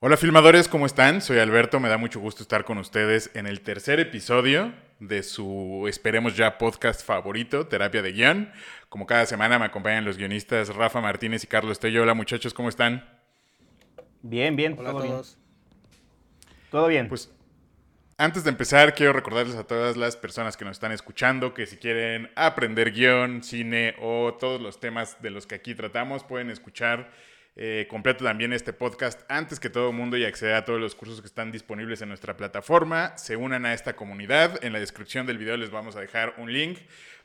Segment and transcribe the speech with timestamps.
[0.00, 1.20] Hola filmadores, ¿cómo están?
[1.20, 5.86] Soy Alberto, me da mucho gusto estar con ustedes en el tercer episodio de su
[5.88, 8.52] Esperemos ya podcast favorito, Terapia de Guión.
[8.90, 12.04] Como cada semana me acompañan los guionistas Rafa Martínez y Carlos Tello.
[12.04, 13.08] Hola muchachos, ¿cómo están?
[14.22, 15.14] Bien, bien, Hola todo a bien.
[15.14, 15.38] todos.
[16.70, 17.08] Todo bien.
[17.08, 17.32] Pues
[18.18, 21.76] antes de empezar, quiero recordarles a todas las personas que nos están escuchando que si
[21.76, 27.10] quieren aprender guion, cine o todos los temas de los que aquí tratamos, pueden escuchar
[27.60, 31.20] eh, también este podcast antes que todo el mundo y acceder a todos los cursos
[31.20, 33.18] que están disponibles en nuestra plataforma.
[33.18, 34.64] Se unan a esta comunidad.
[34.64, 36.78] En la descripción del video les vamos a dejar un link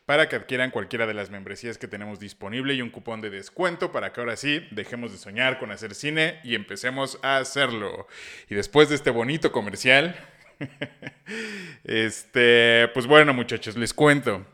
[0.07, 3.91] para que adquieran cualquiera de las membresías que tenemos disponible y un cupón de descuento
[3.91, 8.07] para que ahora sí dejemos de soñar con hacer cine y empecemos a hacerlo.
[8.49, 10.15] Y después de este bonito comercial,
[11.83, 14.47] este, pues bueno muchachos, les cuento.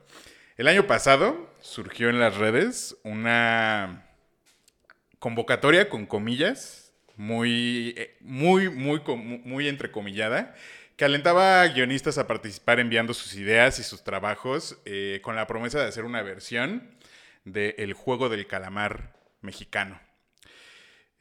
[0.58, 4.09] El año pasado surgió en las redes una
[5.20, 9.02] convocatoria con comillas, muy, eh, muy, muy,
[9.44, 10.56] muy entrecomillada,
[10.96, 15.48] que alentaba a guionistas a participar enviando sus ideas y sus trabajos eh, con la
[15.48, 16.90] promesa de hacer una versión
[17.46, 20.00] de El juego del calamar mexicano.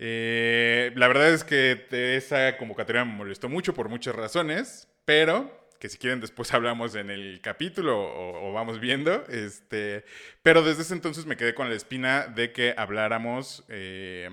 [0.00, 5.88] Eh, la verdad es que esa convocatoria me molestó mucho por muchas razones, pero que
[5.88, 9.24] si quieren después hablamos en el capítulo o, o vamos viendo.
[9.28, 10.04] Este,
[10.42, 14.30] pero desde ese entonces me quedé con la espina de que habláramos eh,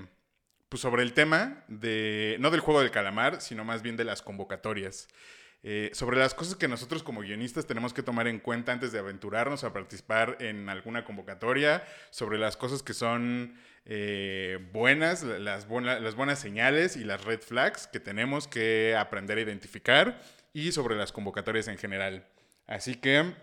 [0.70, 4.22] pues sobre el tema de, no del juego del calamar, sino más bien de las
[4.22, 5.08] convocatorias.
[5.68, 9.00] Eh, sobre las cosas que nosotros como guionistas tenemos que tomar en cuenta antes de
[9.00, 16.00] aventurarnos a participar en alguna convocatoria, sobre las cosas que son eh, buenas, las, buena-
[16.00, 20.22] las buenas señales y las red flags que tenemos que aprender a identificar
[20.56, 22.26] y sobre las convocatorias en general.
[22.66, 23.36] Así que,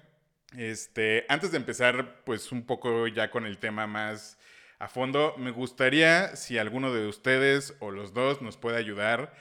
[0.57, 4.39] este, antes de empezar, pues un poco ya con el tema más
[4.79, 9.35] a fondo, me gustaría si alguno de ustedes o los dos nos puede ayudar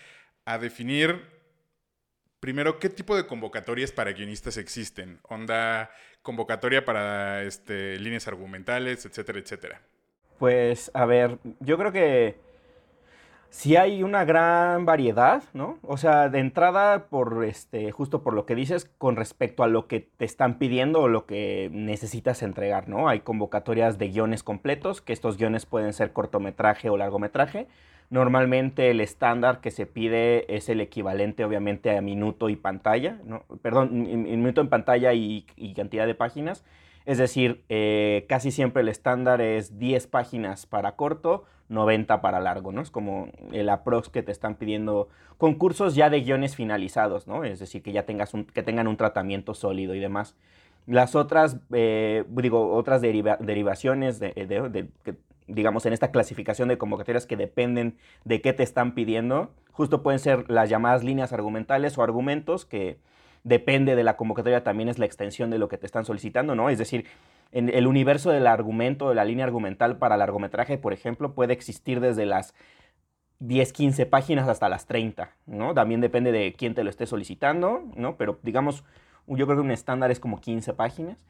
[0.44, 1.26] a definir
[2.42, 5.22] primero qué tipo de convocatorias para guionistas existen.
[5.24, 5.92] Onda,
[6.22, 9.82] convocatoria para este, líneas argumentales, etcétera, etcétera.
[10.40, 12.36] Pues, a ver, yo creo que
[13.52, 15.78] sí hay una gran variedad, ¿no?
[15.84, 19.88] O sea, de entrada, por este, justo por lo que dices, con respecto a lo
[19.88, 23.08] que te están pidiendo o lo que necesitas entregar, ¿no?
[23.10, 27.68] Hay convocatorias de guiones completos, que estos guiones pueden ser cortometraje o largometraje.
[28.10, 33.44] Normalmente el estándar que se pide es el equivalente, obviamente, a minuto y pantalla, ¿no?
[33.62, 36.64] Perdón, mi- mi- minuto en pantalla y, y cantidad de páginas.
[37.06, 42.72] Es decir, eh, casi siempre el estándar es 10 páginas para corto, 90 para largo,
[42.72, 42.82] ¿no?
[42.82, 47.44] Es como el aprox que te están pidiendo concursos ya de guiones finalizados, ¿no?
[47.44, 50.36] Es decir, que ya tengas un, que tengan un tratamiento sólido y demás.
[50.86, 54.20] Las otras, eh, digo, otras deriva- derivaciones
[55.48, 60.20] digamos, en esta clasificación de convocatorias que dependen de qué te están pidiendo, justo pueden
[60.20, 62.98] ser las llamadas líneas argumentales o argumentos que
[63.44, 66.70] depende de la convocatoria también es la extensión de lo que te están solicitando, ¿no?
[66.70, 67.06] Es decir,
[67.52, 72.00] en el universo del argumento, de la línea argumental para largometraje, por ejemplo, puede existir
[72.00, 72.54] desde las
[73.40, 75.74] 10, 15 páginas hasta las 30, ¿no?
[75.74, 78.18] También depende de quién te lo esté solicitando, ¿no?
[78.18, 78.84] Pero digamos,
[79.28, 81.26] yo creo que un estándar es como 15 páginas.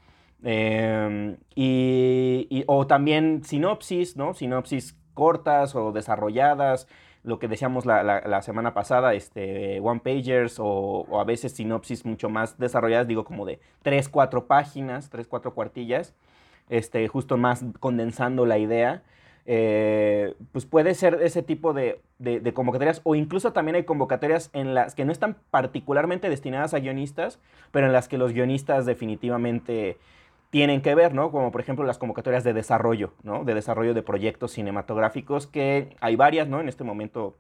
[1.56, 4.34] Y, y- o también sinopsis, ¿no?
[4.34, 6.88] Sinopsis cortas o desarrolladas,
[7.24, 10.66] lo que decíamos la, la- la semana pasada, este, one pagers o,
[11.10, 15.54] o a veces sinopsis mucho más desarrolladas, digo como de 3, 4 páginas, 3, 4
[15.54, 16.14] cuartillas,
[16.70, 19.04] este, justo más condensando la idea.
[19.48, 24.52] Eh, pues puede ser ese tipo de, de- de convocatorias o incluso también hay convocatorias
[24.54, 27.40] en las que no están particularmente destinadas a guionistas,
[27.72, 29.98] pero en las que los guionistas definitivamente
[30.52, 31.32] tienen que ver, ¿no?
[31.32, 33.44] Como por ejemplo las convocatorias de desarrollo, ¿no?
[33.46, 36.60] De desarrollo de proyectos cinematográficos, que hay varias, ¿no?
[36.60, 37.38] En este momento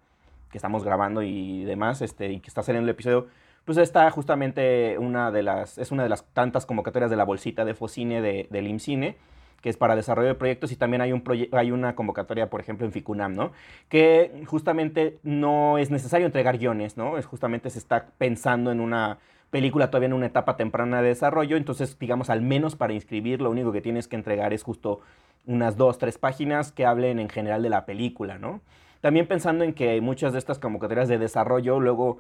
[0.50, 3.28] que estamos grabando y demás, este, y que está saliendo el episodio,
[3.66, 7.66] pues está justamente una de las, es una de las tantas convocatorias de la bolsita
[7.66, 9.18] de Focine de, del IMCINE,
[9.62, 12.86] que es para desarrollo de proyectos, y también hay, un hay una convocatoria, por ejemplo,
[12.86, 13.52] en FICUNAM, ¿no?
[13.90, 17.18] Que justamente no es necesario entregar guiones, ¿no?
[17.18, 19.20] Es justamente se está pensando en una
[19.52, 23.52] película todavía en una etapa temprana de desarrollo, entonces, digamos, al menos para inscribir, lo
[23.52, 25.02] único que tienes que entregar es justo
[25.46, 28.62] unas dos, tres páginas que hablen en general de la película, ¿no?
[29.02, 32.20] También pensando en que muchas de estas convocatorias de desarrollo luego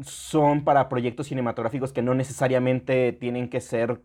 [0.00, 4.00] son para proyectos cinematográficos que no necesariamente tienen que ser,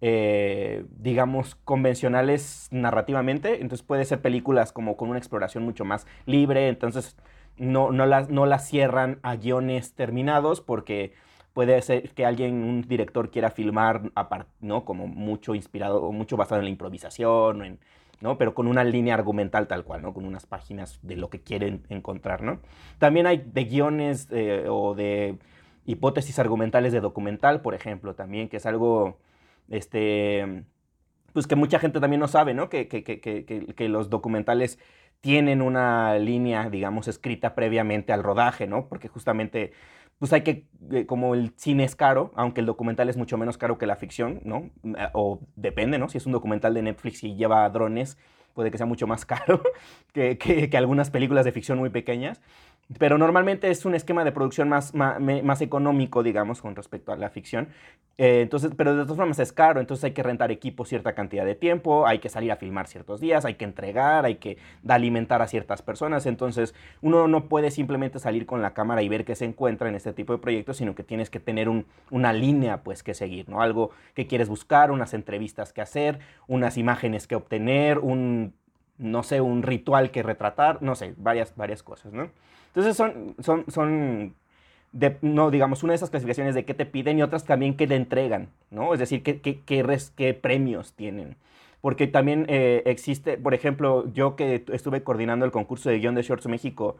[0.00, 3.60] eh, digamos, convencionales narrativamente.
[3.60, 6.68] Entonces puede ser películas como con una exploración mucho más libre.
[6.68, 7.16] Entonces
[7.58, 11.12] no, no, las, no las cierran a guiones terminados porque
[11.52, 14.12] puede ser que alguien, un director quiera filmar,
[14.60, 14.84] ¿no?
[14.84, 17.78] Como mucho inspirado o mucho basado en la improvisación en,
[18.20, 18.38] ¿no?
[18.38, 20.14] Pero con una línea argumental tal cual, ¿no?
[20.14, 22.60] Con unas páginas de lo que quieren encontrar, ¿no?
[22.98, 25.38] También hay de guiones eh, o de
[25.86, 29.18] hipótesis argumentales de documental, por ejemplo, también, que es algo,
[29.70, 30.64] este,
[31.32, 32.68] pues que mucha gente también no sabe, ¿no?
[32.68, 34.78] Que, que, que, que los documentales
[35.20, 38.88] tienen una línea, digamos, escrita previamente al rodaje, ¿no?
[38.88, 39.72] Porque justamente,
[40.18, 43.58] pues hay que, eh, como el cine es caro, aunque el documental es mucho menos
[43.58, 44.70] caro que la ficción, ¿no?
[45.12, 46.08] O depende, ¿no?
[46.08, 48.18] Si es un documental de Netflix y lleva drones,
[48.54, 49.62] puede que sea mucho más caro
[50.12, 52.40] que, que, algunas películas de ficción muy pequeñas.
[52.98, 57.30] Pero normalmente es un esquema de producción más, más, económico, digamos, con respecto a la
[57.30, 57.68] ficción.
[58.18, 61.44] Eh, entonces, pero de todas formas es caro, entonces hay que rentar equipo cierta cantidad
[61.44, 64.58] de tiempo, hay que salir a filmar ciertos días, hay que entregar, hay que
[64.88, 66.26] alimentar a ciertas personas.
[66.26, 69.94] Entonces, uno no puede simplemente salir con la cámara y ver qué se encuentra en
[69.94, 73.48] este tipo de proyectos, sino que tienes que tener un, una línea, pues, que seguir,
[73.48, 73.62] ¿no?
[73.62, 78.52] Algo que quieres buscar, unas entrevistas que hacer, unas imágenes que obtener, un,
[78.98, 82.30] no sé, un ritual que retratar, no sé, varias, varias cosas, ¿no?
[82.74, 84.34] Entonces son, son, son
[85.22, 87.94] no, digamos, una de esas clasificaciones de qué te piden y otras también qué te
[87.94, 88.92] entregan, ¿no?
[88.92, 91.36] Es decir, qué, qué, qué, premios tienen.
[91.80, 96.22] Porque también eh, existe, por ejemplo, yo que estuve coordinando el concurso de guion de
[96.22, 96.96] Shorts México,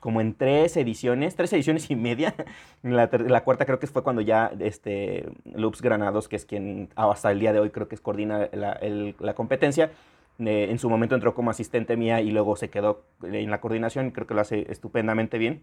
[0.00, 2.34] como en tres ediciones, tres ediciones y media.
[2.82, 3.08] La,
[3.44, 7.52] cuarta creo que fue cuando ya este, Loops Granados, que es quien hasta el día
[7.52, 8.80] de hoy creo que coordina la,
[9.18, 9.92] la competencia,
[10.38, 14.26] en su momento entró como asistente mía y luego se quedó en la coordinación, creo
[14.26, 15.62] que lo hace estupendamente bien.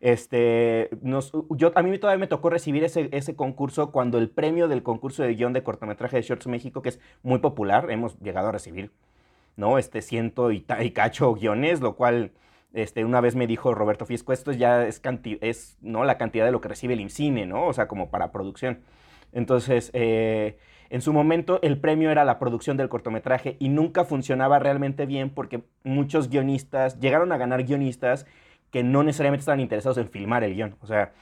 [0.00, 0.90] Este,
[1.50, 5.22] yo, a mí todavía me tocó recibir ese, ese concurso cuando el premio del concurso
[5.24, 8.92] de guion de cortometraje de Shorts México, que es muy popular, hemos llegado a recibir,
[9.56, 9.78] ¿no?
[9.78, 12.30] Este ciento y, y cacho guiones, lo cual,
[12.74, 15.02] este, una vez me dijo Roberto Fiesco, esto ya es,
[15.40, 16.04] es ¿no?
[16.04, 17.66] la cantidad de lo que recibe el INCINE, ¿no?
[17.66, 18.80] O sea, como para producción.
[19.32, 20.58] Entonces, eh,
[20.90, 25.30] en su momento el premio era la producción del cortometraje y nunca funcionaba realmente bien
[25.30, 28.26] porque muchos guionistas llegaron a ganar guionistas
[28.70, 31.12] que no necesariamente estaban interesados en filmar el guion, o sea,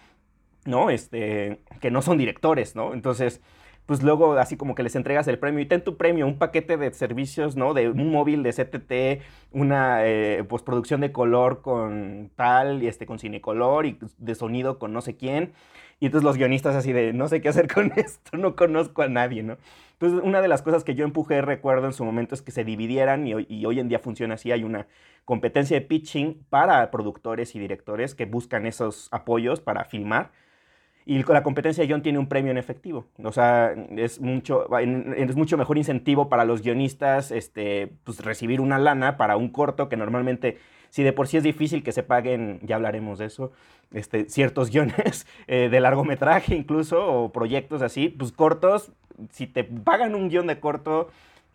[0.65, 0.91] ¿no?
[0.91, 2.93] Este, que no son directores, ¿no?
[2.93, 3.41] Entonces,
[3.87, 6.77] pues luego así como que les entregas el premio y ten tu premio, un paquete
[6.77, 7.73] de servicios, ¿no?
[7.73, 9.23] De un móvil de CTT,
[9.53, 15.01] una eh, postproducción de color con tal, este, con cinecolor y de sonido con no
[15.01, 15.53] sé quién.
[15.98, 19.08] Y entonces los guionistas así de, no sé qué hacer con esto, no conozco a
[19.08, 19.56] nadie, ¿no?
[19.93, 22.64] Entonces una de las cosas que yo empujé, recuerdo en su momento, es que se
[22.64, 24.87] dividieran y, y hoy en día funciona así, hay una
[25.25, 30.32] competencia de pitching para productores y directores que buscan esos apoyos para filmar.
[31.08, 33.06] Y la competencia de guion tiene un premio en efectivo.
[33.23, 38.79] O sea, es mucho, es mucho mejor incentivo para los guionistas este, pues, recibir una
[38.79, 40.58] lana para un corto que normalmente
[40.91, 43.53] si de por sí es difícil que se paguen, ya hablaremos de eso,
[43.93, 48.93] este, ciertos guiones eh, de largometraje incluso, o proyectos así, pues cortos,
[49.31, 51.11] si te pagan un guion de corto,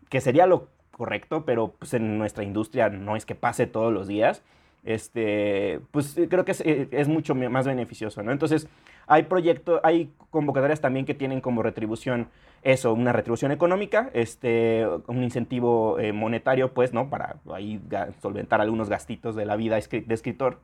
[0.10, 4.08] que sería lo correcto, pero pues en nuestra industria no es que pase todos los
[4.08, 4.44] días,
[4.84, 8.32] este, pues creo que es, eh, mucho más beneficioso, ¿no?
[8.32, 8.68] Entonces,
[9.08, 12.30] hay proyectos, hay convocatorias también que tienen como retribución
[12.64, 17.10] eso, una retribución económica, este, un incentivo eh, monetario, pues, ¿no?
[17.10, 17.82] Para ahí
[18.22, 20.60] solventar algunos gastitos de la vida de escritor.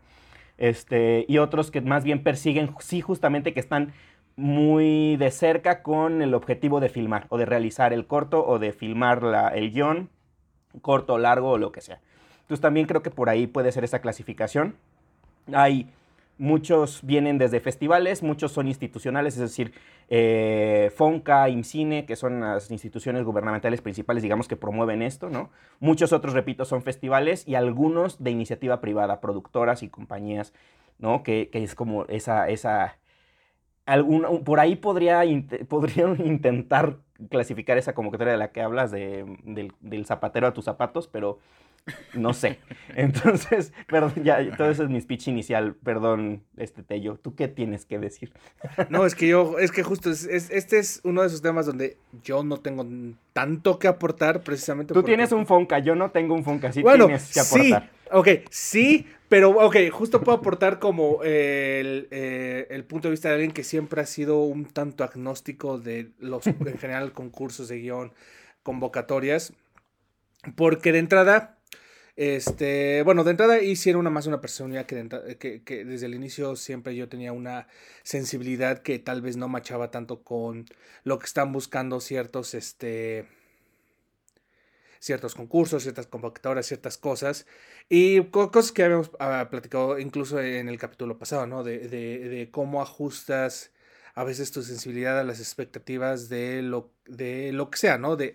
[0.57, 3.93] Este, y otros que más bien persiguen, sí, justamente que están
[4.35, 8.71] muy de cerca con el objetivo de filmar o de realizar el corto o de
[8.71, 10.09] filmar la, el guion,
[10.81, 11.99] corto, largo o lo que sea.
[12.47, 14.75] Entonces también creo que por ahí puede ser esa clasificación.
[15.53, 15.89] Hay
[16.39, 19.73] Muchos vienen desde festivales, muchos son institucionales, es decir,
[20.07, 25.49] eh, FONCA, IMCINE, que son las instituciones gubernamentales principales, digamos, que promueven esto, ¿no?
[25.79, 30.53] Muchos otros, repito, son festivales y algunos de iniciativa privada, productoras y compañías,
[30.99, 31.23] ¿no?
[31.23, 32.99] Que, es como esa, esa,
[34.45, 35.23] por ahí podría,
[35.67, 36.97] podrían intentar
[37.31, 39.25] clasificar esa convocatoria de la que hablas, de,
[39.81, 41.39] del zapatero a tus zapatos, pero
[42.13, 42.59] no sé.
[42.95, 45.75] Entonces, perdón, ya, todo eso es mi speech inicial.
[45.75, 47.19] Perdón, este Tello.
[47.21, 48.31] ¿Tú qué tienes que decir?
[48.89, 51.97] No, es que yo, es que justo, es, este es uno de esos temas donde
[52.23, 52.85] yo no tengo
[53.33, 54.93] tanto que aportar precisamente.
[54.93, 57.83] Tú tienes un Fonca, yo no tengo un Fonca, sí bueno, tienes que aportar.
[57.83, 63.27] Sí, ok, sí, pero ok, justo puedo aportar como el, eh, el, punto de vista
[63.27, 67.79] de alguien que siempre ha sido un tanto agnóstico de los, en general, concursos de
[67.79, 68.13] guion,
[68.63, 69.53] convocatorias.
[70.55, 71.56] Porque de entrada,
[72.17, 77.07] este, bueno, de entrada hicieron una más una personalidad que, desde el inicio siempre yo
[77.07, 77.67] tenía una
[78.01, 80.65] sensibilidad que tal vez no machaba tanto con
[81.03, 83.27] lo que están buscando ciertos, este,
[84.99, 87.45] ciertos concursos, ciertas convocatorias, ciertas cosas.
[87.87, 91.63] Y cosas que habíamos ah, platicado incluso en el capítulo pasado, ¿no?
[91.63, 93.71] De, de, de, cómo ajustas
[94.15, 98.15] a veces tu sensibilidad a las expectativas de lo, de lo que sea, ¿no?
[98.15, 98.33] De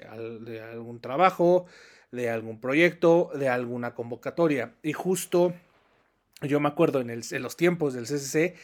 [0.72, 1.66] algún trabajo,
[2.12, 4.75] de algún proyecto, de alguna convocatoria.
[4.83, 5.54] Y justo
[6.42, 8.54] yo me acuerdo en, los tiempos del CCC,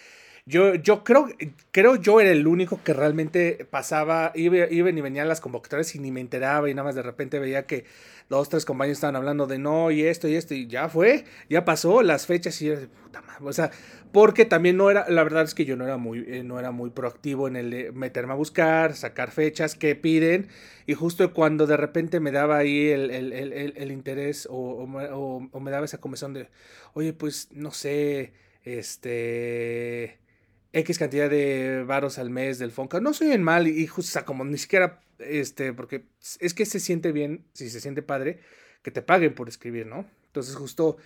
[0.49, 1.29] yo, yo creo,
[1.73, 5.99] creo yo era el único que realmente pasaba, iba, iban y venían las convocatorias y
[5.99, 7.85] ni me enteraba y nada más de repente veía que
[8.31, 11.67] dos, tres compañeros estaban hablando de no y esto y esto y ya fue, ya
[11.67, 13.71] pasó las fechas y yo, puta madre, o sea,
[14.11, 16.71] porque también no era, la verdad es que yo no era muy, eh, no era
[16.71, 20.49] muy proactivo en el meterme a buscar, sacar fechas que piden
[20.87, 23.33] y justo cuando de repente me daba ahí el, el,
[23.77, 26.49] el, interés o, o, o me daba esa comisión de,
[26.95, 28.33] oye, pues no sé,
[28.65, 30.19] este
[30.79, 33.01] X cantidad de varos al mes del Fonca.
[33.01, 36.05] No soy en mal y, justo, o sea, como ni siquiera, este, porque
[36.41, 38.41] es que se siente bien, si se siente padre,
[38.83, 40.07] que te paguen por escribir, ¿no?
[40.27, 40.97] Entonces justo,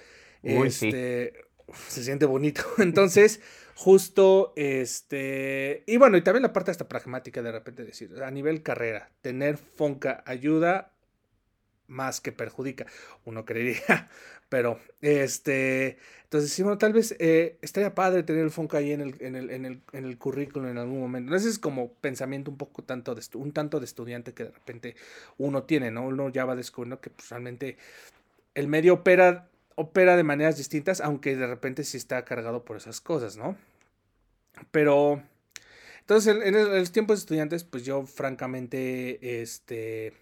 [0.43, 1.33] este,
[1.88, 2.62] se siente bonito.
[2.79, 3.41] Entonces,
[3.75, 8.62] justo, este, y bueno, y también la parte hasta pragmática de repente decir, a nivel
[8.62, 10.92] carrera, tener Fonca ayuda
[11.93, 12.87] más que perjudica,
[13.25, 14.09] uno creería,
[14.49, 19.03] pero este, entonces sí, bueno, tal vez eh, estaría padre tener el Fonca ahí en
[19.03, 21.37] el, en el, en el, en el currículum en algún momento.
[21.37, 24.97] Ese es como pensamiento un poco tanto de, un tanto de estudiante que de repente
[25.37, 26.07] uno tiene, ¿no?
[26.07, 27.77] Uno ya va descubriendo que pues, realmente
[28.55, 33.03] el medio opera, opera de maneras distintas, aunque de repente sí está cargado por esas
[33.03, 33.57] cosas, ¿no?
[34.71, 35.23] Pero,
[36.01, 40.22] entonces en, en los tiempos estudiantes, pues yo francamente, este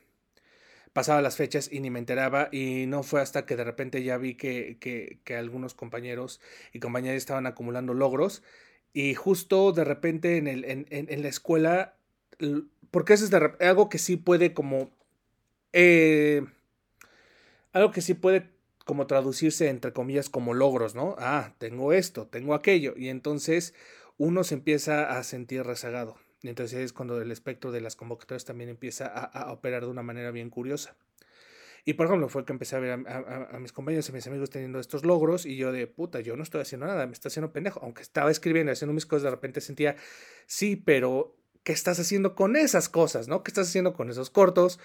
[0.93, 4.19] pasaba las fechas y ni me enteraba y no fue hasta que de repente ya
[4.19, 6.41] vi que, que, algunos compañeros
[6.73, 8.43] y compañeras estaban acumulando logros
[8.93, 11.95] y justo de repente en, el, en, en, la escuela,
[12.91, 14.91] porque eso es algo que sí puede como...
[15.73, 16.45] Eh,
[17.73, 18.51] algo que sí puede
[18.85, 21.15] como traducirse entre comillas como logros, ¿no?
[21.19, 23.75] Ah, tengo esto, tengo aquello y entonces
[24.19, 26.19] uno se empieza a sentir rezagado.
[26.43, 30.31] Entonces es cuando el espectro de las convocatorias también empieza a, operar de una manera
[30.31, 30.97] bien curiosa.
[31.85, 34.81] Y por ejemplo, fue que empecé a ver a, mis compañeros y mis amigos teniendo
[34.81, 37.81] estos logros y yo de puta, yo no estoy haciendo nada, me está haciendo pendejo.
[37.83, 39.97] Aunque estaba escribiendo, haciendo mis cosas, de repente sentía,
[40.47, 43.43] sí, pero ¿qué estás haciendo con esas cosas, no?
[43.43, 44.79] ¿Qué estás haciendo con esos cortos,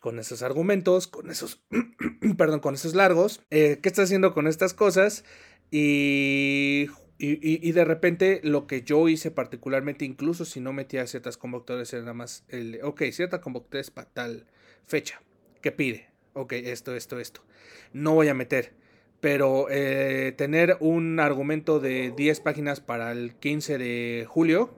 [0.00, 1.62] con esos argumentos, con esos,
[2.36, 3.40] perdón, con esos largos?
[3.50, 5.24] Eh, ¿Qué estás haciendo con estas cosas?
[5.70, 6.88] Y
[7.24, 12.02] y, de repente lo que yo hice particularmente, incluso si no metía ciertas convocatorias, era
[12.02, 14.46] nada más el, ok, cierta convocatoria es para tal
[14.86, 15.22] fecha.
[15.60, 16.08] ¿Qué pide?
[16.32, 17.44] Ok, esto, esto, esto.
[17.92, 18.72] No voy a meter.
[19.20, 24.74] Pero eh, tener un argumento de 10 páginas para el 15 de julio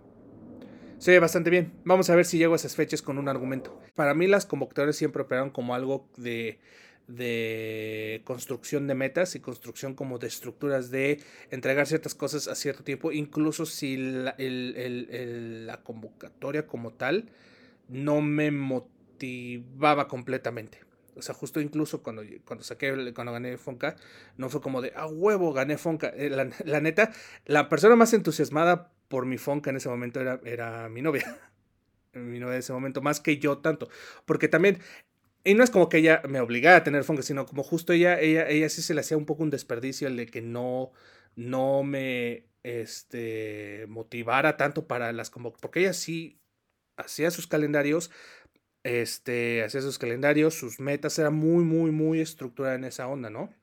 [0.99, 1.73] se ve bastante bien.
[1.85, 3.81] Vamos a ver si llego a esas fechas con un argumento.
[3.95, 6.59] Para mí las convocatorias siempre operaron como algo de
[7.07, 11.21] de construcción de metas y construcción como de estructuras de
[11.51, 14.35] entregar ciertas cosas a cierto tiempo, incluso si la,
[15.83, 17.31] convocatoria como tal
[17.89, 20.81] no me motivaba completamente.
[21.17, 23.97] O sea, justo incluso cuando, cuando saqué, cuando gané Fonca,
[24.37, 26.09] no fue como de, a huevo, gané Fonca.
[26.09, 27.13] Eh, la, la, neta,
[27.45, 31.39] la persona más entusiasmada por mi Fonca en ese momento era, era mi novia.
[32.15, 33.89] Mi novia en ese momento, más que yo tanto.
[34.25, 34.79] Porque también
[35.45, 38.19] y no es como que ella me obligara a tener Funke, sino como justo ella,
[38.21, 40.93] ella, ella sí se le hacía un poco un desperdicio el de que no,
[41.37, 46.41] no me este, motivara tanto para las como porque ella sí
[46.97, 48.11] hacía sus calendarios,
[48.85, 53.55] este, hacía sus calendarios, sus metas, era muy, muy, muy estructurada en esa onda, ¿no?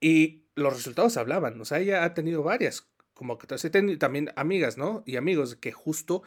[0.00, 3.46] Y los resultados hablaban, o sea, ella ha tenido varias como que
[3.98, 5.02] también amigas, ¿no?
[5.04, 6.22] Y amigos que justo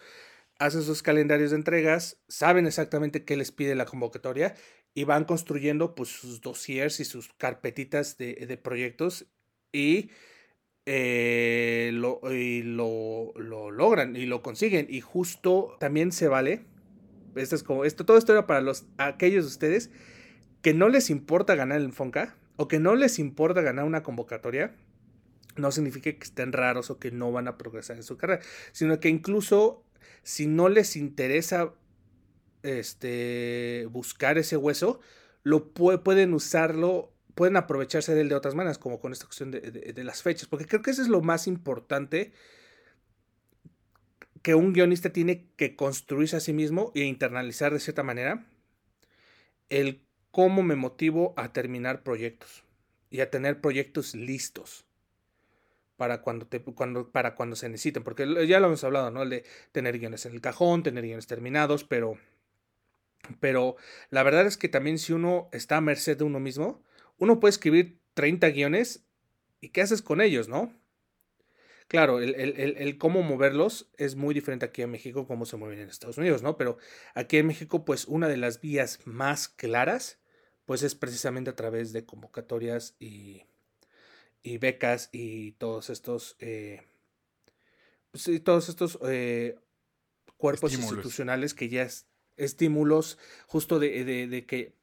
[0.59, 4.55] hacen sus calendarios de entregas, saben exactamente qué les pide la convocatoria
[4.93, 9.25] y van construyendo pues sus dossiers y sus carpetitas de, proyectos
[9.71, 10.11] y,
[10.85, 14.87] eh, lo, lo, logran y lo consiguen.
[14.89, 16.65] Y justo también se vale,
[17.35, 19.89] esto es como, esto, todo esto era para los, aquellos de ustedes
[20.61, 24.75] que no les importa ganar el Fonca o que no les importa ganar una convocatoria.
[25.55, 28.41] No significa que estén raros o que no van a progresar en su carrera,
[28.71, 29.85] sino que incluso
[30.23, 31.73] si no les interesa
[32.63, 34.99] este, buscar ese hueso,
[35.43, 40.03] lo pueden usarlo, pueden aprovecharse de él de otras maneras, como con esta cuestión de,
[40.03, 42.31] las fechas, porque creo que eso es lo más importante
[44.41, 48.45] que un guionista tiene que construirse a sí mismo e internalizar de cierta manera
[49.69, 52.63] el cómo me motivo a terminar proyectos
[53.09, 54.85] y a tener proyectos listos
[55.97, 59.23] para cuando, te, cuando, para cuando se necesiten, porque ya lo hemos hablado, ¿no?
[59.23, 62.17] El de tener guiones en el cajón, tener guiones terminados, pero,
[63.39, 63.75] pero
[64.09, 66.83] la verdad es que también si uno está a merced de uno mismo,
[67.17, 69.05] uno puede escribir 30 guiones
[69.61, 70.73] y ¿qué haces con ellos, no?
[71.87, 75.79] Claro, el, el, el, cómo moverlos es muy diferente aquí en México como se mueven
[75.79, 76.57] en Estados Unidos, ¿no?
[76.57, 76.77] Pero
[77.13, 80.19] aquí en México, pues una de las vías más claras
[80.65, 83.43] pues es precisamente a través de convocatorias y,
[84.43, 86.81] y becas y todos estos, eh,
[88.11, 89.57] pues todos estos eh,
[90.37, 94.75] cuerpos institucionales que ya es estímulos justo de, de, que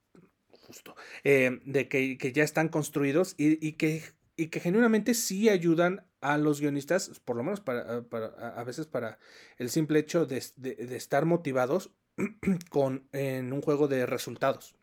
[0.52, 4.02] justo eh, de que, que, ya están construidos y, y, que
[4.36, 8.86] y que genuinamente sí ayudan a los guionistas, por lo menos para, para a veces
[8.86, 9.18] para
[9.58, 11.90] el simple hecho de, de, de estar motivados
[12.70, 14.74] con, en un juego de resultados.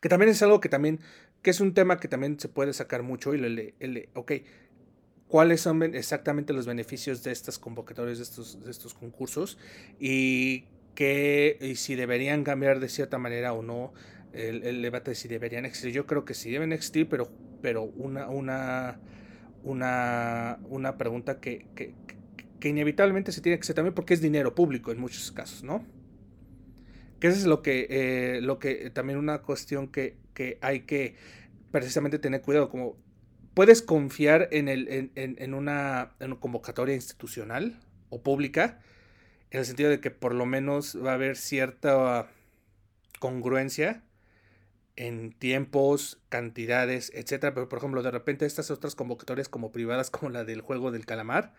[0.00, 1.00] Que también es algo que también,
[1.44, 4.32] que es un tema que también se puede sacar mucho y le, ok,
[5.28, 9.58] ¿cuáles son exactamente los beneficios de estas convocatorias, de estos, de estos concursos?
[10.00, 13.92] Y que, y si deberían cambiar de cierta manera o no
[14.32, 15.92] el, debate de si deberían existir.
[15.92, 18.98] Yo creo que sí deben existir, pero, pero una, una,
[19.64, 21.92] una, una pregunta que, que,
[22.58, 25.84] que inevitablemente se tiene que hacer también porque es dinero público en muchos casos, ¿no?
[27.20, 31.16] Que eso es lo que, eh, lo que también una cuestión que, que, hay que
[31.70, 32.96] precisamente tener cuidado, como
[33.54, 38.80] puedes confiar en, el, en, en, una, en, una, convocatoria institucional o pública,
[39.50, 42.28] en el sentido de que por lo menos va a haber cierta
[43.20, 44.02] congruencia
[44.96, 50.30] en tiempos, cantidades, etcétera, pero por ejemplo, de repente estas otras convocatorias como privadas, como
[50.30, 51.54] la del juego del calamar,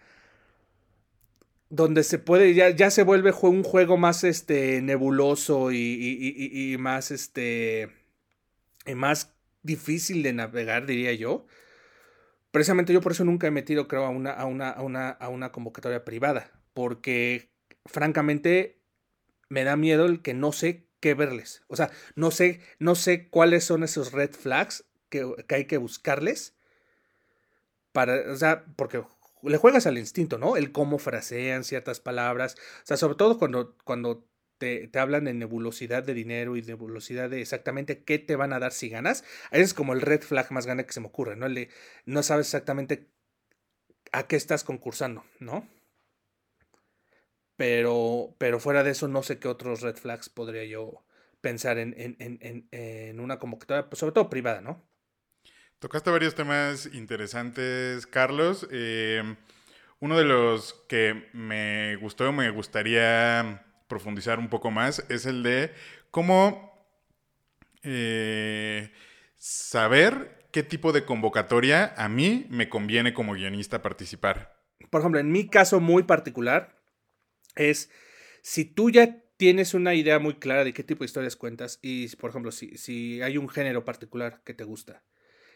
[1.69, 6.77] donde se puede, ya, ya se vuelve un juego más este, nebuloso y, este, y
[6.77, 7.11] más
[9.63, 11.45] difícil de navegar, diría yo.
[12.51, 15.29] Precisamente yo por eso nunca he metido, creo, a una, a una, a una, a
[15.29, 17.51] una convocatoria privada, porque
[17.85, 18.81] francamente
[19.49, 21.63] me da miedo el que no sé qué verles.
[21.67, 25.77] O sea, no sé, no sé cuáles son esos red flags que, que hay que
[25.77, 26.55] buscarles.
[27.91, 29.03] Para, o sea, porque
[29.43, 30.57] le juegas al instinto, ¿no?
[30.57, 32.55] El cómo frasean ciertas palabras.
[32.83, 37.29] O sea, sobre todo cuando, cuando te, te, hablan de nebulosidad de dinero y nebulosidad
[37.29, 39.23] de exactamente qué te van a dar si ganas.
[39.51, 41.45] Es como el red flag más grande que se me ocurre, ¿no?
[41.45, 41.69] El
[42.05, 43.07] no sabes exactamente
[44.11, 45.67] a qué estás concursando, ¿no?
[47.57, 51.03] Pero, pero fuera de eso, no sé qué otros red flags podría yo
[51.41, 54.83] pensar en, en, en, en una convocatoria, pues sobre todo privada, ¿no?
[55.79, 58.67] Tocaste varios temas interesantes, Carlos.
[58.71, 59.35] Eh,
[59.99, 65.71] uno de los que me gustó, me gustaría profundizar un poco más, es el de
[66.11, 66.87] cómo
[67.83, 68.91] eh,
[69.35, 74.55] saber qué tipo de convocatoria a mí me conviene como guionista participar.
[74.89, 76.81] Por ejemplo, en mi caso muy particular,
[77.55, 77.91] es
[78.41, 82.07] si tú ya tienes una idea muy clara de qué tipo de historias cuentas y,
[82.15, 85.03] por ejemplo, si, si hay un género particular que te gusta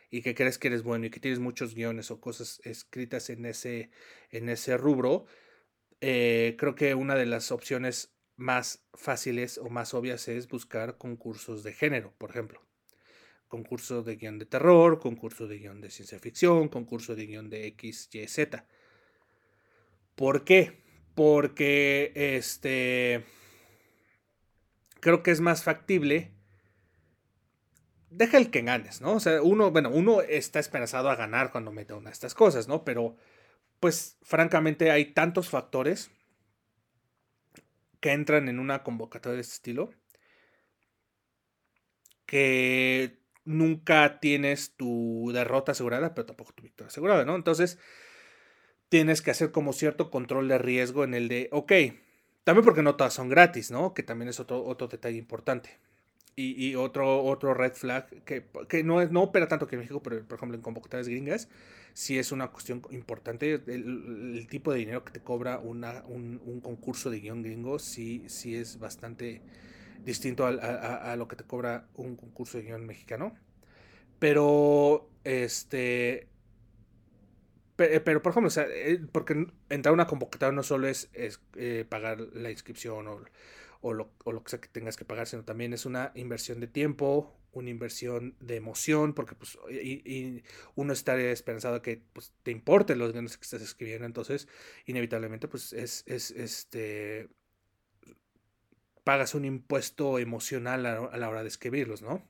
[0.09, 3.45] y que crees que eres bueno y que tienes muchos guiones o cosas escritas en
[3.45, 3.91] ese,
[4.31, 5.25] en ese rubro,
[6.01, 11.63] eh, creo que una de las opciones más fáciles o más obvias es buscar concursos
[11.63, 12.61] de género, por ejemplo.
[13.47, 17.67] Concurso de guion de terror, concurso de guion de ciencia ficción, concurso de guion de
[17.67, 18.65] X, Y, Z.
[20.15, 20.81] ¿Por qué?
[21.15, 23.25] Porque este.
[24.99, 26.33] Creo que es más factible
[28.09, 29.13] deja el que ganes, ¿no?
[29.13, 32.67] O sea, uno, bueno, uno está esperanzado a ganar cuando mete una de estas cosas,
[32.67, 32.83] ¿no?
[32.83, 33.15] Pero,
[33.79, 36.11] pues, francamente, hay tantos factores
[37.99, 39.91] que entran en una convocatoria de este estilo
[42.25, 47.35] que nunca tienes tu derrota asegurada, pero tampoco tu victoria asegurada, ¿no?
[47.35, 47.79] Entonces,
[48.89, 51.71] tienes que hacer como cierto control de riesgo en el de, ok,
[52.43, 53.93] también porque no todas son gratis, ¿no?
[53.93, 55.79] Que también es otro, otro detalle importante.
[56.41, 60.23] Y, otro, otro red flag que, que, no, no opera tanto que en México, pero
[60.23, 61.49] por ejemplo en convocatorias gringas,
[61.93, 63.61] sí es una cuestión importante.
[63.67, 68.23] El, tipo de dinero que te cobra una, un, un, concurso de guion gringo sí,
[68.27, 69.41] sí es bastante
[70.05, 73.35] distinto a, a, a, lo que te cobra un concurso de guion mexicano.
[74.19, 76.27] Pero, este.
[77.75, 81.41] Pero, por ejemplo, o sea, eh, porque entrar a una convocatoria no solo es, es
[81.55, 83.21] eh, pagar la inscripción o
[83.81, 84.11] o lo,
[84.43, 88.35] que sea que tengas que pagar, sino también es una inversión de tiempo, una inversión
[88.39, 90.43] de emoción, porque pues y,
[90.75, 94.47] uno está esperanzado que pues, te importen los guiones que estás escribiendo, entonces
[94.85, 97.29] inevitablemente pues es, es este
[99.03, 102.23] pagas un impuesto emocional a, la hora de escribirlos, ¿no?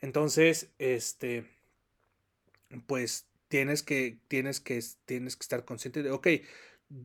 [0.00, 1.44] Entonces, este
[2.86, 6.28] pues tienes que tienes que tienes que estar consciente de, ok,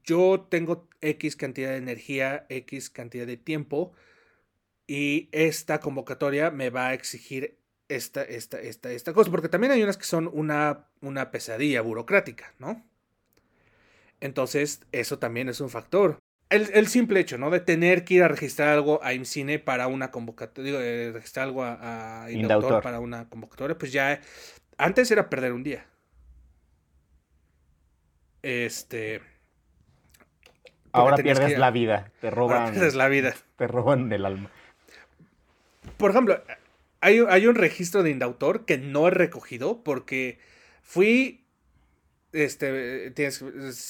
[0.04, 3.94] yo tengo X cantidad de energía, X cantidad de tiempo
[4.88, 9.84] y esta convocatoria me va a exigir esta, esta, esta, esta cosa, porque también hay
[9.84, 12.86] unas que son una, una pesadilla burocrática, ¿no?
[14.22, 16.20] Entonces, eso también es un factor.
[16.50, 17.50] el, simple hecho, ¿no?
[17.50, 21.48] De tener que ir a registrar algo a IMCINE para una convocatoria, digo, eh, registrar
[21.48, 24.20] algo a, a Indautor para una convocatoria, pues ya
[24.78, 25.86] antes era perder un día.
[28.42, 29.22] Este.
[30.92, 32.72] Ahora pierdes la vida, te roban.
[32.72, 33.34] pierdes la vida.
[33.58, 34.50] Te roban el alma.
[35.98, 36.42] Por ejemplo,
[37.02, 40.40] hay, hay un registro de Indautor que no he recogido porque
[40.82, 41.46] fui
[42.32, 43.42] este, tienes,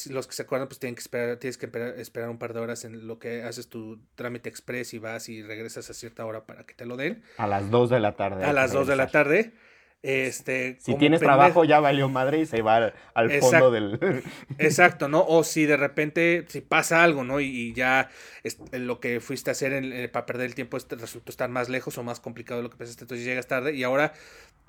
[0.07, 2.85] los que se acuerdan, pues tienen que esperar, tienes que esperar, un par de horas
[2.85, 6.65] en lo que haces tu trámite express y vas y regresas a cierta hora para
[6.65, 7.21] que te lo den.
[7.37, 8.45] A las 2 de la tarde.
[8.45, 9.53] A las 2 de la tarde.
[10.01, 13.99] Este, si tienes trabajo ya valió madre y se va al, fondo del...
[14.57, 15.25] Exacto, ¿no?
[15.27, 17.41] O si de repente, si pasa algo, ¿no?
[17.41, 18.09] Y, ya
[18.71, 22.21] lo que fuiste a hacer para perder el tiempo resultó estar más lejos o más
[22.21, 24.13] complicado de lo que pensaste, entonces llegas tarde y ahora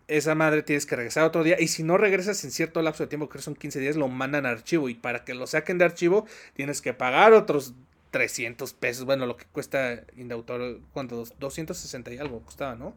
[0.08, 1.56] esa madre tienes que regresar otro día.
[1.60, 4.44] Y si no regresas en cierto lapso de tiempo, que son 15 días, lo mandan
[4.44, 4.88] a archivo.
[4.88, 7.74] Y para que lo saquen de archivo, tienes que pagar otros
[8.10, 9.04] 300 pesos.
[9.04, 11.24] Bueno, lo que cuesta Indautor, ¿cuánto?
[11.38, 12.94] 260 y algo costaba, ¿no?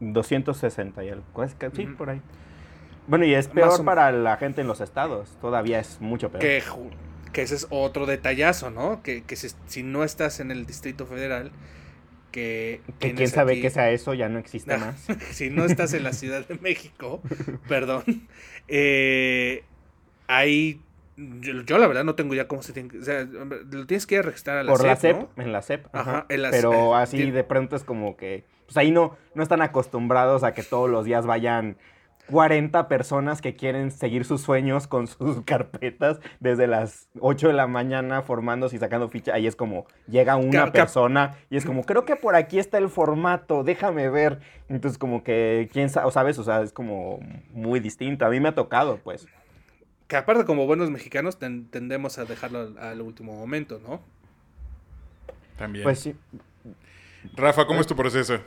[0.00, 1.24] 260 y algo.
[1.74, 2.20] Sí, por ahí.
[3.06, 5.36] Bueno, y es peor para la gente en los estados.
[5.40, 6.42] Todavía es mucho peor.
[6.42, 6.62] Que,
[7.32, 9.02] que ese es otro detallazo, ¿no?
[9.02, 11.52] Que, que si no estás en el Distrito Federal
[12.30, 12.80] que...
[12.98, 15.06] Que quién sabe que sea eso, ya no existe más.
[15.30, 17.22] si no estás en la Ciudad de México,
[17.68, 18.04] perdón,
[18.68, 19.64] eh,
[20.26, 20.80] ahí...
[21.16, 24.20] Yo, la verdad no tengo ya cómo se tiene O sea, lo tienes que ir
[24.20, 25.86] a registrar a la Por la CEP, en la CEP.
[25.94, 28.44] Ajá, en la Pero así de pronto es como que...
[28.70, 31.76] Pues ahí no, no están acostumbrados a que todos los días vayan
[32.30, 37.66] 40 personas que quieren seguir sus sueños con sus carpetas desde las 8 de la
[37.66, 39.34] mañana formándose y sacando ficha.
[39.34, 42.88] Ahí es como llega una persona y es como, creo que por aquí está el
[42.88, 44.38] formato, déjame ver.
[44.68, 46.38] Entonces como que, quién sabe, ¿sabes?
[46.38, 47.18] O sea, es como
[47.50, 48.24] muy distinto.
[48.24, 49.26] A mí me ha tocado, pues.
[50.06, 54.00] Que aparte como buenos mexicanos tendemos a dejarlo al, último momento, ¿no?
[55.58, 55.82] También.
[55.82, 56.14] Pues sí.
[57.34, 58.38] Rafa, ¿cómo es tu proceso?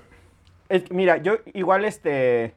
[0.92, 2.56] Mira, yo igual este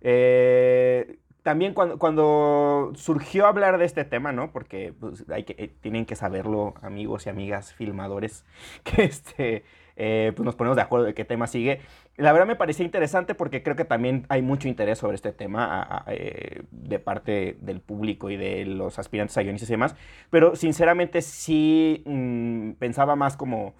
[0.00, 4.52] eh, también cuando, cuando, surgió hablar de este tema, ¿no?
[4.52, 8.44] Porque pues, hay que, eh, tienen que saberlo, amigos y amigas filmadores,
[8.84, 9.64] que este,
[9.96, 11.80] eh, pues nos ponemos de acuerdo de qué tema sigue.
[12.16, 16.04] La verdad me parecía interesante porque creo que también hay mucho interés sobre este tema
[16.70, 19.96] de parte del público y de los aspirantes a guionistas y demás.
[20.28, 23.74] Pero sinceramente sí mm, pensaba más como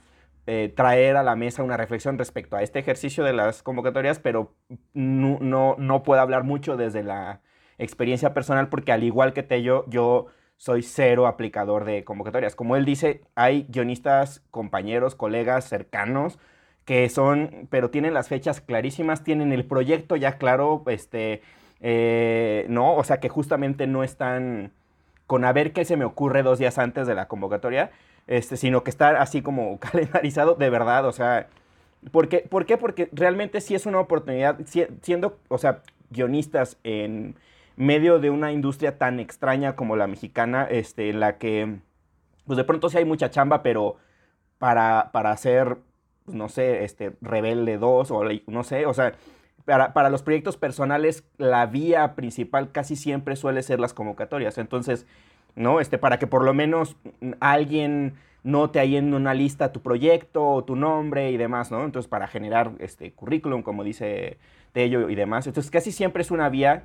[0.51, 4.55] eh, traer a la mesa una reflexión respecto a este ejercicio de las convocatorias, pero
[4.95, 7.43] no, no, puedo hablar mucho desde la
[7.77, 12.57] experiencia personal porque al igual que Tello, yo soy cero aplicador de convocatorias.
[12.57, 16.39] Como él dice, hay guionistas, compañeros, colegas cercanos
[16.87, 21.43] que son, pero tienen las fechas clarísimas, tienen el proyecto ya claro, este,
[21.83, 24.73] eh, no, o sea que justamente no están
[25.27, 27.91] con a ver qué se me ocurre dos días antes de la convocatoria,
[28.29, 31.49] este, sino que estar así como calendarizado de verdad, o sea,
[32.13, 32.41] ¿por qué?
[32.49, 32.77] ¿por qué?
[32.77, 34.59] Porque realmente sí es una oportunidad,
[35.03, 37.37] siendo, o sea, guionistas en
[37.77, 41.79] medio de una industria tan extraña como la mexicana, este, en la que,
[42.47, 43.97] pues de pronto sí hay mucha chamba, pero
[44.59, 45.79] para, para hacer,
[46.25, 49.15] pues, no sé, este, Rebelde 2 o no sé, o sea,
[49.65, 54.57] para, para, los proyectos personales la vía principal casi siempre suele ser las convocatorias.
[54.57, 55.07] Entonces,
[55.59, 55.81] ¿no?
[55.81, 56.97] Este, para que por lo menos
[57.41, 61.85] alguien note ahí en una lista tu proyecto, tu nombre y demás, ¿no?
[61.85, 64.39] Entonces, para generar este currículum, como dice
[64.73, 65.47] Tello y demás.
[65.47, 66.85] Entonces, casi siempre es una vía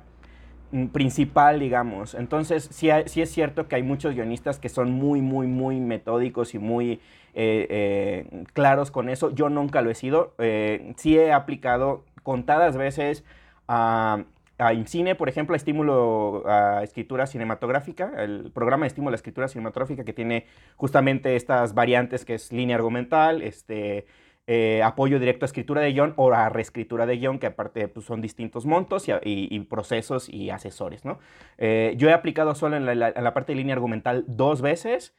[0.72, 2.14] mm, principal, digamos.
[2.14, 6.54] Entonces, sí, sí, es cierto que hay muchos guionistas que son muy, muy, muy metódicos
[6.54, 7.00] y muy
[7.34, 9.30] eh, eh, claros con eso.
[9.30, 10.34] Yo nunca lo he sido.
[10.38, 13.24] Eh, sí he aplicado contadas veces
[13.68, 14.24] a
[14.58, 19.48] a IMCINE, por ejemplo, a estímulo a escritura cinematográfica, el programa de estímulo a escritura
[19.48, 24.06] cinematográfica que tiene justamente estas variantes que es línea argumental, este,
[24.46, 28.04] eh, apoyo directo a escritura de guion o a reescritura de guion, que aparte pues,
[28.04, 31.04] son distintos montos y, procesos y asesores.
[31.04, 31.18] ¿no?
[31.56, 35.14] Eh, yo he aplicado solo en la, parte de línea argumental dos veces,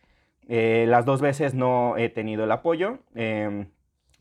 [0.48, 3.00] eh, las dos veces no he tenido el apoyo.
[3.16, 3.68] Em,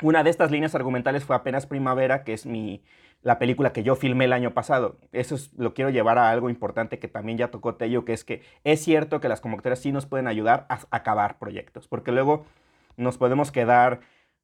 [0.03, 2.83] una de estas líneas argumentales fue apenas Primavera, que es mi,
[3.24, 4.98] la película que yo filmé el año pasado.
[5.10, 8.22] Eso es, lo quiero llevar a algo importante que también ya tocó Tello, que es
[8.22, 12.44] que es cierto que las convocatorias sí nos pueden ayudar a acabar proyectos, porque luego
[12.98, 14.00] nos podemos quedar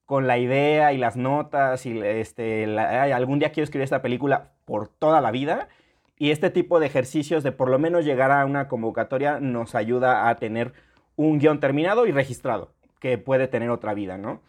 [0.06, 4.88] con la idea y las notas y este, algún día quiero escribir esta película por
[4.88, 5.68] toda la vida.
[6.16, 10.28] Y este tipo de ejercicios de por lo menos llegar a una convocatoria nos ayuda
[10.28, 10.72] a tener
[11.16, 14.40] un guion terminado y registrado, que puede tener otra vida, ¿no?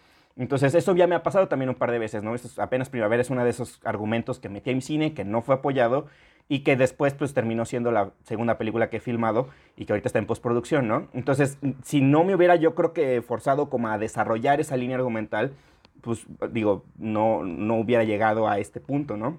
[0.42, 2.34] Entonces, eso ya me ha pasado también un par de veces, ¿no?
[2.58, 6.08] apenas primavera es uno de esos argumentos que metí en cine, que no fue apoyado,
[6.50, 10.10] y que después pues terminó siendo la segunda película que he filmado y que ahorita
[10.10, 11.10] está en postproducción, ¿no?
[11.14, 15.54] Entonces, si no me hubiera yo creo que forzado como a desarrollar esa línea argumental,
[16.02, 19.38] pues digo, no, no hubiera llegado a este punto, ¿no?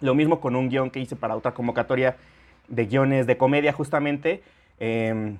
[0.00, 2.16] Lo mismo con un guion que hice para otra convocatoria
[2.66, 4.42] de guiones de comedia justamente.
[4.80, 5.38] Em,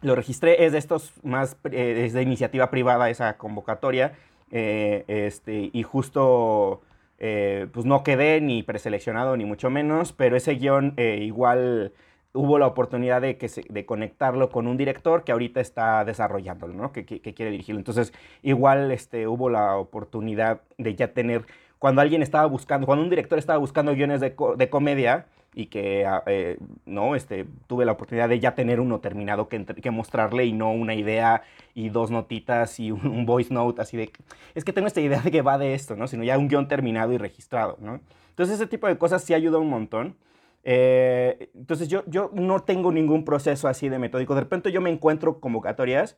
[0.00, 4.14] lo registré, es de estos más, eh, es de iniciativa privada esa convocatoria.
[4.50, 6.82] Eh, este, y justo,
[7.18, 11.92] eh, pues no quedé ni preseleccionado ni mucho menos, pero ese guion igual
[12.32, 16.92] hubo la oportunidad de, que de conectarlo con un director que ahorita está desarrollándolo, ¿no?
[16.92, 17.80] Que, que, quiere dirigirlo.
[17.80, 21.46] Entonces, igual este, hubo la oportunidad de ya tener,
[21.78, 26.06] cuando alguien estaba buscando, cuando un director estaba buscando guiones de, de comedia, y que
[26.06, 30.44] ah, eh, no este tuve la oportunidad de ya tener uno terminado que, que mostrarle
[30.44, 31.42] y no una idea
[31.74, 34.12] y dos notitas y un, voice note así de
[34.54, 36.68] es que tengo esta idea de que va de esto no sino ya un guion
[36.68, 38.00] terminado y registrado no
[38.40, 40.16] entonces ese tipo de cosas sí ayuda un montón.
[40.64, 44.34] Eh, entonces yo, yo no tengo ningún proceso así de metódico.
[44.34, 46.16] De repente yo me encuentro convocatorias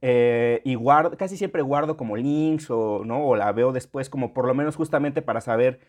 [0.00, 3.26] eh, y guardo, casi siempre guardo como links o, ¿no?
[3.26, 5.80] o la veo después como por lo menos justamente para saber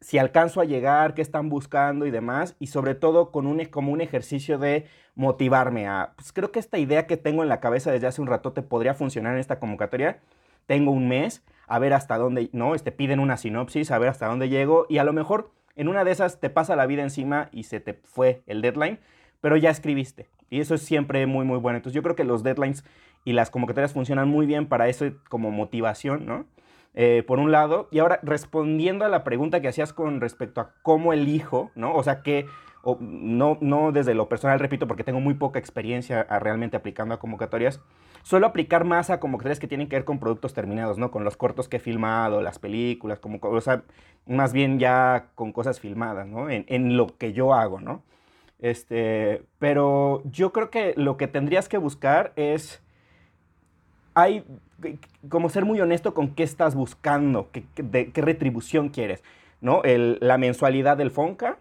[0.00, 3.92] si alcanzo a llegar, qué están buscando y demás, y sobre todo con un, como
[3.92, 7.90] un ejercicio de motivarme a, pues creo que esta idea que tengo en la cabeza
[7.90, 10.20] desde hace un rato te podría funcionar en esta convocatoria,
[10.66, 12.74] tengo un mes, a ver hasta dónde, ¿no?
[12.74, 16.04] Este, piden una sinopsis, a ver hasta dónde llego, y a lo mejor en una
[16.04, 18.98] de esas te pasa la vida encima y se te fue el deadline,
[19.40, 21.78] pero ya escribiste, y eso es siempre muy, muy bueno.
[21.78, 22.84] Entonces yo creo que los deadlines
[23.24, 26.44] y las convocatorias funcionan muy bien para eso como motivación, ¿no?
[26.98, 27.88] Eh, por un lado.
[27.90, 31.94] Y ahora, respondiendo a la pregunta que hacías con respecto a cómo elijo, ¿no?
[31.94, 32.46] O sea, que
[33.00, 37.82] no, no desde lo personal, repito, porque tengo muy poca experiencia realmente aplicando a convocatorias,
[38.22, 41.10] suelo aplicar más a convocatorias que tienen que ver con productos terminados, ¿no?
[41.10, 43.82] Con los cortos que he filmado, las películas, como, o sea,
[44.26, 46.48] más bien ya con cosas filmadas, ¿no?
[46.48, 48.02] En, en lo que yo hago, ¿no?
[48.58, 52.82] Este, pero yo creo que lo que tendrías que buscar es
[54.16, 54.44] hay
[55.28, 59.22] como ser muy honesto con qué estás buscando, qué, qué retribución quieres,
[59.60, 59.82] ¿no?
[59.84, 61.58] la mensualidad del FONCA,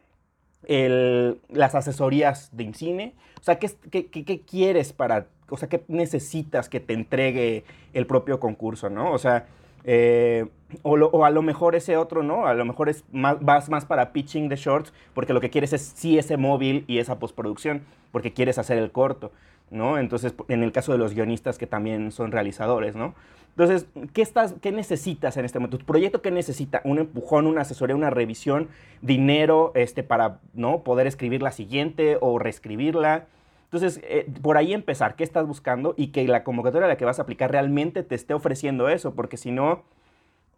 [0.68, 6.80] las asesorías de INCINE, o sea, ¿qué, qué, quieres para, o sea, qué necesitas que
[6.80, 9.12] te entregue el propio concurso, ¿no?
[9.12, 9.48] O sea,
[9.84, 10.48] eh,
[10.82, 12.48] o, a lo mejor ese otro, ¿no?
[12.48, 15.74] A lo mejor es más, vas más para pitching de shorts, porque lo que quieres
[15.74, 19.34] es sí ese móvil y esa postproducción, porque quieres hacer el corto.
[19.70, 19.98] ¿No?
[19.98, 23.16] Entonces, en el caso de los guionistas que también son realizadores, ¿no?
[23.58, 25.78] Entonces, ¿qué, estás, qué necesitas en este momento?
[25.78, 26.82] ¿Tu proyecto qué necesita?
[26.84, 28.68] ¿Un empujón, una asesoría, una revisión,
[29.02, 30.84] dinero este, para ¿no?
[30.84, 33.28] poder escribir la siguiente o reescribirla?
[33.64, 35.94] Entonces, eh, por ahí empezar, ¿qué estás buscando?
[35.96, 39.16] Y que la convocatoria a la que vas a aplicar realmente te esté ofreciendo eso,
[39.16, 39.84] porque si no,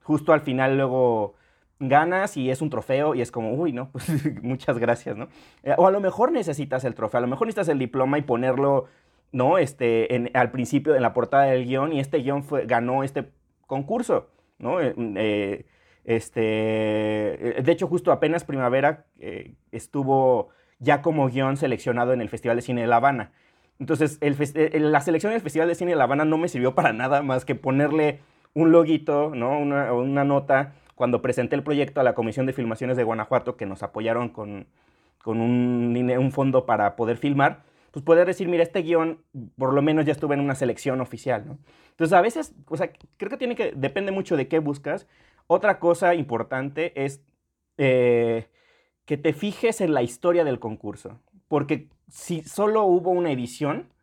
[0.01, 1.35] justo al final luego
[1.79, 4.07] ganas y es un trofeo y es como, uy, no, pues
[4.43, 5.27] muchas gracias, ¿no?
[5.63, 8.23] Eh, o a lo mejor necesitas el trofeo, a lo mejor necesitas el diploma y
[8.23, 8.85] ponerlo,
[9.31, 9.57] ¿no?
[9.57, 13.29] Este, al principio en la portada del guion y este guion fue, ganó este
[13.67, 14.81] concurso, ¿no?
[14.81, 15.65] Eh, eh,
[16.05, 19.05] este, de hecho, justo apenas primavera
[19.71, 23.33] estuvo ya como guion seleccionado en el Festival de Cine de La Habana.
[23.79, 26.93] Entonces, el, la selección del Festival de Cine de La Habana no me sirvió para
[26.93, 28.21] nada más que ponerle
[28.53, 29.59] un loguito, ¿no?
[29.59, 33.67] Una, una nota cuando presenté el proyecto a la Comisión de Filmaciones de Guanajuato, que
[33.67, 34.65] nos apoyaron con,
[35.23, 39.21] con un, un fondo para poder filmar, pues poder decir, mira, este guion
[39.57, 41.59] por lo menos ya estuve en una selección oficial, ¿no?
[41.91, 45.07] Entonces, a veces, o sea, creo que tiene que, depende mucho de qué buscas.
[45.45, 47.21] Otra cosa importante es
[47.77, 48.49] eh,
[49.05, 53.93] que te fijes en la historia del concurso, porque si solo hubo una edición,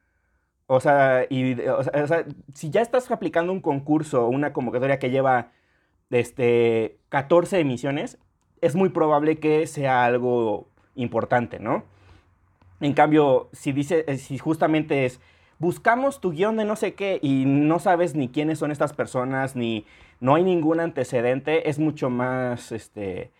[0.68, 5.10] o sea, y, o sea, si ya estás aplicando un concurso o una convocatoria que
[5.10, 5.50] lleva
[6.10, 8.18] este, 14 emisiones,
[8.60, 11.84] es muy probable que sea algo importante, ¿no?
[12.80, 15.20] En cambio, si dice, eh, si justamente es,
[15.58, 19.56] buscamos tu guion de no sé qué y no sabes ni quiénes son estas personas,
[19.56, 19.86] ni
[20.20, 23.30] no hay ningún antecedente, es mucho más, este,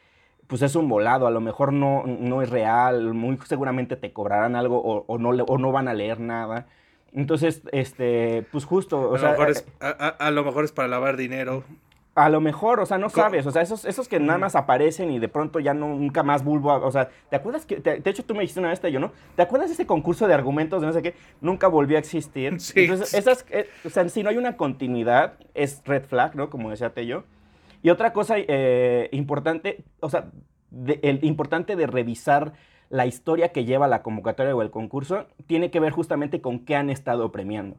[0.47, 4.57] pues es un volado, a lo mejor no, no es real, muy seguramente te cobrarán
[4.57, 6.67] algo o, no, o no van a leer nada.
[7.13, 11.63] Entonces, este, pues justo, a, lo mejor es, a, lo mejor es para lavar dinero.
[12.15, 15.11] A lo mejor, o sea, no sabes, o sea, esos, esos que nada más aparecen
[15.11, 18.25] y de pronto ya no, nunca más bulbo, o sea, ¿te acuerdas que, de hecho
[18.25, 20.87] tú me dijiste una vez, yo no, ¿te acuerdas de ese concurso de argumentos de
[20.87, 21.15] no sé qué?
[21.41, 22.55] Nunca volvió a existir.
[22.65, 22.85] Sí.
[22.85, 26.51] Entonces, esas, eh, o sea, si no hay una continuidad, es red flag, ¿no?
[26.51, 27.25] Como decía Tello.
[27.83, 30.31] Y otra cosa eh, importante, o sea,
[31.03, 32.55] el importante de revisar
[32.91, 36.77] la historia que lleva la convocatoria o el concurso, tiene que ver justamente con qué
[36.77, 37.77] han estado premiando.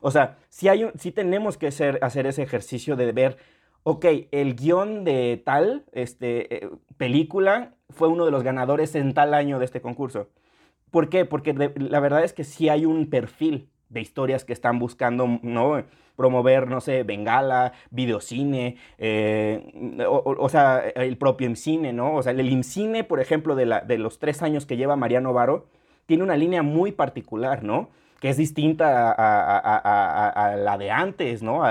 [0.00, 3.36] O sea, si, hay, si tenemos que hacer, hacer ese ejercicio de ver
[3.84, 9.34] ok, el guion de tal este, eh, película fue uno de los ganadores en tal
[9.34, 10.28] año de este concurso.
[10.90, 11.24] ¿Por qué?
[11.24, 15.82] Porque la verdad es que sí hay un perfil de historias que están buscando, ¿no?
[16.16, 22.14] Promover, no sé, Bengala, videocine, eh, o, sea, el propio IMCINE, ¿no?
[22.16, 25.66] O sea, el IMCINE, por ejemplo, de, los tres años que lleva Mariano Varo,
[26.06, 27.90] tiene una línea muy particular, ¿no?
[28.20, 31.62] Que es distinta a, la de antes, ¿no?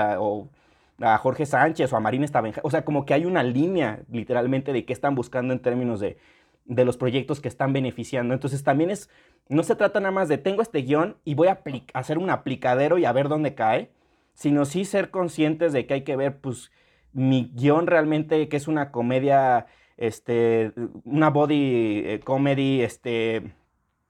[1.02, 2.60] A Jorge Sánchez o a Marina Estabenja.
[2.64, 6.16] O sea, como que hay una línea, literalmente, de qué están buscando en términos de,
[6.64, 8.34] de los proyectos que están beneficiando.
[8.34, 9.10] Entonces, también es
[9.48, 11.60] no se trata nada más de tengo este guion y voy a
[11.94, 13.90] hacer un aplicadero y a ver dónde cae,
[14.34, 16.70] sino sí ser conscientes de que hay que ver, pues,
[17.12, 20.72] mi guion realmente, que es una comedia, este,
[21.04, 23.52] una body eh, comedy, este,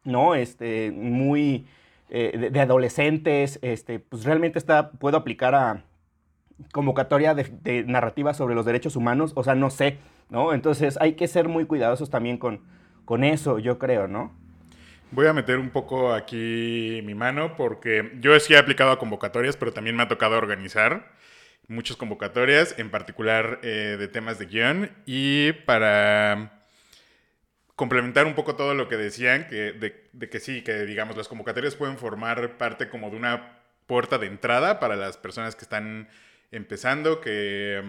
[0.05, 0.35] ¿no?
[0.35, 1.67] Este, muy
[2.11, 5.85] eh, de, adolescentes, este, pues realmente está, puedo aplicar a
[6.73, 9.99] convocatoria de, de narrativa sobre los derechos humanos, o sea, no sé,
[10.31, 10.53] ¿no?
[10.53, 12.61] Entonces hay que ser muy cuidadosos también con,
[13.05, 14.33] con eso, yo creo, ¿no?
[15.11, 19.59] Voy a meter un poco aquí mi mano porque yo sí he aplicado a convocatorias,
[19.59, 21.13] pero también me ha tocado organizar
[21.69, 24.91] muchas convocatorias, en particular eh, de temas de guion.
[25.05, 26.63] Y para
[27.77, 31.75] complementar un poco todo lo que decían, que, de, que sí, que digamos las convocatorias
[31.75, 36.09] pueden formar parte como de una puerta de entrada para las personas que están
[36.53, 37.83] empezando, que,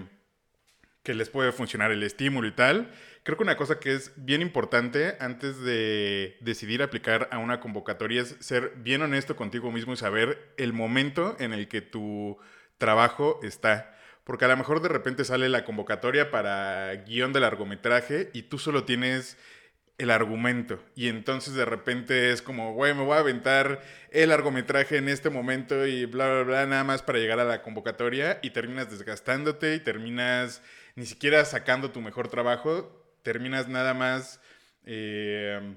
[1.04, 2.91] que les puede funcionar el estímulo y tal.
[3.23, 8.21] Creo que una cosa que es bien importante antes de decidir aplicar a una convocatoria
[8.21, 12.38] es ser bien honesto contigo mismo y saber el momento en el que tu
[12.78, 13.95] trabajo está.
[14.23, 18.58] Porque a lo mejor de repente sale la convocatoria para guion de largometraje y tú
[18.58, 19.38] solo tienes
[20.04, 20.84] el argumento.
[20.96, 25.30] Y entonces de repente es como, güey, me voy a aventar el largometraje en este
[25.30, 29.76] momento y bla, bla, bla, nada más para llegar a la convocatoria y terminas desgastándote
[29.76, 30.62] y terminas
[30.96, 34.39] ni siquiera sacando tu mejor trabajo terminas nada más
[34.86, 35.76] eh,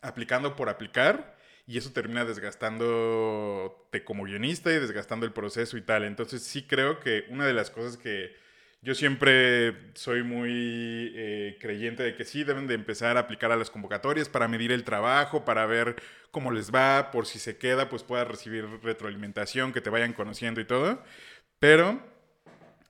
[0.00, 6.04] aplicando por aplicar y eso termina desgastándote como guionista y desgastando el proceso y tal.
[6.04, 8.34] Entonces sí creo que una de las cosas que
[8.80, 13.56] yo siempre soy muy eh, creyente de que sí deben de empezar a aplicar a
[13.56, 15.96] las convocatorias para medir el trabajo, para ver
[16.30, 20.60] cómo les va, por si se queda, pues pueda recibir retroalimentación, que te vayan conociendo
[20.60, 21.02] y todo.
[21.58, 22.00] Pero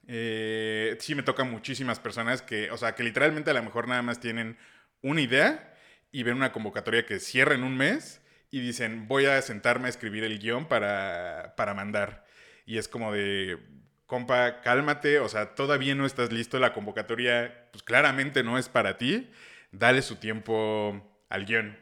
[0.07, 4.01] eh, sí me toca muchísimas personas que, o sea, que literalmente a lo mejor nada
[4.03, 4.57] más tienen
[5.01, 5.73] una idea
[6.11, 8.21] y ven una convocatoria que cierra en un mes
[8.51, 12.25] y dicen, voy a sentarme a escribir el guion para, para mandar.
[12.65, 13.57] Y es como de,
[14.09, 18.97] compa, cálmate, o sea, todavía no estás listo, la convocatoria, pues claramente no es para
[18.97, 19.29] ti,
[19.71, 21.77] dale su tiempo al guion.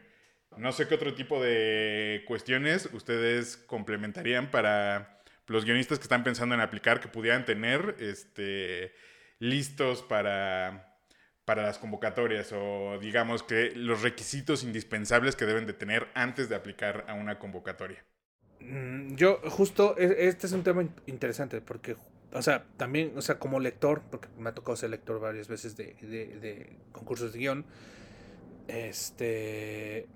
[0.58, 6.54] No sé qué otro tipo de cuestiones ustedes complementarían para los guionistas que están pensando
[6.54, 8.92] en aplicar que pudieran tener este,
[9.38, 10.98] listos para,
[11.46, 16.56] para las convocatorias o digamos que los requisitos indispensables que deben de tener antes de
[16.56, 18.04] aplicar a una convocatoria.
[18.60, 21.96] Mm, yo justo, e, este es un tema interesante porque,
[22.32, 25.76] o sea, también, o sea, como lector, porque me ha tocado ser lector varias veces
[25.76, 27.64] de, de, concursos de guion,
[28.68, 30.06] este...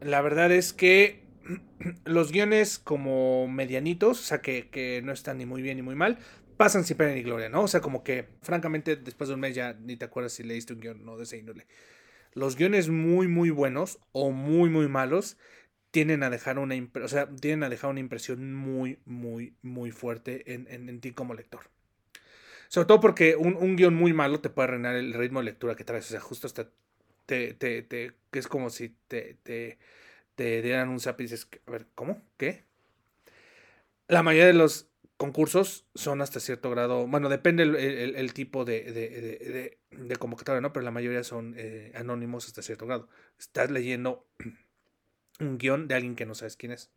[0.00, 1.22] La verdad es que
[2.04, 6.18] los guiones como medianitos, o sea, que, no están ni muy bien ni muy mal,
[6.56, 7.62] pasan sin pena ni gloria, ¿no?
[7.62, 10.72] O sea, como que, francamente, después de un mes ya ni te acuerdas si leíste
[10.72, 11.66] un guion no de ese índole.
[12.34, 15.36] Los guiones muy, muy buenos o muy, muy malos
[15.92, 20.52] tienen a dejar una, o sea, tienen a dejar una impresión muy, muy, muy fuerte
[20.54, 21.70] en, en, ti como lector.
[22.68, 25.76] Sobre todo porque un, un, guion muy malo te puede arruinar el ritmo de lectura
[25.76, 26.06] que traes.
[26.06, 26.68] O sea, justo hasta
[27.26, 29.78] te, te, te, es como si te, te
[30.34, 32.22] te dieran un zap y dices, a ver, ¿cómo?
[32.36, 32.64] ¿Qué?
[34.08, 40.16] La mayoría de los concursos son hasta cierto grado, bueno, depende el, tipo de, de,
[40.16, 40.72] convocatoria, ¿no?
[40.72, 43.08] Pero la mayoría son eh, anónimos hasta cierto grado.
[43.38, 44.26] Estás leyendo
[45.40, 46.90] un guion de alguien que no sabes quién es.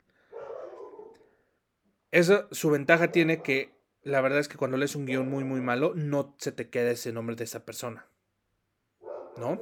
[2.11, 5.61] Eso, su ventaja tiene que, la verdad es que cuando lees un guion muy, muy
[5.61, 8.07] malo, no se te queda ese nombre de esa persona.
[9.37, 9.61] ¿No?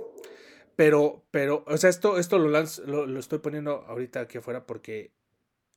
[0.75, 5.11] Pero, pero, o sea, esto, esto lo, lo, estoy poniendo ahorita aquí afuera porque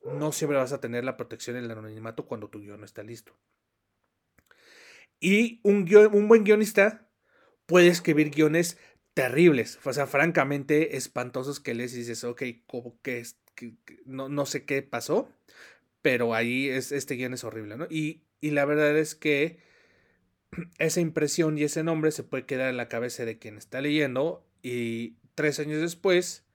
[0.03, 3.33] no siempre vas a tener la protección del anonimato cuando tu guion no está listo.
[5.19, 7.09] Y un, un buen guionista
[7.65, 8.77] puede escribir guiones
[9.17, 13.25] terribles, o sea, francamente espantosos que lees y dices, ok, como que,
[14.05, 15.27] no, no, sé qué pasó,
[16.03, 17.87] pero ahí es, este guion es horrible, ¿no?
[17.89, 19.57] Y, y la verdad es que
[20.77, 24.45] esa impresión y ese nombre se puede quedar en la cabeza de quien está leyendo
[24.61, 26.45] y tres años después,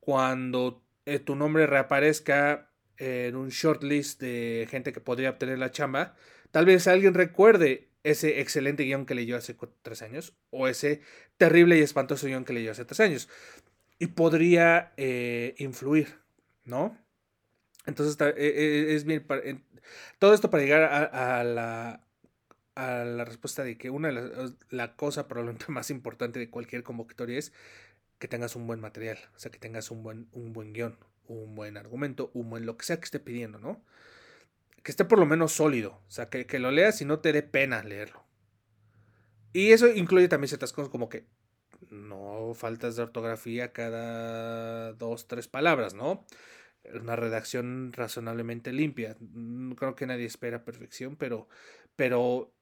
[0.00, 2.68] cuando eh, tu nombre reaparezca
[2.98, 6.14] en un shortlist de gente que podría obtener la chamba,
[6.50, 11.00] Tal vez alguien recuerde ese excelente guion que leyó hace tres años o ese
[11.36, 13.28] terrible y espantoso guion que leyó hace tres años.
[13.98, 16.20] Y podría eh, influir,
[16.64, 16.96] ¿no?
[17.86, 19.26] Entonces, e, e, es bien.
[20.18, 22.06] Todo esto para llegar a, la,
[22.74, 24.10] a la respuesta de que una
[24.70, 27.52] la, cosa probablemente más importante de cualquier convocatoria es
[28.18, 31.54] que tengas un buen material, o sea, que tengas un buen, un buen guion, un
[31.54, 33.82] buen argumento, un buen lo que sea que esté pidiendo, ¿no?
[34.82, 37.32] Que esté por lo menos sólido, o sea, que, que lo leas y no te
[37.32, 38.24] dé pena leerlo.
[39.52, 41.26] Y eso incluye también ciertas cosas como que
[41.90, 46.24] no faltas de ortografía cada dos, tres palabras, ¿no?
[46.94, 49.16] Una redacción razonablemente limpia.
[49.76, 51.48] Creo que nadie espera perfección, pero,
[51.96, 52.52] pero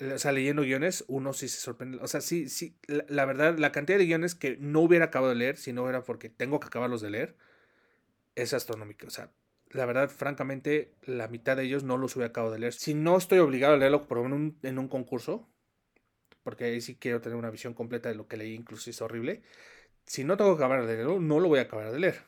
[0.00, 1.98] o sea, leyendo guiones, uno sí se sorprende.
[2.00, 5.38] O sea, sí, sí, la, verdad, la cantidad de guiones que no hubiera acabado de
[5.38, 7.36] leer, si no era porque tengo que acabarlos de leer,
[8.36, 9.06] es astronómica.
[9.06, 9.32] O sea,
[9.70, 12.72] la verdad, francamente, la mitad de ellos no los hubiera acabado de leer.
[12.72, 15.48] Si no estoy obligado a leerlo por en un, en un concurso,
[16.42, 19.42] porque ahí sí quiero tener una visión completa de lo que leí, incluso es horrible.
[20.06, 22.22] Si no tengo que acabar de leerlo, no lo voy a acabar de leer.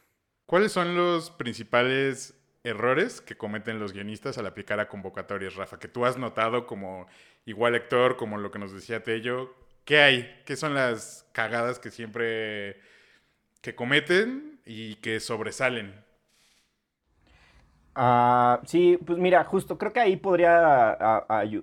[0.45, 5.79] ¿Cuáles son los principales errores que cometen los guionistas al aplicar a convocatorias, Rafa?
[5.79, 7.07] Que tú has notado como
[7.47, 9.55] igual lector, como lo que nos decía Tello,
[9.87, 10.43] ¿qué hay?
[10.45, 12.81] ¿Qué son las cagadas que siempre
[13.63, 16.10] que cometen y que sobresalen?
[17.95, 20.93] Ah, sí, pues mira, justo creo que ahí podría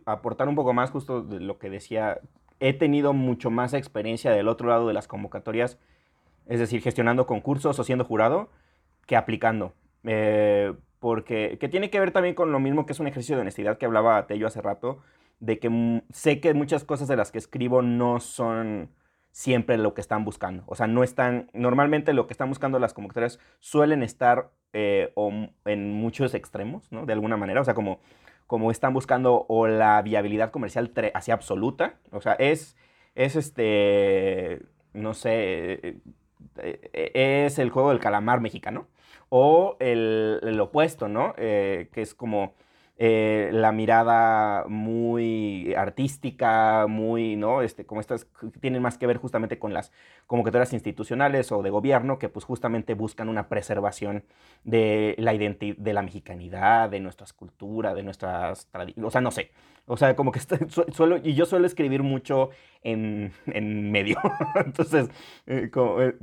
[0.05, 2.19] aportar un poco más justo de lo que decía.
[2.59, 5.79] He tenido mucho más experiencia del otro lado de las convocatorias,
[6.47, 8.49] es decir, gestionando concursos o siendo jurado,
[9.05, 9.73] que aplicando.
[10.03, 13.41] Eh, porque que tiene que ver también con lo mismo que es un ejercicio de
[13.41, 14.99] honestidad que hablaba Tello hace rato,
[15.39, 18.89] de que sé que muchas cosas de las que escribo no son
[19.37, 20.63] siempre lo que están buscando.
[20.65, 25.13] O sea, no están, normalmente lo que están buscando las convocatorias suelen estar eh,
[25.65, 27.05] en muchos extremos, ¿no?
[27.05, 27.99] De alguna manera, o sea, como,
[28.47, 32.77] como están buscando o la viabilidad comercial así absoluta, o sea, es,
[33.13, 34.63] es este,
[34.93, 35.99] no sé,
[36.57, 37.11] eh,
[37.45, 38.87] es el juego del calamar mexicano,
[39.29, 41.35] o el, opuesto, ¿no?
[41.37, 42.55] Eh, que es como
[42.99, 47.61] eh, la mirada muy artística, muy, ¿no?
[47.61, 48.27] Este, como estas
[48.59, 49.91] tienen más que ver justamente con las
[50.25, 54.23] convocatorias institucionales o de gobierno que pues justamente buscan una preservación
[54.63, 59.31] de la identidad, de la mexicanidad, de nuestra escultura, de nuestras tradiciones, o sea, no
[59.31, 59.51] sé.
[59.85, 60.39] O sea, como que
[60.91, 62.49] suelo, y yo suelo escribir mucho
[62.83, 64.17] en, en medio.
[64.65, 65.09] Entonces,
[65.45, 65.69] eh,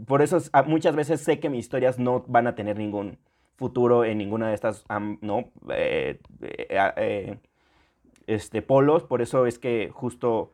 [0.07, 3.19] por eso muchas veces sé que mis historias no van a tener ningún
[3.57, 4.85] futuro en ninguna de estas,
[5.21, 5.51] ¿no?
[5.71, 7.39] Eh, eh, eh,
[8.27, 10.53] este, polos, por eso es que justo,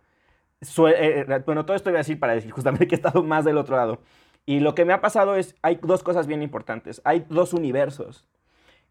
[1.46, 3.76] bueno, todo esto voy a decir para decir justamente que he estado más del otro
[3.76, 4.01] lado.
[4.46, 8.26] Y lo que me ha pasado es, hay dos cosas bien importantes, hay dos universos,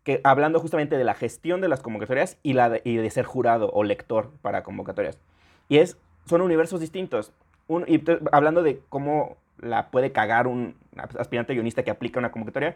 [0.03, 3.25] que hablando justamente de la gestión de las convocatorias y, la de, y de ser
[3.25, 5.19] jurado o lector para convocatorias.
[5.67, 7.33] Y es, son universos distintos.
[7.67, 8.01] Un, y
[8.31, 12.75] hablando de cómo la puede cagar un aspirante guionista que aplica una convocatoria,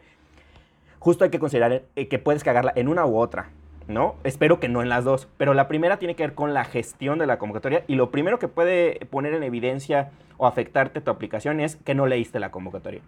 [1.04, 3.50] justo hay que considerar eh, que puedes cagarla en una u otra,
[3.90, 4.16] ¿no?
[4.24, 7.20] Espero que no en las dos, pero la primera tiene que ver con la gestión
[7.20, 11.60] de la convocatoria y lo primero que puede poner en evidencia o afectarte tu aplicación
[11.60, 13.02] es que no leíste la convocatoria.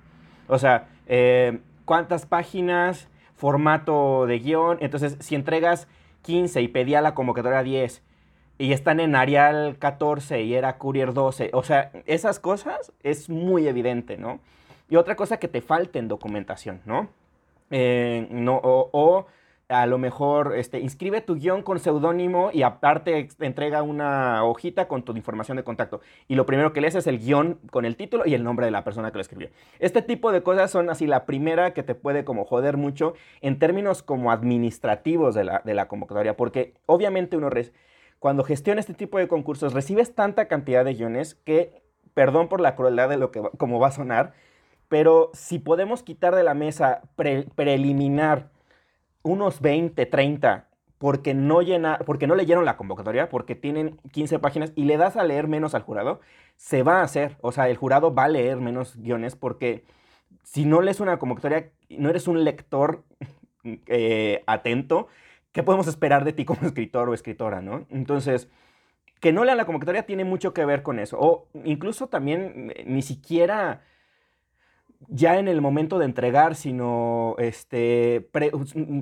[0.50, 5.88] O sea, eh, cuántas páginas, formato de guion, entonces si entregas
[6.24, 8.04] 15 y pedía la convocatoria 10
[8.58, 13.70] y están en Arial 14 y era Courier 12, o sea, esas cosas es muy
[13.70, 14.42] evidente, ¿no?
[14.90, 17.08] Y otra cosa que te falta en documentación, ¿no?
[17.72, 19.26] Eh, no, o,
[19.68, 24.88] a lo mejor este, inscribe tu guion con seudónimo y aparte te entrega una hojita
[24.88, 26.02] con tu información de contacto.
[26.28, 28.72] Y lo primero que lees es el guion con el título y el nombre de
[28.72, 29.50] la persona que lo escribió.
[29.80, 33.58] Este tipo de cosas son así la primera que te puede como joder mucho en
[33.58, 36.38] términos como administrativos de la, de la convocatoria.
[36.38, 37.50] Porque obviamente uno,
[38.20, 41.82] cuando gestiona este tipo de concursos, recibes tanta cantidad de guiones que,
[42.14, 44.34] perdón por la crueldad de lo que como va a sonar,
[44.88, 47.02] pero si podemos quitar de la mesa
[47.56, 48.50] preliminar
[49.24, 50.68] unos 20, 30,
[50.98, 51.60] porque no,
[52.06, 55.76] porque no leyeron la convocatoria, porque tienen 15 páginas y le das a leer menos
[55.76, 56.22] al jurado,
[56.56, 57.38] se va a hacer.
[57.42, 59.84] O sea, el jurado va a leer menos guiones porque
[60.44, 63.04] si no lees una convocatoria, no eres un lector
[63.88, 65.08] eh, atento,
[65.52, 67.86] ¿qué podemos esperar de ti como escritor o escritora, no?
[67.90, 68.50] Entonces,
[69.20, 71.18] que no lean la convocatoria tiene mucho que ver con eso.
[71.20, 73.82] O incluso también eh, ni siquiera
[75.08, 78.30] ya en el momento de entregar, sino, este,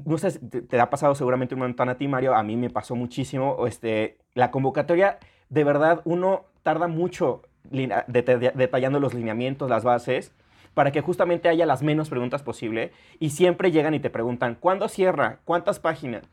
[0.05, 2.95] no sé, te, ha pasado seguramente un montón a ti, Mario, a mí me pasó
[2.95, 7.41] muchísimo, este, la convocatoria, de verdad, uno tarda mucho
[7.71, 10.33] detallando los lineamientos, las bases,
[10.73, 14.87] para que justamente haya las menos preguntas posible, y siempre llegan y te preguntan, ¿cuándo
[14.89, 15.39] cierra?
[15.45, 16.23] ¿Cuántas páginas?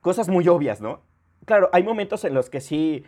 [0.00, 1.00] Cosas muy obvias, ¿no?
[1.44, 3.04] claro, hay momentos en los que sí,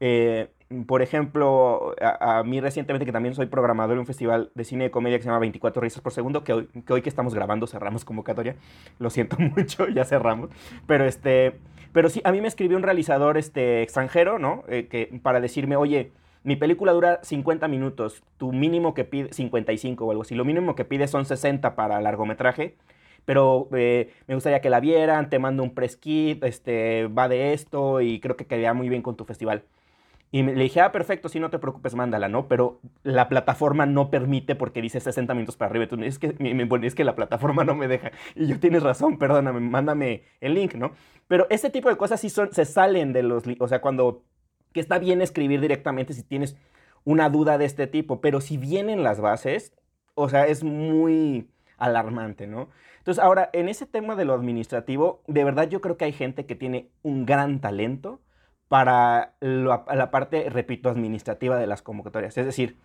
[0.00, 0.48] eh,
[0.86, 4.90] por ejemplo, a, mí recientemente, que también soy programador en un festival de cine y
[4.90, 7.68] comedia que se llama 24 risas por segundo, que hoy, que hoy que estamos grabando
[7.68, 8.56] cerramos convocatoria,
[8.98, 10.50] lo siento mucho, ya cerramos,
[10.86, 11.58] pero este,
[11.92, 14.64] pero sí, a mí me escribió un realizador este, extranjero, ¿no?
[14.68, 16.10] Eh, que, para decirme, oye,
[16.42, 20.74] mi película dura 50 minutos, tu mínimo que pide, 55 o algo así, lo mínimo
[20.74, 22.74] que pide son 60 para largometraje,
[23.24, 27.52] pero eh, me gustaría que la vieran, te mando un press kit, este, va de
[27.52, 29.62] esto y creo que quedaría muy bien con tu festival.
[30.32, 32.48] Y le dije, ah, perfecto, si no te preocupes, mándala, ¿no?
[32.48, 35.84] Pero la plataforma no permite porque dice 60 minutos para arriba.
[35.84, 38.10] Entonces, es que, es que la plataforma no me deja.
[38.34, 40.92] Y yo, tienes razón, perdóname, mándame el link, ¿no?
[41.28, 43.44] Pero ese tipo de cosas sí son, se salen de los...
[43.60, 44.24] O sea, cuando...
[44.72, 46.56] Que está bien escribir directamente si tienes
[47.04, 48.20] una duda de este tipo.
[48.20, 49.72] Pero si vienen las bases,
[50.14, 51.48] o sea, es muy
[51.78, 52.68] alarmante, ¿no?
[52.98, 56.44] Entonces, ahora, en ese tema de lo administrativo, de verdad yo creo que hay gente
[56.46, 58.20] que tiene un gran talento
[58.68, 62.36] para la parte, repito, administrativa de las convocatorias.
[62.36, 62.76] Es decir,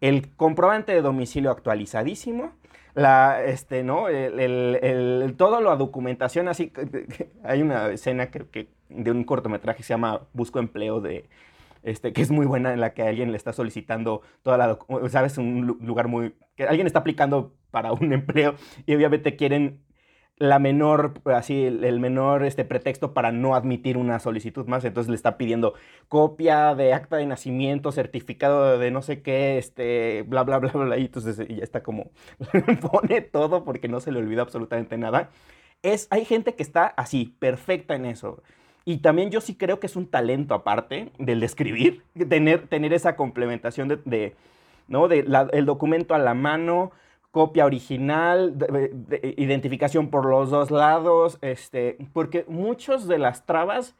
[0.00, 2.52] el comprobante de domicilio actualizadísimo,
[2.94, 4.08] la, este, ¿no?
[4.08, 6.72] El, todo la documentación así.
[7.44, 11.28] Hay una escena que, de un cortometraje que se llama Busco Empleo de.
[11.82, 14.78] Este, que es muy buena en la que alguien le está solicitando toda la,
[15.08, 18.54] sabes, un lugar muy, que alguien está aplicando para un empleo
[18.84, 19.80] y obviamente quieren
[20.40, 24.82] la menor, así, el, menor este, pretexto para no admitir una solicitud más.
[24.86, 25.74] Entonces le está pidiendo
[26.08, 30.96] copia de acta de nacimiento, certificado de no sé qué, este, bla, bla, bla, bla.
[30.96, 32.10] Y entonces ya está como,
[32.90, 35.28] pone todo porque no se le olvida absolutamente nada.
[35.82, 38.42] Es, hay gente que está así, perfecta en eso.
[38.86, 42.94] Y también yo sí creo que es un talento aparte del de escribir, tener, tener
[42.94, 44.34] esa complementación de,
[44.88, 45.06] ¿no?
[45.06, 45.18] de
[45.52, 46.92] el documento a la mano,
[47.30, 48.56] copia original,
[49.36, 53.94] identificación por los dos lados, este, porque muchas de las trabas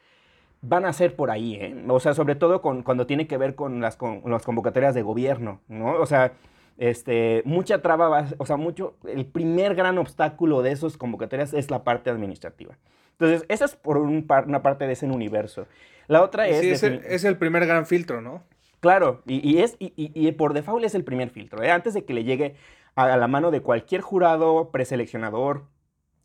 [0.63, 1.85] van a ser por ahí, ¿eh?
[1.89, 5.03] O sea, sobre todo con, cuando tiene que ver con las, con las convocatorias de
[5.03, 5.93] gobierno, ¿no?
[5.93, 6.33] O sea,
[6.77, 11.71] este, mucha traba, va, o sea, mucho, el primer gran obstáculo de esas convocatorias es
[11.71, 12.77] la parte administrativa.
[13.13, 15.67] Entonces, esa es por una parte de ese universo.
[16.09, 16.61] La otra es...
[16.61, 18.43] Sí, es el, primer gran filtro, ¿no?
[18.81, 21.63] Claro, y, es, y, y, por default es el primer filtro.
[21.63, 21.71] ¿eh?
[21.71, 22.55] Antes de que le llegue
[23.05, 25.67] a la mano de cualquier jurado, preseleccionador,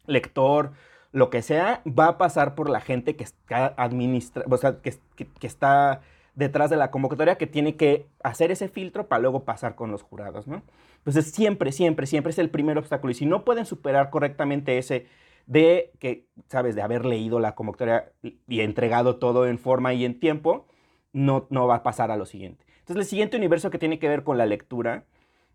[0.07, 0.71] lector,
[1.11, 4.99] lo que sea, va a pasar por la gente que está administra, o que,
[5.41, 6.01] está
[6.35, 10.03] detrás de la convocatoria que tiene que hacer ese filtro para luego pasar con los
[10.03, 10.61] jurados, ¿no?
[10.97, 13.11] Entonces siempre, siempre, siempre es el primer obstáculo.
[13.11, 15.07] Y si no pueden superar correctamente ese
[15.45, 20.19] de que, sabes, de haber leído la convocatoria y entregado todo en forma y en
[20.19, 20.65] tiempo,
[21.13, 22.65] no, no va a pasar a lo siguiente.
[22.79, 25.05] Entonces el siguiente universo que tiene que ver con la lectura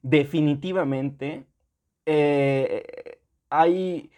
[0.02, 1.44] definitivamente
[2.06, 3.18] eh,
[3.50, 4.10] hay,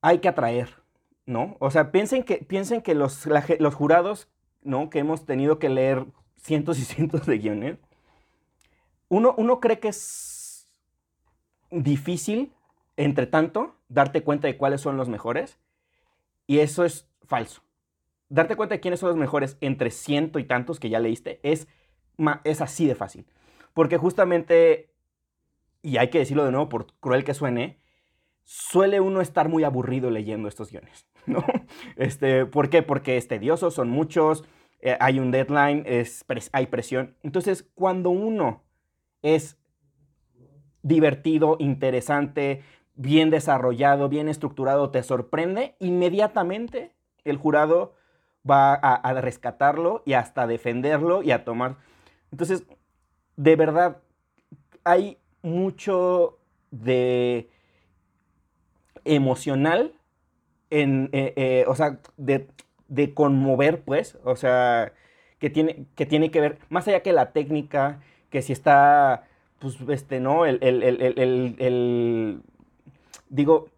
[0.00, 0.70] hay que atraer,
[1.26, 1.56] ¿no?
[1.60, 3.26] O sea, piensen que, piensen que los,
[3.58, 4.28] los jurados,
[4.62, 4.90] ¿no?
[4.90, 7.78] Que hemos tenido que leer cientos y cientos de guiones,
[9.08, 10.68] uno, uno cree que es
[11.70, 12.52] difícil,
[12.96, 15.58] entre tanto, darte cuenta de cuáles son los mejores,
[16.46, 17.62] y eso es falso.
[18.28, 21.68] Darte cuenta de quiénes son los mejores entre ciento y tantos que ya leíste es,
[22.44, 23.26] es así de fácil.
[23.72, 24.87] Porque justamente,
[25.82, 27.78] y hay que decirlo de nuevo, por cruel que suene,
[28.44, 31.44] suele uno estar muy aburrido leyendo estos guiones, ¿no?
[31.96, 32.82] Este, ¿Por qué?
[32.82, 34.44] Porque es tedioso, son muchos,
[34.80, 37.16] eh, hay un deadline, es, hay presión.
[37.22, 38.62] Entonces, cuando uno
[39.22, 39.58] es
[40.82, 42.62] divertido, interesante,
[42.94, 47.94] bien desarrollado, bien estructurado, te sorprende, inmediatamente el jurado
[48.48, 51.76] va a, a rescatarlo y hasta defenderlo y a tomar.
[52.30, 52.64] Entonces,
[53.36, 54.00] de verdad,
[54.84, 56.38] hay mucho
[56.70, 57.48] de
[59.04, 59.94] emocional
[60.70, 62.48] en, eh, eh, o sea, de,
[63.14, 64.92] conmover, pues, o sea,
[65.38, 69.26] que tiene, que tiene que ver, más allá que la técnica, que si está,
[69.58, 70.46] pues, este, ¿no?
[70.46, 72.42] El, el,
[73.28, 73.68] digo,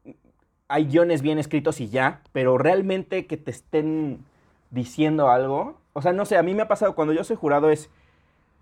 [0.69, 4.25] hay guiones bien escritos y ya, pero realmente que te estén
[4.71, 7.71] diciendo algo, o sea, no sé, a mí me ha pasado cuando yo soy jurado
[7.71, 7.91] es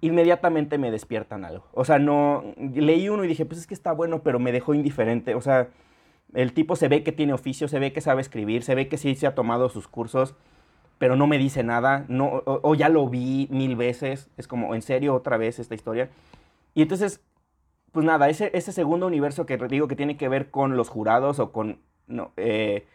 [0.01, 1.65] inmediatamente me despiertan algo.
[1.73, 4.75] O sea, no, leí uno y dije, pues es que está bueno, pero me dejó
[4.75, 5.35] indiferente.
[5.35, 5.69] O sea,
[6.35, 8.99] el tipo se ve que tiene oficio, se ve que sabe escribir, se ve que
[8.99, 10.35] sí se ha tomado sus cursos,
[10.99, 14.83] pero no me dice nada, no, o, ya lo vi mil veces, es como, ¿en
[14.83, 16.11] serio otra vez esta historia?
[16.75, 17.21] Y entonces,
[17.93, 21.39] pues nada, ese, ese segundo universo que digo que tiene que ver con los jurados
[21.39, 22.87] o con, no, eh,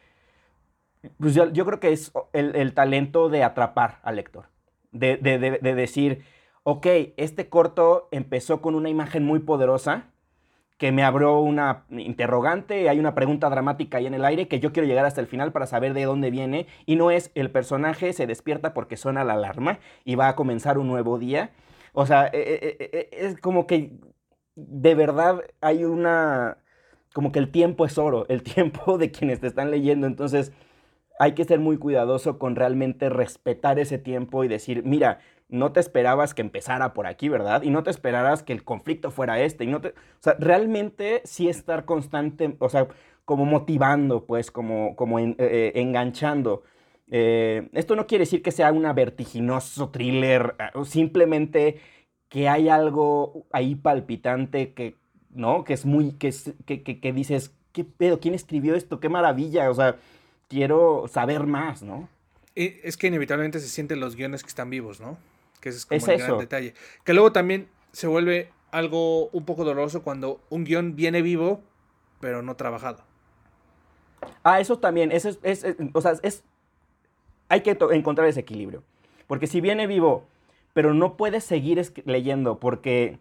[1.19, 4.45] pues yo, yo, creo que es el, talento de atrapar al lector,
[4.91, 6.23] de, de, de decir,
[6.63, 6.87] ok,
[7.17, 10.09] este corto empezó con una imagen muy poderosa
[10.77, 14.73] que me abrió una interrogante, hay una pregunta dramática ahí en el aire que yo
[14.73, 18.11] quiero llegar hasta el final para saber de dónde viene y no es el personaje
[18.11, 21.51] se despierta porque suena la alarma y va a comenzar un nuevo día.
[21.93, 23.91] O sea, e, e, e, es como que
[24.55, 26.57] de verdad hay una,
[27.13, 30.51] como que el tiempo es oro, el tiempo de quienes te están leyendo, entonces
[31.19, 35.19] hay que ser muy cuidadoso con realmente respetar ese tiempo y decir, mira,
[35.53, 37.61] no te esperabas que empezara por aquí, ¿verdad?
[37.61, 39.65] Y no te esperaras que el conflicto fuera este.
[39.65, 42.87] Y no te, o sea, realmente sí estar constante, o sea,
[43.23, 46.63] como motivando, pues, como, como eh, eh, enganchando.
[47.11, 51.79] Eh, esto no quiere decir que sea una vertiginoso thriller, simplemente
[52.29, 54.95] que hay algo ahí palpitante que,
[55.29, 55.63] ¿no?
[55.63, 56.33] Que es muy, que,
[56.65, 58.19] que, que dices, ¿qué pedo?
[58.19, 58.99] ¿Quién escribió esto?
[58.99, 59.69] ¡Qué maravilla!
[59.69, 59.97] O sea,
[60.47, 62.09] quiero saber más, ¿no?
[62.55, 65.17] Es que inevitablemente se sienten los guiones que están vivos, ¿no?
[65.63, 66.73] Que ese es como el gran detalle.
[67.05, 71.61] Que luego también se vuelve algo un poco doloroso cuando un guion viene vivo,
[72.19, 73.01] pero no trabajado.
[74.43, 76.43] Ah, eso también, eso es, o sea, es,
[77.47, 78.83] hay que encontrar ese equilibrio.
[79.25, 80.25] Porque si viene vivo,
[80.73, 83.19] pero no puedes seguir leyendo porque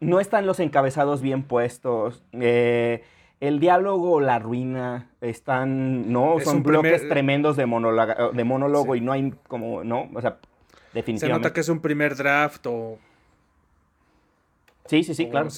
[0.00, 3.02] no están los encabezados bien puestos, eh,
[3.40, 6.40] el diálogo la ruina, están, ¿no?
[6.40, 10.08] Son bloques tremendos de, de monólogo y no hay como, ¿no?
[10.14, 10.38] O sea,
[11.16, 12.98] se nota que es un primer draft o.
[14.86, 15.48] Sí, sí, sí, claro.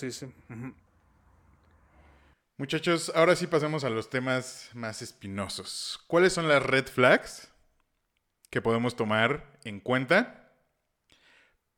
[2.57, 6.03] Muchachos, ahora sí pasamos a los temas más espinosos.
[6.09, 7.53] ¿Cuáles son las red flags
[8.51, 10.51] que podemos tomar en cuenta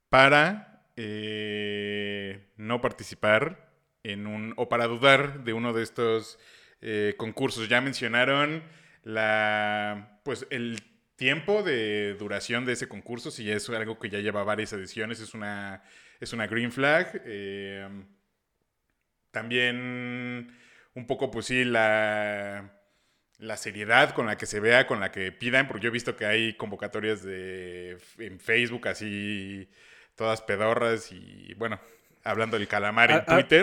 [0.09, 3.69] para eh, no participar
[4.05, 6.39] en un o para dudar de uno de estos
[6.81, 7.69] eh, concursos?
[7.69, 8.63] Ya mencionaron
[9.03, 10.90] la pues el
[11.21, 15.35] tiempo de duración de ese concurso, si es algo que ya lleva varias ediciones, es
[15.35, 15.83] una,
[16.19, 17.21] es una green flag.
[17.27, 17.87] Eh,
[19.31, 20.51] también
[20.95, 22.73] un poco, pues sí, la,
[23.37, 26.17] la seriedad con la que se vea, con la que pidan, porque yo he visto
[26.17, 29.69] que hay convocatorias de, en Facebook así,
[30.15, 31.79] todas pedorras y bueno,
[32.25, 33.63] hablando del calamar en Twitter.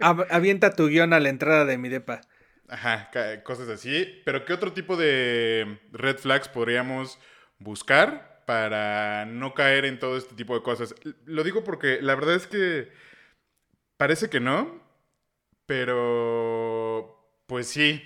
[0.28, 2.20] avienta tu guion a la entrada de mi depa.
[2.68, 3.10] Ajá,
[3.44, 4.20] cosas así.
[4.24, 7.18] Pero ¿qué otro tipo de red flags podríamos
[7.58, 10.94] buscar para no caer en todo este tipo de cosas?
[11.24, 12.90] Lo digo porque la verdad es que
[13.96, 14.82] parece que no,
[15.66, 17.14] pero
[17.46, 18.02] pues sí,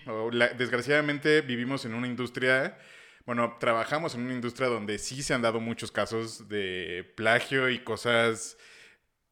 [0.56, 2.78] desgraciadamente vivimos en una industria,
[3.26, 7.80] bueno, trabajamos en una industria donde sí se han dado muchos casos de plagio y
[7.80, 8.56] cosas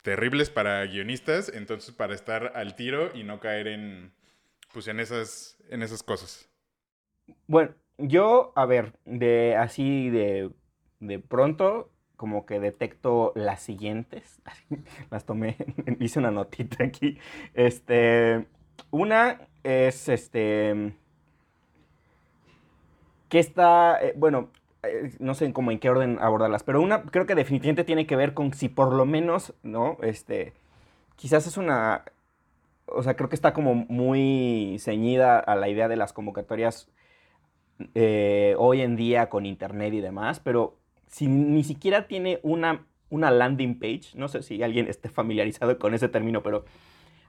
[0.03, 4.13] terribles para guionistas, entonces para estar al tiro y no caer en
[4.73, 6.49] pues en esas, en esas cosas.
[7.47, 10.51] Bueno, yo, a ver, de así de,
[11.01, 14.41] de pronto, como que detecto las siguientes.
[15.11, 15.57] las tomé,
[16.01, 17.19] hice una notita aquí.
[17.55, 18.47] Este,
[18.91, 20.95] una es este
[23.29, 24.51] que está, eh, bueno,
[24.83, 28.17] eh, no sé cómo en qué orden abordarlas, pero una creo que definitivamente tiene que
[28.17, 29.99] ver con si por lo menos, ¿no?
[30.03, 30.53] Este,
[31.17, 32.05] quizás es una
[32.93, 36.91] o sea, creo que está como muy ceñida a la idea de las convocatorias
[37.95, 43.31] eh, hoy en día con internet y demás, pero si ni siquiera tiene una, una
[43.31, 46.65] landing page, no sé si alguien esté familiarizado con ese término, pero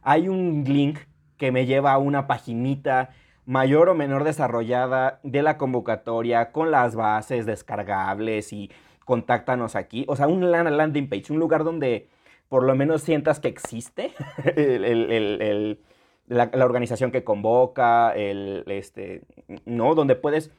[0.02, 1.00] hay un link
[1.38, 3.10] que me lleva a una paginita
[3.46, 8.72] mayor o menor desarrollada de la convocatoria con las bases descargables y
[9.06, 10.06] contáctanos aquí.
[10.08, 12.08] O sea, un landing page, un lugar donde
[12.52, 14.12] por lo menos sientas que existe
[16.28, 19.22] la, organización que convoca, el, este,
[19.64, 19.96] ¿no?
[19.96, 20.52] Donde puedes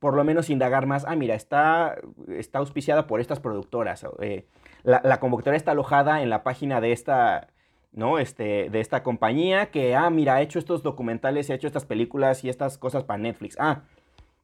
[0.00, 4.48] por lo menos indagar más, ah, mira, está, está auspiciada por estas productoras, eh,
[4.82, 7.46] la, convocatoria está alojada en la página de esta,
[7.92, 8.18] ¿no?
[8.18, 12.42] Este, de esta compañía que, ah, mira, ha hecho estos documentales, ha hecho estas películas
[12.42, 13.56] y estas cosas para Netflix.
[13.60, 13.82] Ah,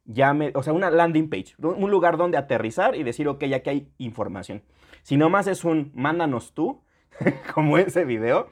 [0.05, 3.61] ya me, o sea, una landing page, un lugar donde aterrizar y decir, ok, ya
[3.61, 4.63] que hay información.
[5.01, 6.81] Si nomás es un, mándanos tú,
[7.53, 8.49] como ese video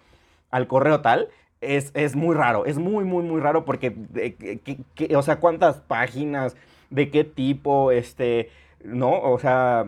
[0.49, 1.29] al correo tal,
[1.61, 3.95] es, es, muy raro, es muy, muy, muy raro porque,
[5.15, 6.55] o sea, cuántas páginas,
[6.89, 8.49] de qué tipo, este,
[8.83, 9.21] ¿no?
[9.21, 9.85] O sea,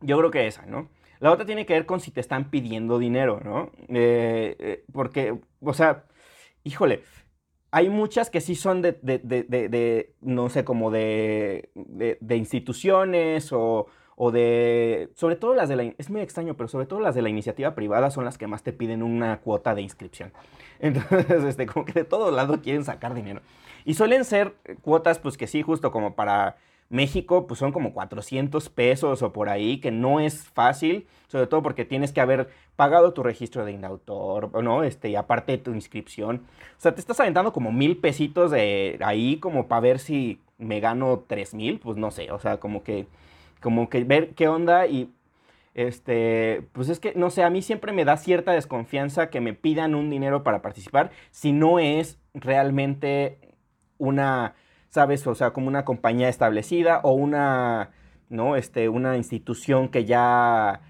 [0.00, 0.88] yo creo que esa, ¿no?
[1.20, 3.70] La otra tiene que ver con si te están pidiendo dinero, ¿no?
[3.88, 6.04] Eh, eh, porque, o sea,
[6.64, 7.02] híjole,
[7.70, 11.70] hay muchas que sí son de, de, de no sé, como de,
[12.30, 13.86] instituciones o
[14.16, 17.22] o de, sobre todo las de la, es muy extraño, pero sobre todo las de
[17.22, 20.32] la iniciativa privada son las que más te piden una cuota de inscripción.
[20.80, 23.40] Entonces, este, como que de todo lado quieren sacar dinero.
[23.84, 26.56] Y suelen ser cuotas, pues que sí, justo como para,
[26.88, 31.62] México, pues son como 400 pesos o por ahí, que no es fácil, sobre todo
[31.62, 34.84] porque tienes que haber pagado tu registro de indautor, ¿no?
[34.84, 36.42] Este, y aparte tu inscripción.
[36.78, 40.80] O sea, te estás aventando como mil pesitos de ahí como para ver si me
[40.80, 43.06] gano tres mil, pues no sé, o sea, como que,
[43.60, 45.10] como que ver qué onda y
[45.74, 49.52] este, pues es que, no sé, a mí siempre me da cierta desconfianza que me
[49.52, 53.38] pidan un dinero para participar si no es realmente
[53.98, 54.54] una,
[54.88, 55.26] ¿sabes?
[55.26, 57.90] O sea, como una compañía establecida o una,
[58.30, 58.56] ¿no?
[58.56, 60.80] Este, una institución que ya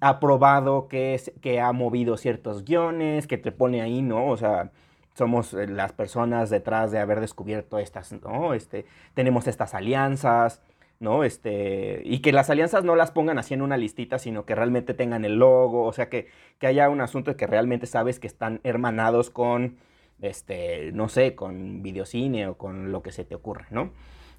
[0.00, 4.26] ha probado que, que ha movido ciertos guiones, que te pone ahí, ¿no?
[4.26, 4.70] O sea,
[5.14, 8.52] somos eh, las personas detrás de haber descubierto estas, ¿no?
[8.52, 10.60] Este, tenemos estas alianzas,
[10.98, 11.24] ¿no?
[11.24, 14.94] Este, y que las alianzas no las pongan así en una listita, sino que realmente
[14.94, 16.28] tengan el logo, o sea, que,
[16.58, 19.76] que haya un asunto de que realmente sabes que están hermanados con,
[20.20, 23.92] este, no sé, con videocine o con lo que se te ocurra, ¿no?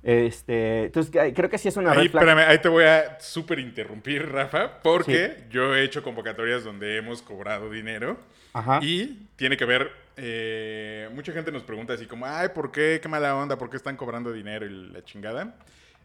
[0.03, 4.29] Este, entonces creo que sí es una ahí, Espérame, ahí te voy a súper interrumpir,
[4.31, 8.17] Rafa, porque yo he hecho convocatorias donde hemos cobrado dinero
[8.53, 8.79] Ajá.
[8.81, 12.99] y tiene que ver, eh, mucha gente nos pregunta así como, ay, ¿por qué?
[13.01, 13.57] ¿Qué mala onda?
[13.57, 15.55] ¿Por qué están cobrando dinero y la chingada?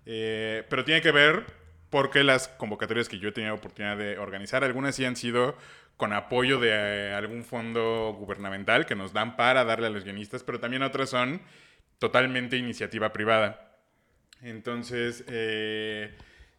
[0.07, 1.45] Eh, pero tiene que ver
[1.91, 5.57] porque las convocatorias que yo he tenido oportunidad de organizar, algunas sí han sido
[5.97, 10.43] con apoyo de eh, algún fondo gubernamental que nos dan para darle a los guionistas,
[10.43, 11.43] pero también otras son
[11.99, 13.77] totalmente iniciativa privada.
[14.41, 16.17] Entonces, eh,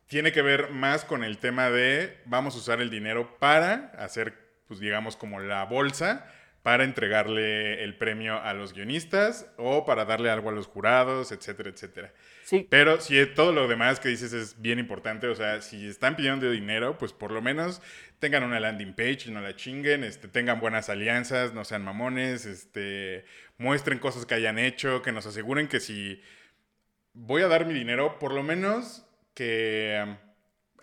[0.07, 4.33] tiene que ver más con el tema de vamos a usar el dinero para hacer,
[4.67, 6.25] pues digamos, como la bolsa
[6.63, 11.69] para entregarle el premio a los guionistas o para darle algo a los jurados, etcétera,
[11.69, 12.13] etcétera.
[12.45, 12.65] Sí.
[12.69, 16.49] Pero si todo lo demás que dices es bien importante, o sea, si están pidiendo
[16.49, 17.81] dinero, pues por lo menos
[18.19, 23.25] tengan una landing page, no la chinguen, este, tengan buenas alianzas, no sean mamones, este,
[23.57, 26.21] muestren cosas que hayan hecho, que nos aseguren que si
[27.11, 30.15] voy a dar mi dinero, por lo menos que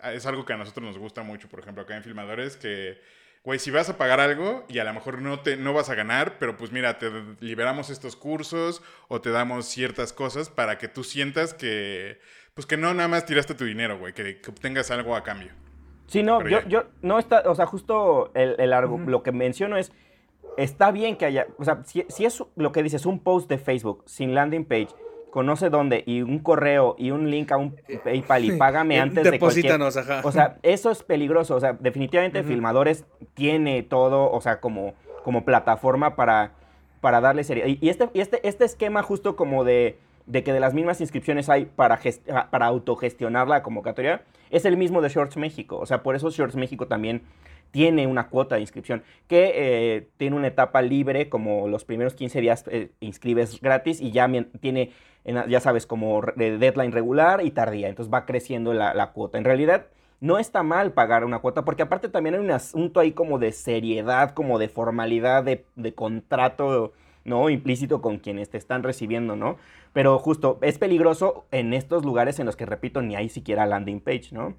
[0.03, 3.01] es algo que a nosotros nos gusta mucho, por ejemplo, acá en Filmadores, que
[3.43, 5.95] güey, si vas a pagar algo y a lo mejor no, te, no vas a
[5.95, 10.87] ganar, pero pues mira, te liberamos estos cursos o te damos ciertas cosas para que
[10.87, 12.19] tú sientas que,
[12.53, 15.51] pues que no nada más tiraste tu dinero, güey, que, obtengas algo a cambio.
[16.07, 18.69] Sí, no, yo, yo, no está, o sea, justo el, el
[19.07, 19.91] lo que menciono es,
[20.57, 23.57] está bien que haya, o sea, si, si es lo que dices, un post de
[23.57, 24.89] Facebook sin landing page,
[25.31, 29.39] conoce dónde y un correo y un link a un PayPal y págame antes de
[29.39, 29.81] cualquier...
[29.81, 30.21] Ajá.
[30.23, 31.55] O sea, eso es peligroso.
[31.55, 36.51] O sea, definitivamente Filmadores tiene todo, o sea, como, como plataforma para,
[36.99, 37.67] para darle seriedad.
[37.67, 41.49] Y, este, y este, este esquema justo como de, de que de las mismas inscripciones
[41.49, 41.99] hay para,
[42.51, 44.21] para autogestionar la convocatoria,
[44.51, 45.77] es el mismo de Shorts México.
[45.79, 47.21] O sea, por eso Shorts México también
[47.71, 52.41] tiene una cuota de inscripción que eh, tiene una etapa libre, como los primeros 15
[52.41, 54.91] días eh, inscribes gratis y ya tiene
[55.23, 57.89] ya sabes, como deadline regular y tardía.
[57.89, 59.37] Entonces va creciendo la, cuota.
[59.37, 59.87] En realidad,
[60.19, 63.51] no está mal pagar una cuota, porque aparte también hay un asunto ahí como de
[63.51, 66.93] seriedad, como de formalidad, de, contrato,
[67.23, 67.49] ¿no?
[67.49, 69.57] Implícito con quienes te están recibiendo, ¿no?
[69.93, 73.99] Pero justo, es peligroso en estos lugares en los que, repito, ni hay siquiera landing
[73.99, 74.55] page, ¿no?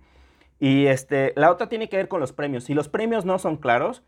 [0.63, 2.63] Y este, la otra tiene que ver con los premios.
[2.63, 4.05] Si los premios no son claros,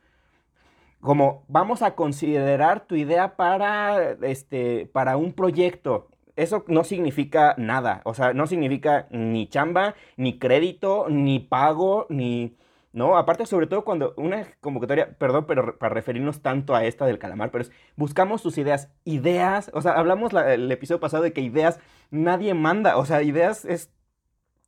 [1.00, 8.02] como vamos a considerar tu idea para, este, para un proyecto, eso no significa nada.
[8.04, 12.56] O sea, no significa ni chamba, ni crédito, ni pago, ni...
[12.92, 13.18] ¿no?
[13.18, 17.50] Aparte, sobre todo cuando una convocatoria, perdón, pero para referirnos tanto a esta del calamar,
[17.50, 21.80] pero es, buscamos tus ideas, ideas, o sea, hablamos el episodio pasado de que ideas
[22.12, 23.90] nadie manda, o sea, ideas es,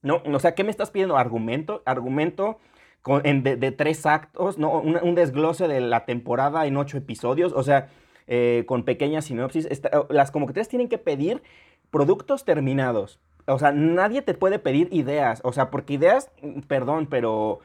[0.06, 1.16] no, o sea, ¿qué me estás pidiendo?
[1.16, 2.58] Argumento, argumento
[3.02, 4.80] con, de, tres actos, ¿no?
[4.80, 7.88] Un, desglose de la temporada en ocho episodios, o sea,
[8.26, 9.68] eh, con pequeñas sinopsis.
[10.08, 11.42] las convocatorias tienen que pedir
[11.90, 13.20] productos terminados.
[13.46, 15.40] O sea, nadie te puede pedir ideas.
[15.44, 16.30] O sea, porque ideas,
[16.68, 17.60] perdón, pero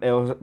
[0.00, 0.34] eh,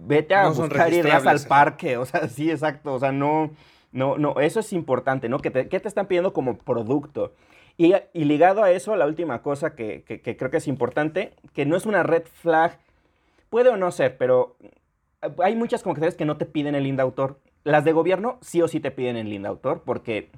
[0.00, 1.96] vete a buscar ideas al parque.
[1.96, 2.94] O sea, sí, exacto.
[2.94, 3.50] O sea, no,
[3.92, 5.38] no, no, eso es importante, ¿no?
[5.38, 7.32] ¿Qué te, te están pidiendo como producto?
[7.78, 11.84] Y, ligado a eso, la última cosa que, creo que es importante, que no es
[11.84, 12.78] una red flag,
[13.50, 14.56] puede o no ser, pero
[15.42, 17.38] hay muchas convocatorias que no te piden el indautor.
[17.64, 20.30] Las de gobierno sí o sí te piden el indautor porque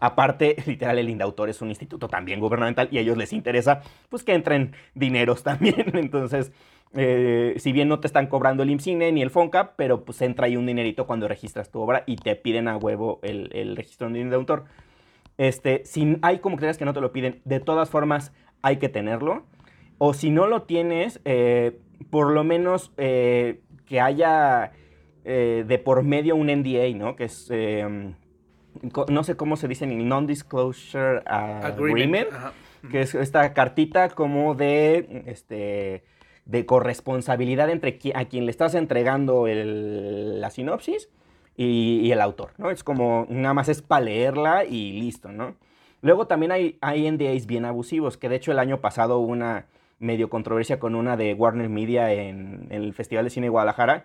[0.00, 4.24] aparte, literal, el indautor es un instituto también gubernamental y a ellos les interesa pues
[4.24, 5.96] que entren dineros también.
[5.96, 6.52] Entonces,
[6.94, 10.46] eh, si bien no te están cobrando el IMCINE ni el FONCA, pero pues entra
[10.46, 14.20] ahí un dinerito cuando registras tu obra y te piden a huevo el, registro de
[14.20, 14.64] indautor.
[15.38, 18.32] Este, si hay como crees que no te lo piden, de todas formas
[18.62, 19.44] hay que tenerlo.
[19.98, 21.78] O si no lo tienes, eh,
[22.10, 24.72] por lo menos eh, que haya
[25.24, 27.16] eh, de por medio un NDA, ¿no?
[27.16, 27.50] Que es,
[29.08, 32.28] no sé cómo se dice en Non-Disclosure Agreement.
[32.90, 36.04] que es esta cartita como de, este,
[36.44, 41.08] de corresponsabilidad entre a quien le estás entregando la sinopsis
[41.56, 42.70] y, el autor, ¿no?
[42.70, 45.56] Es como, nada más es para leerla y listo, ¿no?
[46.02, 49.66] Luego también hay, hay NDAs bien abusivos, que de hecho el año pasado hubo una
[49.98, 54.04] medio controversia con una de Warner Media en, el Festival de Cine de Guadalajara,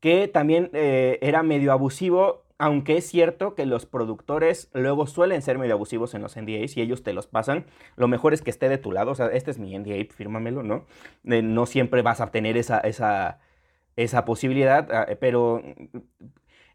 [0.00, 5.58] que también eh, era medio abusivo, aunque es cierto que los productores luego suelen ser
[5.58, 7.66] medio abusivos en los NDAs y ellos te los pasan.
[7.96, 10.62] Lo mejor es que esté de tu lado, o sea, este es mi NDA, fírmamelo,
[10.62, 10.86] ¿no?
[11.22, 13.38] no siempre vas a tener esa, esa,
[13.96, 15.62] esa posibilidad, ah, pero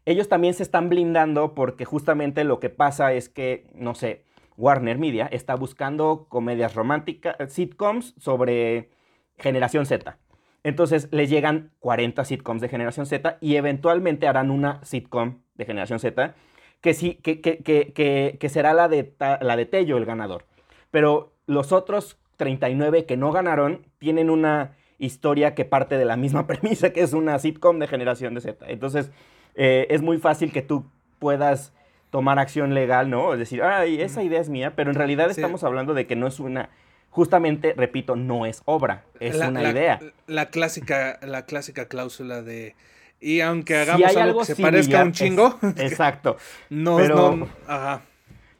[0.06, 4.24] ellos también se están blindando porque justamente lo que pasa es que, no sé,
[4.56, 8.90] Warner Media está buscando comedias románticas, sitcoms sobre
[9.38, 10.18] generación Z.
[10.62, 15.98] Entonces les llegan 40 sitcoms de generación Z y eventualmente harán una sitcom de generación
[15.98, 16.34] Z
[16.80, 20.44] que, sí, que, que, que será la de, la de Tello el ganador.
[20.90, 26.46] Pero los otros 39 que no ganaron tienen una historia que parte de la misma
[26.46, 28.66] premisa, que es una sitcom de generación de Z.
[28.68, 29.10] Entonces
[29.54, 30.84] eh, es muy fácil que tú
[31.18, 31.72] puedas
[32.10, 33.32] tomar acción legal, ¿no?
[33.32, 36.26] Es decir, ay, esa idea es mía, pero en realidad estamos hablando de que no
[36.26, 36.70] es una,
[37.10, 40.00] justamente, repito, no es obra, es una idea.
[40.26, 42.76] La clásica, la clásica cláusula de,
[43.20, 45.58] y aunque hagamos algo, que se parezca a un chingo.
[45.78, 46.36] exacto.
[46.68, 48.02] no, pero, no, ajá.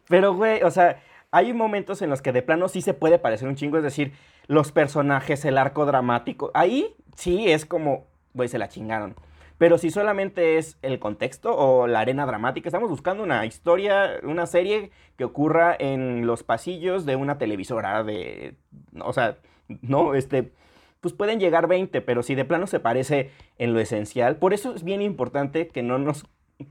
[0.09, 3.47] Pero, güey, o sea, hay momentos en los que de plano sí se puede parecer
[3.47, 4.12] un chingo, es decir,
[4.47, 9.14] los personajes, el arco dramático, ahí sí es como, güey, se la chingaron.
[9.59, 14.46] Pero si solamente es el contexto o la arena dramática, estamos buscando una historia, una
[14.46, 18.57] serie que ocurra en los pasillos de una televisora de,
[19.00, 19.38] o sea,
[19.80, 20.52] no, este,
[21.00, 24.74] pues pueden llegar 20, pero si de plano se parece en lo esencial, por eso
[24.74, 26.24] es bien importante que no nos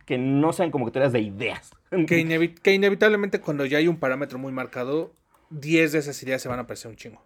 [0.06, 1.72] que no sean como convocatorias de ideas.
[2.08, 5.14] Que, que inevitablemente cuando ya hay un parámetro muy marcado,
[5.52, 7.22] 10 de esas ideas se van a parecer un chingo.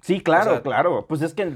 [0.00, 1.06] Sí, claro, claro.
[1.06, 1.52] Pues es que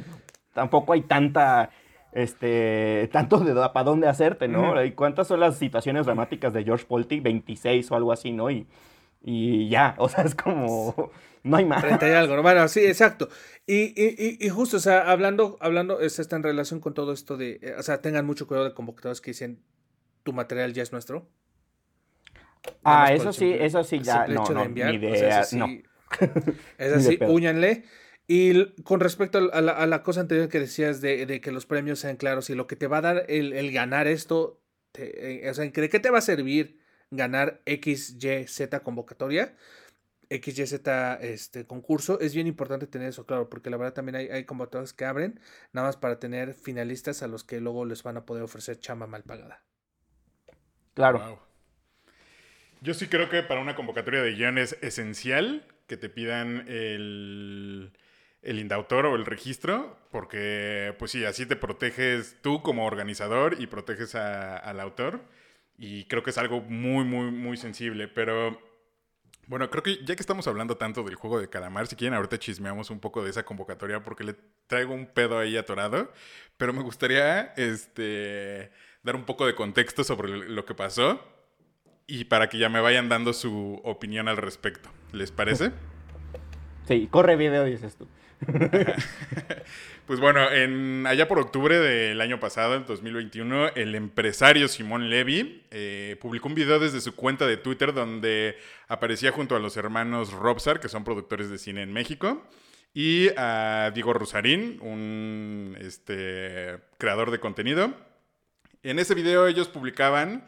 [0.54, 1.70] tampoco hay tanta
[2.12, 4.82] este, tanto de para dónde hacerte, ¿no?
[4.84, 7.20] ¿Y cuántas son las situaciones dramáticas de George Polti?
[7.20, 8.50] 26 o algo así, ¿no?
[8.50, 8.66] Y,
[9.22, 11.11] y ya, o sea, es como,
[11.42, 11.82] no hay más.
[11.82, 12.42] 30 y algo, ¿no?
[12.42, 13.28] Bueno, sí, exacto.
[13.66, 17.36] Y, y, y, justo, o sea, hablando, hablando, es, está en relación con todo esto
[17.36, 19.62] de, eh, o sea, tengan mucho cuidado de convocadores que dicen,
[20.22, 21.28] tu material ya es nuestro.
[22.84, 25.66] Ah, eso sí, eso sí, ya, no, no, ni idea, no.
[26.76, 27.84] Es así, úñanle.
[28.32, 32.48] Y con respecto a la, cosa anterior que decías de, que los premios sean claros
[32.48, 34.62] y lo que te va a dar el, ganar esto,
[34.94, 36.78] eh, o sea, ¿de qué te va a servir
[37.10, 39.56] ganar XYZ convocatoria?
[40.30, 40.74] XYZ
[41.22, 44.92] este, concurso, es bien importante tener eso claro, porque la verdad también hay, hay convocatorias
[44.92, 45.40] que abren
[45.72, 49.08] nada más para tener finalistas a los que luego les van a poder ofrecer chamba
[49.08, 49.64] mal pagada.
[50.94, 51.44] Claro.
[52.80, 57.92] Yo sí creo que para una convocatoria de guion es esencial que te pidan el
[58.43, 63.66] el indautor o el registro, porque pues sí, así te proteges tú como organizador y
[63.66, 65.20] proteges al autor.
[65.76, 68.09] Y creo que es algo muy, muy, muy sensible.
[68.09, 68.61] Pero
[69.47, 72.38] bueno, creo que ya que estamos hablando tanto del juego de calamar, si quieren ahorita
[72.38, 74.36] chismeamos un poco de esa convocatoria porque le
[74.66, 76.12] traigo un pedo ahí atorado.
[76.57, 78.70] Pero me gustaría este,
[79.03, 81.20] dar un poco de contexto sobre lo que pasó
[82.07, 84.91] y para que ya me vayan dando su opinión al respecto.
[85.12, 85.72] ¿Les parece?
[86.86, 88.09] Sí, corre video, dices tú.
[90.07, 95.62] pues bueno, en, allá por octubre del año pasado, el 2021, el empresario Simón Levy
[95.70, 98.57] eh, publicó un video desde su cuenta de Twitter donde
[98.88, 102.43] aparecía junto a los hermanos Robsar, que son productores de cine en México,
[102.95, 107.95] y a Diego Rusarín, un este, creador de contenido.
[108.82, 110.47] En ese video ellos publicaban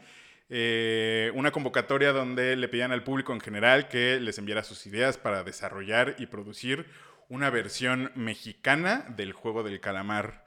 [0.49, 5.17] eh, una convocatoria donde le pedían al público en general que les enviara sus ideas
[5.17, 6.85] para desarrollar y producir
[7.29, 10.43] una versión mexicana del juego del calamar.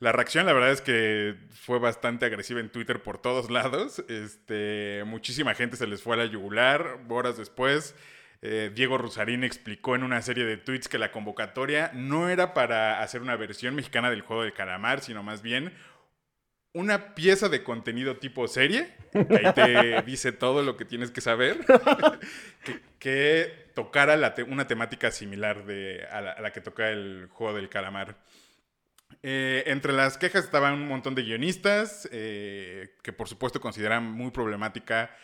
[0.00, 4.04] La reacción, la verdad es que fue bastante agresiva en Twitter por todos lados.
[4.08, 7.00] Este, muchísima gente se les fue a la yugular.
[7.08, 7.94] Horas después,
[8.40, 13.02] eh, Diego Rusarín explicó en una serie de tweets que la convocatoria no era para
[13.02, 15.72] hacer una versión mexicana del juego del calamar, sino más bien
[16.78, 21.20] una pieza de contenido tipo serie, que ahí te dice todo lo que tienes que
[21.20, 21.58] saber,
[23.00, 28.16] que, tocara una temática similar de, a, la, que toca el juego del calamar.
[29.22, 34.32] Eh, entre las quejas estaban un montón de guionistas, eh, que por supuesto consideran muy
[34.32, 35.14] problemática,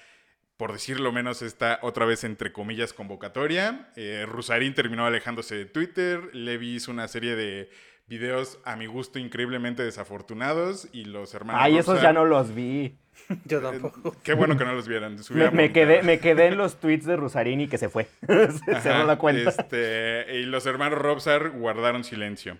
[0.57, 3.92] por decirlo menos, esta otra vez entre comillas convocatoria.
[3.96, 7.70] Eh, Rusarín terminó alejándose de Twitter, Levi hizo una serie de
[8.07, 11.62] videos a mi gusto increíblemente desafortunados y los hermanos.
[11.64, 12.96] Ay, esos ya no los vi.
[13.44, 14.16] Yo Eh, tampoco.
[14.22, 15.16] Qué bueno que no los vieran.
[15.52, 18.09] Me, quedé, me quedé en los tweets de Rusarini que se fue.
[18.26, 19.50] se Ajá, cerró la cuenta.
[19.50, 22.59] este, y los hermanos Robsar guardaron silencio.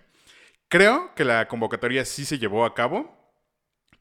[0.69, 3.15] Creo que la convocatoria sí se llevó a cabo,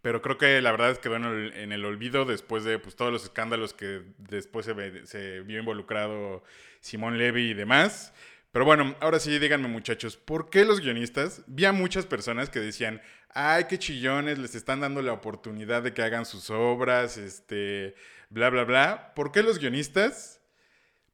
[0.01, 2.79] pero creo que la verdad es que quedó en el, en el olvido después de
[2.79, 6.43] pues, todos los escándalos que después se, ve- se vio involucrado
[6.79, 8.13] Simón Levy y demás.
[8.54, 11.41] Pero bueno, ahora sí, díganme muchachos, ¿por qué los guionistas?
[11.47, 15.91] Vi a muchas personas que decían, ay, qué chillones, les están dando la oportunidad de
[15.91, 17.95] que hagan sus obras, este,
[18.30, 19.14] bla, bla, bla.
[19.16, 20.39] ¿Por qué los guionistas?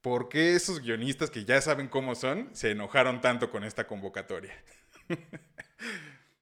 [0.01, 4.53] ¿Por qué esos guionistas que ya saben cómo son se enojaron tanto con esta convocatoria?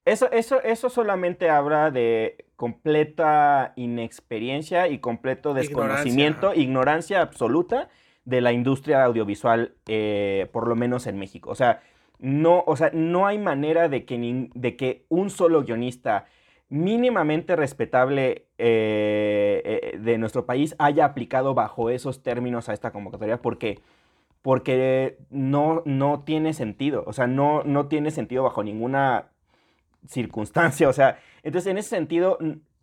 [0.04, 6.64] Eso, eso, eso solamente habla de completa inexperiencia y completo desconocimiento, Ignorancia.
[6.64, 7.89] ignorancia, absoluta
[8.28, 11.49] de la industria audiovisual, eh, por lo menos en México.
[11.49, 11.80] O sea,
[12.19, 16.25] no, o sea, no hay manera de que, nin- de que un solo guionista
[16.69, 19.61] mínimamente respetable eh,
[19.93, 23.80] eh, de nuestro país haya aplicado bajo esos términos a esta convocatoria porque,
[24.41, 27.05] porque no, no tiene sentido.
[27.07, 29.28] O sea, no, no tiene sentido bajo ninguna
[30.05, 30.89] circunstancia.
[30.89, 32.38] O sea, entonces en ese sentido,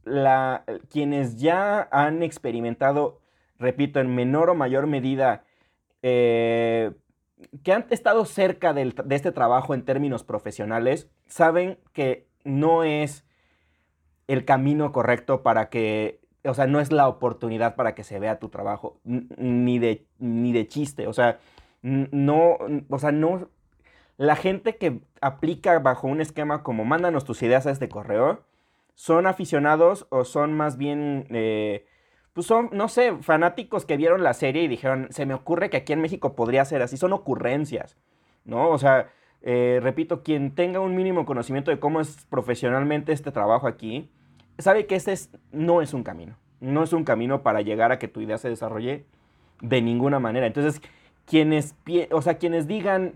[0.05, 3.20] la, quienes ya han experimentado,
[3.59, 5.44] repito, en menor o mayor medida,
[6.02, 6.92] eh,
[7.62, 13.24] que han estado cerca de este trabajo en términos profesionales, saben que no es
[14.28, 18.38] el camino correcto para que, o sea, no es la oportunidad para que se vea
[18.38, 21.38] tu trabajo, ni de, ni de chiste, o sea,
[21.82, 22.57] no,
[22.88, 23.48] o sea, no,
[24.16, 28.42] la gente que aplica bajo un esquema como mándanos tus ideas a este correo,
[28.94, 31.86] son aficionados o son más bien, eh,
[32.35, 35.78] pues son, no sé, fanáticos que vieron la serie y dijeron, se me ocurre que
[35.78, 37.97] aquí en México podría ser así, son ocurrencias,
[38.45, 38.68] ¿no?
[38.70, 39.09] O sea,
[39.41, 44.11] eh, repito, quien tenga un mínimo conocimiento de cómo es profesionalmente este trabajo aquí,
[44.59, 48.01] sabe que este es, no es un camino, no es un camino para llegar a
[48.01, 49.05] que tu idea se desarrolle
[49.61, 50.47] de ninguna manera.
[50.47, 50.82] Entonces,
[51.26, 51.76] quienes,
[52.11, 53.14] o sea, quienes digan,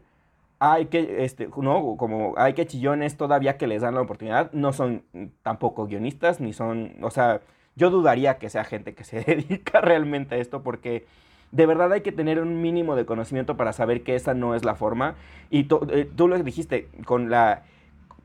[0.61, 4.73] ay, que, este, no, como, ay, que chillones todavía que les dan la oportunidad, no
[4.73, 5.03] son
[5.43, 7.41] tampoco guionistas, ni son, o sea,
[7.79, 11.07] yo dudaría que sea gente que se dedica realmente a esto, porque
[11.53, 14.65] de verdad hay que tener un mínimo de conocimiento para saber que esa no es
[14.65, 15.15] la forma.
[15.49, 17.63] Y eh, tú lo dijiste, con la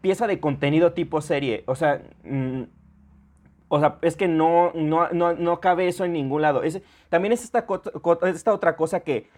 [0.01, 2.63] pieza de contenido tipo serie, o sea, mm,
[3.69, 6.63] o sea, es que no, no, no, no cabe eso en ningún lado.
[6.63, 7.65] Es, también es esta,
[8.27, 9.29] esta otra cosa que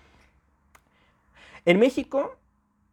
[1.66, 2.36] en México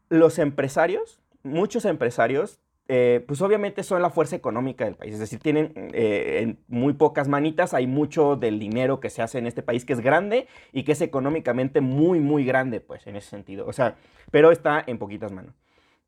[0.08, 5.14] los empresarios, muchos empresarios, eh, pues obviamente son la fuerza económica del país.
[5.14, 9.46] Es decir, tienen eh, muy pocas manitas, hay mucho del dinero que se hace en
[9.46, 13.30] este país que es grande y que es económicamente muy, muy grande, pues, en ese
[13.30, 13.66] sentido.
[13.66, 13.96] O sea,
[14.30, 15.54] pero está en poquitas manos.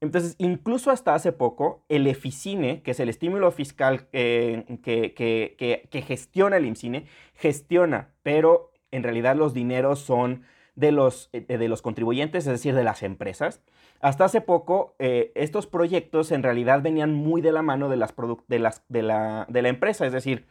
[0.00, 5.54] Entonces, incluso hasta hace poco, el EFICINE, que es el estímulo fiscal eh, que, que-
[5.56, 10.42] que- que gestiona el IMCINE, gestiona, pero en realidad los dineros son
[10.76, 13.60] de los, eh, de los contribuyentes, es decir, de las empresas.
[14.00, 18.14] Hasta hace poco, eh, estos proyectos en realidad venían muy de la mano de, las
[18.48, 20.46] de, las, de, la, de la empresa, es decir,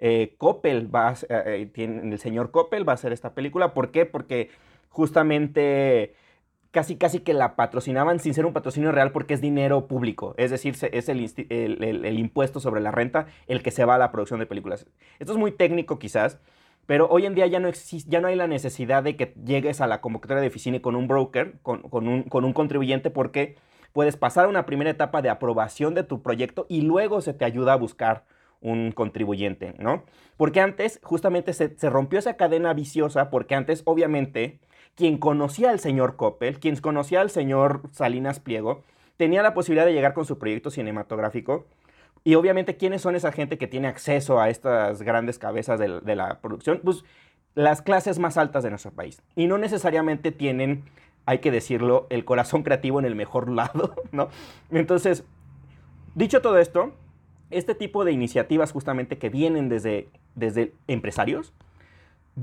[0.00, 3.74] eh, Coppel va a, eh, tiene- el señor Coppel va a hacer esta película.
[3.74, 4.06] ¿Por qué?
[4.06, 4.50] Porque
[4.90, 6.14] justamente
[6.70, 10.50] casi casi que la patrocinaban sin ser un patrocinio real porque es dinero público, es
[10.50, 14.12] decir, es el- el- el impuesto sobre la renta el que se va a la
[14.12, 14.86] producción de películas.
[15.18, 16.38] Esto es muy técnico quizás,
[16.88, 19.86] pero hoy en día ya no, ya no hay la necesidad de que llegues a
[19.86, 23.56] la convocatoria de oficina con un broker, con, con un, con un contribuyente, porque
[23.92, 27.74] puedes pasar una primera etapa de aprobación de tu proyecto y luego se te ayuda
[27.74, 28.24] a buscar
[28.62, 30.04] un contribuyente, ¿no?
[30.38, 34.58] Porque antes justamente se, se rompió esa cadena viciosa, porque antes obviamente
[34.94, 38.82] quien conocía al señor Coppel, quien conocía al señor Salinas Pliego,
[39.18, 41.66] tenía la posibilidad de llegar con su proyecto cinematográfico.
[42.24, 46.40] Y obviamente, ¿quiénes son esa gente que tiene acceso a estas grandes cabezas de, la
[46.40, 46.80] producción?
[46.84, 47.04] Pues
[47.54, 49.22] las clases más altas de nuestro país.
[49.34, 50.84] Y no necesariamente tienen,
[51.26, 54.28] hay que decirlo, el corazón creativo en el mejor lado, ¿no?
[54.70, 55.24] Entonces,
[56.14, 56.92] dicho todo esto,
[57.50, 61.52] este tipo de iniciativas justamente que vienen desde, desde empresarios,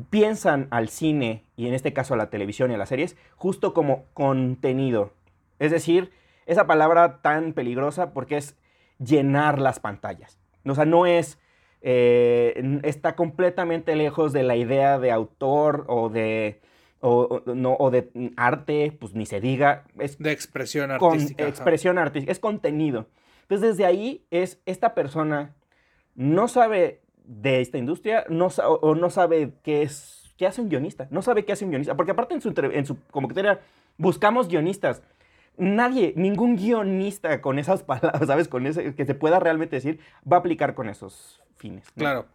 [0.10, 3.74] piensan al cine y en este caso a la televisión y a las series justo
[3.74, 5.12] como contenido.
[5.60, 6.12] Es decir,
[6.46, 8.58] esa palabra tan peligrosa porque es
[9.00, 10.38] llenar las pantallas.
[10.66, 11.38] O sea, no es...
[11.82, 16.62] eh, está completamente lejos de la idea de autor o de...
[17.02, 19.84] O, o- no, o de arte, pues ni se diga.
[20.00, 21.44] Es De expresión con artística.
[21.44, 21.50] ajá.
[21.50, 23.06] expresión artística, es contenido.
[23.44, 25.54] Entonces, desde ahí es esta persona
[26.16, 30.70] no sabe de esta industria no o, o no sabe qué es qué hace un
[30.70, 33.60] guionista, no sabe qué hace un guionista, porque aparte en su, en su convocatoria
[33.98, 35.02] buscamos guionistas.
[35.58, 38.48] Nadie, ningún guionista con esas palabras, ¿sabes?
[38.48, 40.00] Con ese, que se pueda realmente decir,
[40.32, 41.86] va a aplicar con esos fines.
[41.96, 42.28] Claro.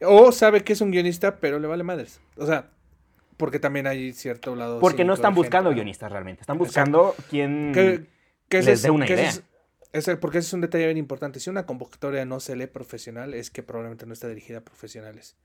[0.00, 2.20] O sabe que es un guionista, pero le vale madres.
[2.36, 2.70] O sea,
[3.36, 4.80] porque también hay cierto lado.
[4.80, 7.72] Porque no están buscando guionistas realmente, están buscando quien
[8.50, 9.32] les dé una idea.
[10.20, 11.40] porque ese es un detalle bien importante.
[11.40, 15.36] Si una convocatoria no se lee profesional, es que probablemente no está dirigida a profesionales.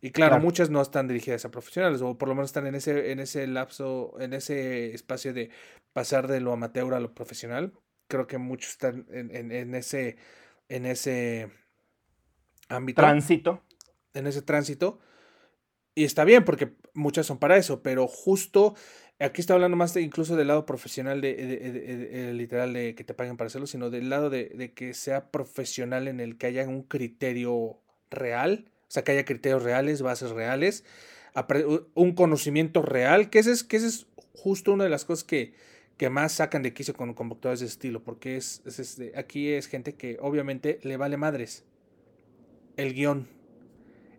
[0.00, 3.10] Y claro, muchas no están dirigidas a profesionales, o por lo menos están en ese,
[3.10, 5.50] en ese lapso, en ese espacio de
[5.92, 7.72] pasar de lo amateur a lo profesional.
[8.06, 10.16] Creo que muchos están en, en, ese,
[10.68, 11.50] en ese
[12.68, 13.02] ámbito.
[13.02, 13.64] Tránsito.
[14.14, 15.00] En ese tránsito.
[15.94, 18.76] Y está bien, porque muchas son para eso, pero justo
[19.18, 23.36] aquí está hablando más de, incluso del lado profesional, de, literal, de que te paguen
[23.36, 27.80] para hacerlo, sino del lado de, que sea profesional en el que haya un criterio
[28.10, 30.84] real o sea, que haya criterios reales, bases reales,
[31.94, 35.52] un conocimiento real, que ese es, que es justo una de las cosas que,
[35.98, 38.62] que más sacan de quicio con convocadores de estilo, porque es,
[39.14, 41.64] aquí es gente que obviamente le vale madres
[42.78, 43.28] el guion,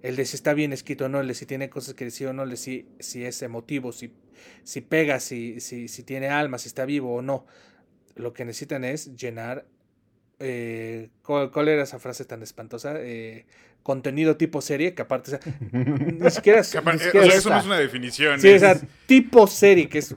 [0.04, 2.28] el de si está bien escrito o no, el de si tiene cosas que decir
[2.28, 4.14] o no, el de si, si es emotivo, si,
[4.64, 7.46] si pega, si, si, si tiene alma, si está vivo o no.
[8.16, 9.66] Lo que necesitan es llenar
[10.40, 12.96] eh, ¿cuál, era esa frase tan espantosa?
[12.98, 13.46] Eh,
[13.84, 15.40] contenido tipo serie, que aparte,
[15.72, 18.40] ni siquiera, es, eso no es una definición.
[18.40, 20.16] Sí, o sea, tipo serie, que es...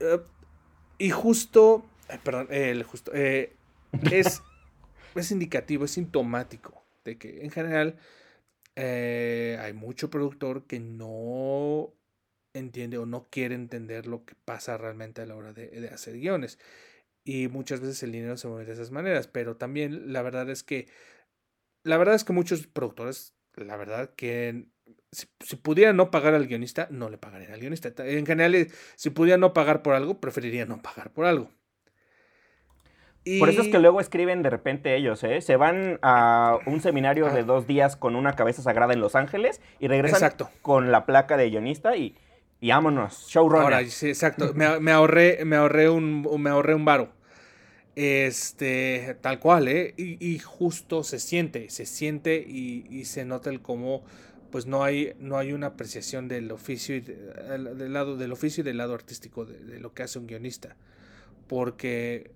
[0.98, 1.86] y justo,
[2.22, 3.52] perdón, el justo, eh,
[4.10, 4.42] es,
[5.14, 7.96] es indicativo, es sintomático de que en general
[8.76, 11.92] hay mucho productor que no
[12.54, 16.18] entiende o no quiere entender lo que pasa realmente a la hora de, de hacer
[16.18, 16.58] guiones
[17.24, 20.62] y muchas veces el dinero se mueve de esas maneras, pero también la verdad es
[20.62, 20.86] que
[21.82, 24.66] la verdad es que muchos productores, la verdad que
[25.12, 27.92] si, pudieran no pagar al guionista, no le pagarían al guionista.
[27.98, 31.50] En general, eh, si pudieran no pagar por algo, preferirían no pagar por algo.
[33.38, 35.40] Por eso es que luego escriben de repente ellos, ¿eh?
[35.40, 39.62] Se van a un seminario de dos días con una cabeza sagrada en Los Ángeles
[39.78, 42.16] y regresan con la placa de guionista y
[42.60, 43.64] y vámonos, showrunner.
[43.64, 44.54] Ahora, sí, exacto.
[44.54, 47.12] Me, ahorré, me ahorré un, me ahorré un varo.
[47.96, 49.94] Este, tal cual, ¿eh?
[49.96, 54.04] Y, justo se siente, se siente y, se nota el cómo,
[54.50, 58.64] pues no hay, no hay una apreciación del oficio y del lado del oficio y
[58.64, 60.76] del lado artístico de, lo que hace un guionista,
[61.46, 62.32] porque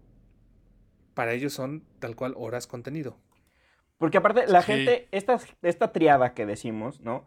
[1.14, 3.19] para ellos son tal cual horas contenido.
[3.97, 7.27] Porque aparte la gente, esta, esta triada que decimos, ¿no?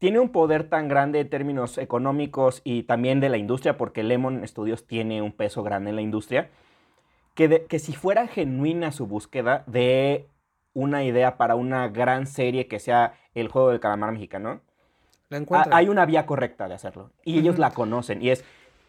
[0.00, 4.46] Tiene un poder tan grande en términos económicos y también de la industria, porque Lemon
[4.48, 6.48] Studios tiene un peso grande en la industria,
[7.34, 10.26] que, que si fuera genuina su búsqueda de
[10.72, 14.62] una idea para una gran serie que sea el juego del calamar mexicano,
[15.70, 17.10] hay una vía correcta de hacerlo.
[17.22, 18.22] Y ellos la conocen.
[18.22, 18.42] Y es,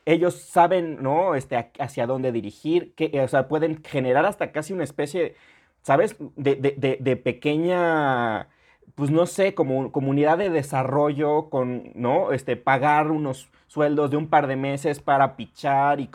[0.06, 1.36] ellos saben, ¿no?
[1.36, 5.36] Este, hacia dónde dirigir, que, o sea, pueden generar hasta casi una especie,
[5.82, 6.16] ¿sabes?
[6.38, 8.48] De, de, de pequeña
[8.96, 12.32] pues no sé, como comunidad de desarrollo, con, ¿no?
[12.32, 16.10] Este, pagar unos sueldos de un par de meses para pichar y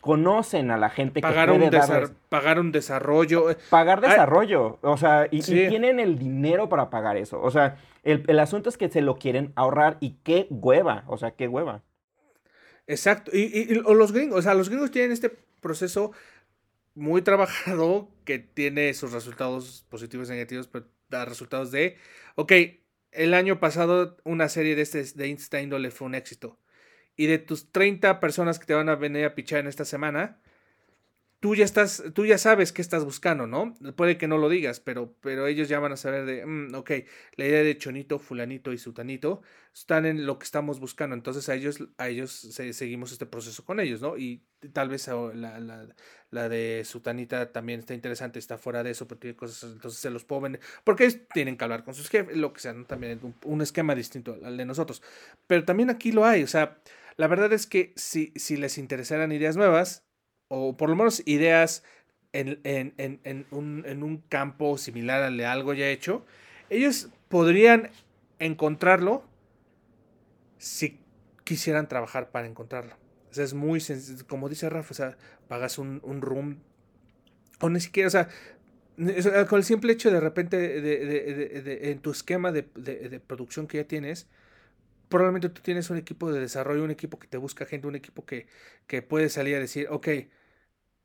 [0.00, 3.50] conocen a la gente pagar que puede un Pagar un desarrollo.
[3.50, 7.40] Eh, pagar desarrollo, o sea, y, tienen el dinero para pagar eso.
[7.40, 11.32] O sea, el, asunto es que se lo quieren ahorrar y qué hueva, o sea,
[11.32, 11.82] qué hueva.
[12.86, 16.12] Exacto, y, y, los gringos, o sea, los gringos tienen este proceso
[16.94, 21.96] muy trabajado que tiene sus resultados positivos y negativos, pero da resultados de,
[22.36, 22.52] ok,
[23.12, 26.58] el año pasado una serie de, este, de esta índole fue un éxito.
[27.16, 30.40] Y de tus 30 personas que te van a venir a pichar en esta semana,
[31.40, 33.74] tú ya estás, tú ya sabes qué estás buscando, ¿no?
[33.96, 36.90] Puede que no lo digas, pero, pero ellos ya van a saber de, mm, ok,
[37.36, 39.40] la idea de Chonito, Fulanito y Sutanito
[39.74, 41.14] están en lo que estamos buscando.
[41.16, 44.18] Entonces a ellos, a ellos seguimos este proceso con ellos, ¿no?
[44.18, 44.42] Y
[44.74, 45.88] tal vez la,
[46.30, 50.10] la, de Sutanita también está interesante, está fuera de eso, pero tiene cosas, entonces se
[50.10, 50.42] los puedo
[50.84, 52.84] porque ellos tienen que hablar con sus jefes, lo que sea, ¿no?
[52.84, 55.02] También un, un esquema distinto al de nosotros.
[55.46, 56.78] Pero también aquí lo hay, o sea,
[57.16, 60.04] la verdad es que si, si les interesaran ideas nuevas,
[60.50, 61.84] o por lo menos ideas
[62.32, 66.26] en, un, campo similar al de algo ya hecho,
[66.68, 67.90] ellos podrían
[68.40, 69.24] encontrarlo
[70.58, 70.98] si
[71.44, 72.96] quisieran trabajar para encontrarlo.
[73.30, 75.16] O sea, es muy sencillo, como dice Rafa, o sea,
[75.46, 76.58] pagas un, room,
[77.60, 78.28] o ni siquiera, o sea,
[79.46, 82.64] con el simple hecho de repente de, en tu esquema de,
[83.24, 84.26] producción que ya tienes,
[85.08, 88.26] probablemente tú tienes un equipo de desarrollo, un equipo que te busca gente, un equipo
[88.26, 88.48] que,
[88.88, 90.08] que puede salir a decir, ok,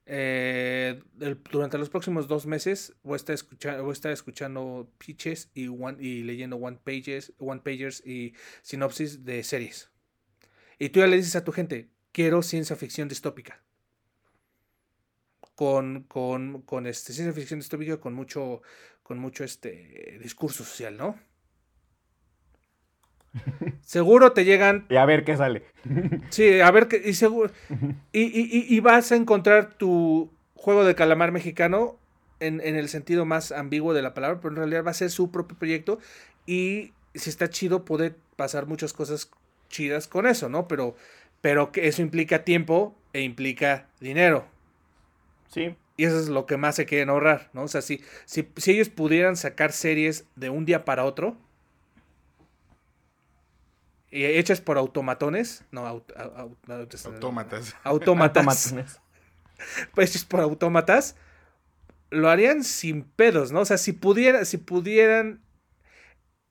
[0.07, 1.01] eh,
[1.51, 6.77] durante los próximos dos meses voy a estar escuchando, pitches y, one, y leyendo one
[6.83, 9.89] pages, one pagers y sinopsis de series.
[10.77, 13.63] Y tú ya le dices a tu gente, quiero ciencia ficción distópica.
[15.55, 18.61] Con, con, con este, ciencia ficción distópica con mucho,
[19.03, 21.17] con mucho este, discurso social, ¿no?
[23.81, 24.85] Seguro te llegan.
[24.89, 25.63] Y a ver qué sale.
[26.29, 27.01] Sí, a ver qué.
[27.05, 27.51] Y, seguro,
[28.11, 31.97] y, y, y, vas a encontrar tu juego de calamar mexicano
[32.39, 35.11] en, en, el sentido más ambiguo de la palabra, pero en realidad va a ser
[35.11, 35.99] su propio proyecto.
[36.45, 39.29] Y si está chido, puede pasar muchas cosas
[39.69, 40.67] chidas con eso, ¿no?
[40.67, 40.95] Pero,
[41.41, 44.45] pero que eso implica tiempo e implica dinero.
[45.49, 45.75] Sí.
[45.97, 47.63] Y eso es lo que más se quieren ahorrar, ¿no?
[47.63, 51.37] O sea, si, si, si ellos pudieran sacar series de un día para otro,
[54.15, 57.75] y hechas por automatones, no, aut, aut, aut, autómatas.
[57.83, 58.73] Autómatas.
[59.93, 61.15] pues hechas por autómatas,
[62.11, 63.59] lo harían sin pedos, ¿no?
[63.61, 65.41] O sea, si pudieran, si pudieran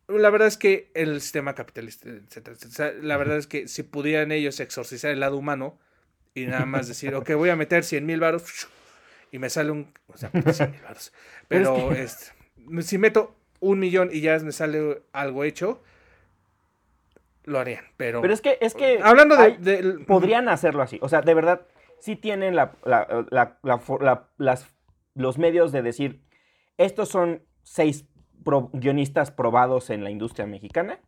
[0.08, 4.32] la verdad es que el sistema capitalista, etcétera, etcétera, la verdad es que si pudieran
[4.32, 5.78] ellos exorcizar el lado humano
[6.34, 8.68] y nada más decir, ok, voy a meter 100 mil baros
[9.32, 11.12] y me sale un, o sea, 100 mil baros,
[11.48, 12.32] pero es
[12.68, 12.82] que...
[12.82, 15.82] si meto un millón y ya me sale algo hecho,
[17.44, 18.20] lo harían, pero...
[18.20, 19.00] Pero es que, es que...
[19.02, 20.04] Hablando de, hay, de...
[20.06, 21.66] Podrían hacerlo así, o sea, de verdad,
[21.98, 24.74] sí tienen la, la, la, las,
[25.14, 26.22] los medios de decir,
[26.76, 28.06] estos son seis
[28.44, 31.00] pro, guionistas probados en la industria mexicana.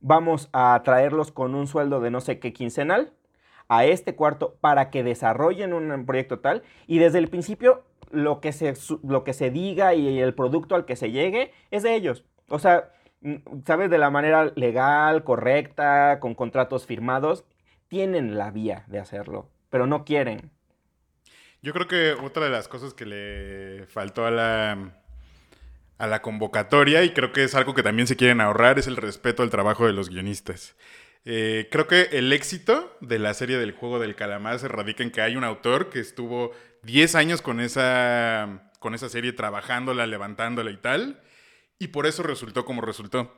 [0.00, 3.12] Vamos a traerlos con un sueldo de no sé qué quincenal
[3.68, 8.52] a este cuarto para que desarrollen un proyecto tal y desde el principio lo que
[8.52, 12.26] se, lo que se diga y el producto al que se llegue es de ellos.
[12.48, 12.90] O sea,
[13.66, 13.90] ¿sabes?
[13.90, 17.44] De la manera legal, correcta, con contratos firmados,
[17.88, 20.50] tienen la vía de hacerlo, pero no quieren.
[21.62, 25.00] Yo creo que otra de las cosas que le faltó a la
[25.98, 28.96] a la convocatoria y creo que es algo que también se quieren ahorrar, es el
[28.96, 30.76] respeto al trabajo de los guionistas.
[31.24, 35.10] Eh, creo que el éxito de la serie del juego del calamar se radica en
[35.10, 36.52] que hay un autor que estuvo
[36.82, 41.20] 10 años con esa, con esa serie trabajándola, levantándola y tal,
[41.78, 43.32] y por eso resultó como resultó.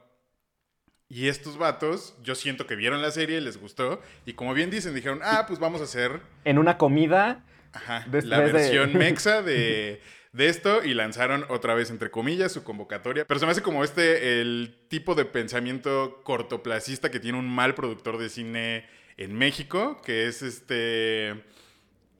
[1.08, 4.94] Y estos vatos, yo siento que vieron la serie, les gustó, y como bien dicen,
[4.94, 6.20] dijeron, ah, pues vamos a hacer...
[6.44, 7.44] En una comida...
[7.72, 8.98] Ajá, la versión de...
[8.98, 10.00] mexa de
[10.36, 13.24] de esto y lanzaron otra vez, entre comillas, su convocatoria.
[13.26, 17.74] Pero se me hace como este, el tipo de pensamiento cortoplacista que tiene un mal
[17.74, 18.86] productor de cine
[19.16, 21.42] en México, que es este,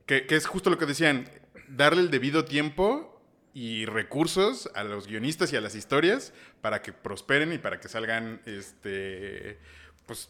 [0.07, 1.29] que, que es justo lo que decían,
[1.69, 3.16] darle el debido tiempo
[3.57, 7.89] y recursos a los guionistas y a las historias para que prosperen y para que
[7.89, 9.57] salgan, este,
[10.05, 10.29] pues,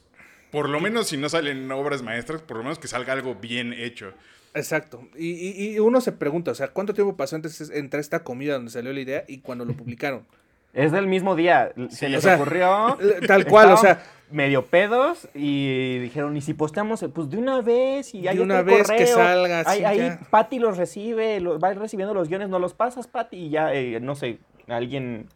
[0.53, 3.73] por lo menos si no salen obras maestras, por lo menos que salga algo bien
[3.73, 4.13] hecho.
[4.55, 5.09] Exacto.
[5.17, 8.55] Y, y, y, uno se pregunta, o sea, ¿cuánto tiempo pasó entre, entre esta comida
[8.55, 10.25] donde salió la idea y cuando lo publicaron?
[10.73, 11.73] Es del mismo día.
[11.91, 12.97] Se les o sea, ocurrió.
[13.27, 14.05] Tal cual, o sea.
[14.31, 17.05] Medio pedos y dijeron, ¿y si posteamos?
[17.15, 18.99] Pues de una vez y hay de una vez correo.
[18.99, 19.63] que salga.
[19.67, 23.51] Ahí, ahí Patty los recibe, los, va recibiendo los guiones, no los pasas, Patty, y
[23.51, 25.29] ya, eh, no sé, alguien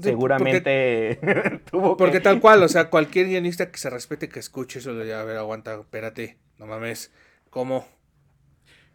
[0.00, 1.98] seguramente porque, tuvo que...
[1.98, 5.22] Porque tal cual, o sea, cualquier guionista que se respete, que escuche eso, de, a
[5.24, 7.12] ver, aguanta, espérate, no mames,
[7.50, 7.86] ¿cómo?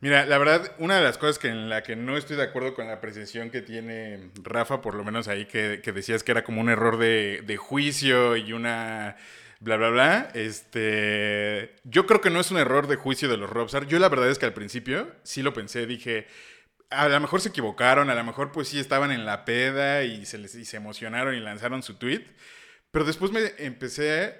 [0.01, 2.73] Mira, la verdad, una de las cosas que en la que no estoy de acuerdo
[2.73, 6.61] con la apreciación que tiene Rafa, por lo menos ahí que, decías que era como
[6.61, 9.15] un error de, de, juicio y una
[9.61, 13.49] bla bla bla, este, yo creo que no es un error de juicio de los
[13.49, 13.87] Robsar.
[13.87, 16.27] Yo la verdad es que al principio sí lo pensé, dije,
[16.89, 20.25] a lo mejor se equivocaron, a lo mejor pues sí estaban en la peda y
[20.25, 22.25] se, les, y se emocionaron y lanzaron su tweet,
[22.91, 24.35] pero después me empecé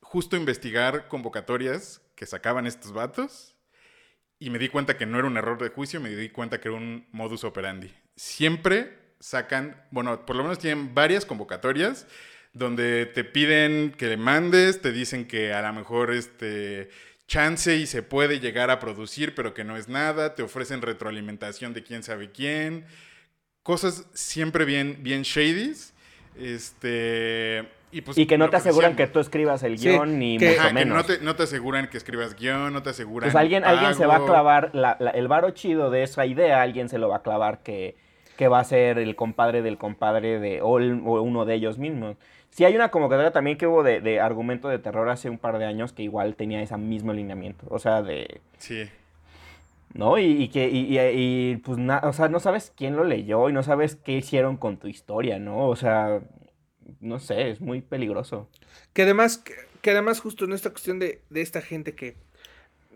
[0.00, 3.57] justo a investigar convocatorias que sacaban estos vatos
[4.38, 6.68] y me di cuenta que no era un error de juicio, me di cuenta que
[6.68, 7.92] era un modus operandi.
[8.16, 12.06] Siempre sacan, bueno, por lo menos tienen varias convocatorias
[12.52, 16.88] donde te piden que le mandes, te dicen que a lo mejor este
[17.26, 21.74] chance y se puede llegar a producir, pero que no es nada, te ofrecen retroalimentación
[21.74, 22.86] de quién sabe quién,
[23.62, 25.94] cosas siempre bien bien shadies.
[26.38, 30.38] Este, y, pues, y, que no te aseguran que tú escribas el guion, sí, ni
[30.38, 31.06] que, mucho ajá, menos.
[31.06, 33.30] Que no, te, no, te, aseguran que escribas guion, no te aseguran.
[33.30, 36.60] Pues alguien, alguien se va a clavar, la, la, el varo chido de esa idea,
[36.62, 37.96] alguien se lo va a clavar que,
[38.36, 41.78] que va a ser el compadre del compadre de, o, el, o uno de ellos
[41.78, 42.16] mismos.
[42.50, 45.58] Sí, hay una convocatoria también que hubo de, de, argumento de terror hace un par
[45.58, 47.66] de años que igual tenía ese mismo alineamiento.
[47.70, 48.40] O sea, de.
[48.58, 48.88] Sí.
[49.94, 50.18] ¿No?
[50.18, 53.62] Y, y que, y, y, pues, o sea, no sabes quién lo leyó y no
[53.62, 55.66] sabes qué hicieron con tu historia, ¿no?
[55.68, 56.20] O sea,
[57.00, 58.50] no sé, es muy peligroso.
[58.92, 62.16] Que además, que, que además justo en esta cuestión de, de esta gente que,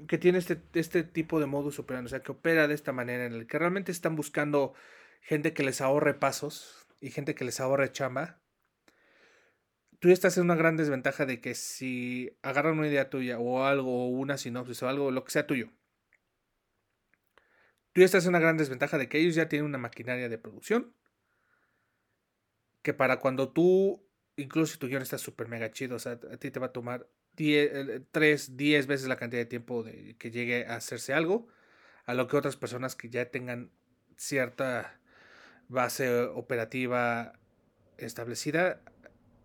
[0.06, 3.26] que tiene este, este tipo de modus operandi, o sea, que opera de esta manera,
[3.26, 4.74] en el que realmente están buscando
[5.20, 8.40] gente que les ahorre pasos y gente que les ahorre chamba.
[10.00, 14.06] tú estás en una gran desventaja de que si agarran una idea tuya o algo,
[14.06, 15.68] o una sinopsis o algo, lo que sea tuyo,
[17.92, 20.94] tú estás en una gran desventaja de que ellos ya tienen una maquinaria de producción
[22.82, 24.04] que para cuando tú,
[24.36, 26.72] incluso si tu guion está súper mega chido, o sea, a ti te va a
[26.72, 31.48] tomar 3, 10 veces la cantidad de tiempo de que llegue a hacerse algo,
[32.04, 33.70] a lo que otras personas que ya tengan
[34.16, 35.00] cierta
[35.68, 37.38] base operativa
[37.96, 38.82] establecida,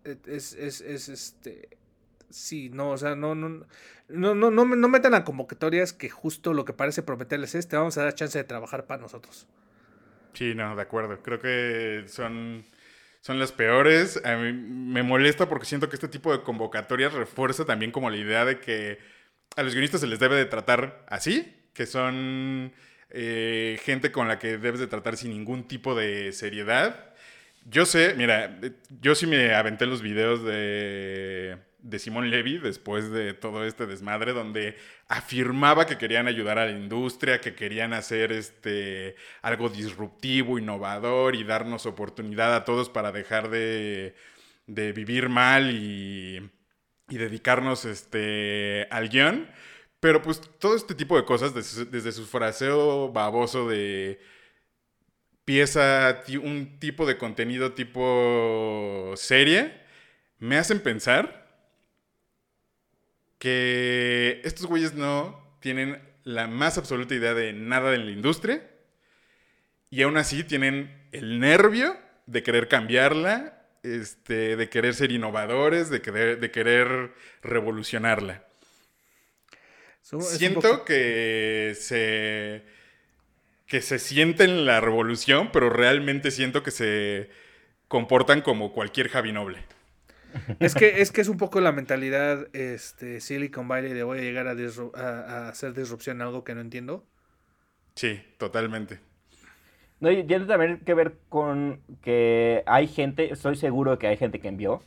[0.04, 1.78] e, es, es, es este...
[2.30, 3.48] Sí, no, o sea, no, no,
[4.08, 7.76] no, no, no, no metan a convocatorias que justo lo que parece prometerles es, te
[7.76, 9.46] vamos a dar chance de trabajar para nosotros.
[10.34, 11.22] Sí, no, de acuerdo.
[11.22, 12.64] Creo que son
[13.20, 14.20] son las peores.
[14.24, 18.16] A mí me molesta porque siento que este tipo de convocatorias refuerza también como la
[18.16, 18.98] idea de que
[19.56, 22.72] a los guionistas se les debe de tratar así, que son
[23.10, 27.14] eh, gente con la que debes de tratar sin ningún tipo de seriedad.
[27.66, 28.58] Yo sé, mira,
[29.00, 34.32] yo sí me aventé los videos de de Simón Levy después de todo este desmadre,
[34.32, 34.76] donde
[35.06, 41.44] afirmaba que querían ayudar a la industria, que querían hacer este, algo disruptivo, innovador y
[41.44, 44.14] darnos oportunidad a todos para dejar de,
[44.66, 46.50] de vivir mal y,
[47.08, 49.48] y dedicarnos este, al guion.
[50.00, 54.20] Pero pues todo este tipo de cosas, desde, desde su fraseo baboso de
[55.44, 59.80] pieza, un tipo de contenido tipo serie,
[60.38, 61.47] me hacen pensar
[63.38, 68.68] que estos güeyes no tienen la más absoluta idea de nada en la industria
[69.90, 71.96] y aún así tienen el nervio
[72.26, 77.12] de querer cambiarla, este, de querer ser innovadores, de querer, de querer
[77.42, 78.44] revolucionarla.
[80.02, 82.64] Siento que se
[83.66, 87.28] que se sienten la revolución, pero realmente siento que se
[87.86, 89.62] comportan como cualquier Javi Noble.
[90.60, 94.22] Es que, es que es un poco la mentalidad este, Silicon Valley de voy a
[94.22, 97.04] llegar a, hacer disrupción en algo que no entiendo.
[97.94, 99.00] Sí, totalmente.
[100.00, 104.38] No, y tiene también que ver con que hay gente, estoy seguro que hay gente
[104.38, 104.82] que envió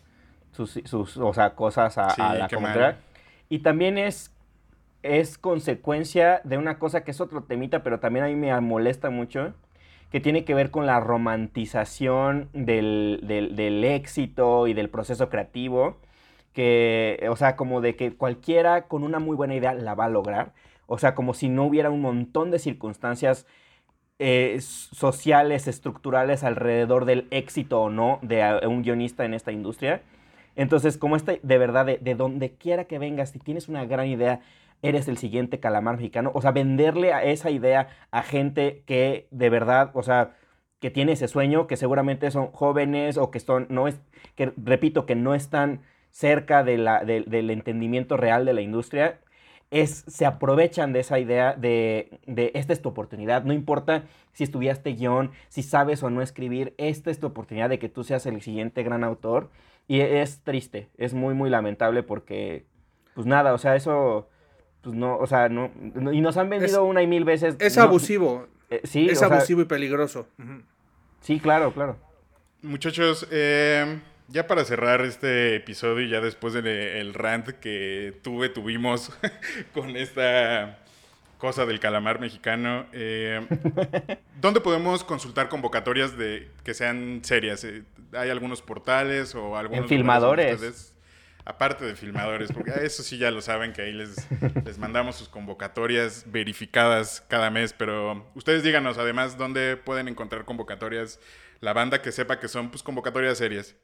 [0.51, 2.97] sus, sus o sea, cosas a, la comunidad.
[3.49, 4.31] Y también es,
[5.03, 9.09] es consecuencia de una cosa que es otro temita, pero también a mí me molesta
[9.09, 9.53] mucho
[10.11, 15.97] que tiene que ver con la romantización del, éxito y del proceso creativo,
[16.53, 20.09] que, o sea, como de que cualquiera con una muy buena idea la va a
[20.09, 20.51] lograr,
[20.85, 23.47] o sea, como si no hubiera un montón de circunstancias
[24.19, 30.01] eh, sociales, estructurales alrededor del éxito o no de un guionista en esta industria.
[30.57, 34.07] Entonces, como este, de verdad, de, de donde quiera que vengas, si tienes una gran
[34.07, 34.41] idea,
[34.81, 36.31] eres el siguiente calamar mexicano.
[36.33, 40.35] O sea, venderle a esa idea a gente que de verdad, o sea,
[40.79, 44.01] que tiene ese sueño, que seguramente son jóvenes o que son, no es,
[44.35, 46.77] que repito, que no están cerca de
[47.27, 49.19] del entendimiento real de la industria,
[49.69, 54.03] es, se aprovechan de esa idea de, de, esta es tu oportunidad, no importa
[54.33, 58.03] si estudiaste guion, si sabes o no escribir, esta es tu oportunidad de que tú
[58.03, 59.49] seas el siguiente gran autor.
[59.87, 62.65] Y es triste, es muy, muy lamentable porque,
[63.13, 64.29] pues nada, o sea, eso
[64.81, 65.71] pues no, o sea, no,
[66.11, 67.55] y nos han vendido una y mil veces.
[67.59, 68.47] Es abusivo.
[68.69, 70.27] Eh, sí, es abusivo y peligroso.
[71.21, 71.97] Sí, claro, claro.
[72.63, 79.11] Muchachos, eh, ya para cerrar este episodio y ya después del rant que tuve, tuvimos
[79.73, 80.79] con esta
[81.37, 83.45] cosa del calamar mexicano, eh,
[84.41, 87.65] ¿dónde podemos consultar convocatorias de que sean serias?
[88.13, 89.83] ¿Hay algunos portales o algunos...
[89.83, 90.90] En filmadores.
[91.45, 94.27] Aparte de filmadores, porque eso sí ya lo saben, que ahí les,
[94.63, 101.19] les mandamos sus convocatorias verificadas cada mes, pero ustedes díganos además dónde pueden encontrar convocatorias,
[101.59, 103.75] la banda que sepa que son pues convocatorias serias.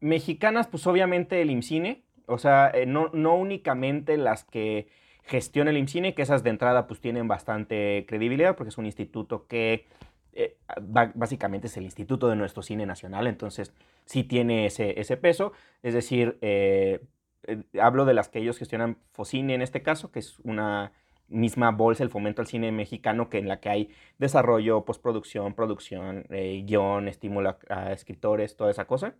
[0.00, 4.88] Mexicanas, pues obviamente el IMCINE, o sea, eh, no, no únicamente las que
[5.24, 9.46] gestiona el IMCINE, que esas de entrada pues tienen bastante credibilidad, porque es un instituto
[9.46, 9.86] que
[10.32, 13.72] eh, básicamente es el instituto de nuestro cine nacional, entonces
[14.04, 15.52] sí tiene ese, ese peso.
[15.82, 17.00] Es decir, eh,
[17.46, 20.92] eh, hablo de las que ellos gestionan Focine en este caso, que es una
[21.28, 26.24] misma bolsa, el fomento al cine mexicano, que en la que hay desarrollo, postproducción, producción,
[26.28, 29.14] guion, estímulo a, escritores, toda esa cosa.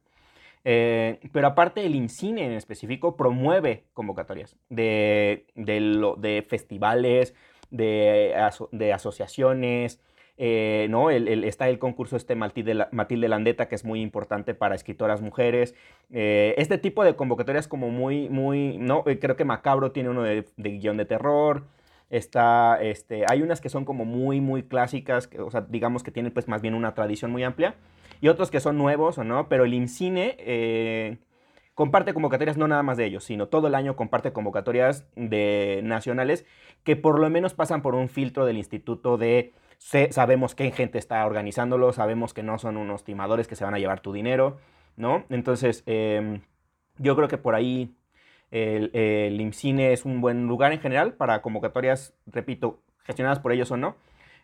[0.65, 7.35] pero aparte el INCINE en específico promueve convocatorias de, de, de festivales,
[7.70, 8.35] de,
[8.73, 10.01] de asociaciones,
[10.43, 11.11] eh, ¿no?
[11.11, 15.75] Está el concurso este Matilde, Matilde, Landeta, que es muy importante para escritoras mujeres.
[16.11, 19.05] Eh, este tipo de convocatorias como muy, muy, ¿no?
[19.07, 21.65] Eh, creo que Macabro tiene uno de, guion de terror.
[22.09, 26.11] Está, este, hay unas que son como muy, muy clásicas, que, o sea, digamos que
[26.11, 27.75] tienen pues más bien una tradición muy amplia.
[28.23, 31.19] Y otros que son nuevos o no, pero el IMCINE
[31.75, 36.47] comparte convocatorias no nada más de ellos, sino todo el año comparte convocatorias de nacionales
[36.83, 41.24] que por lo menos pasan por un filtro del instituto de sabemos qué gente está
[41.27, 44.59] organizándolo, sabemos que no son unos timadores que se van a llevar tu dinero,
[44.97, 45.24] ¿no?
[45.31, 46.43] Entonces, em,
[46.98, 47.94] yo creo que por ahí
[48.51, 53.70] el, el IMCINE es un buen lugar en general para convocatorias, repito, gestionadas por ellos
[53.70, 53.97] o no.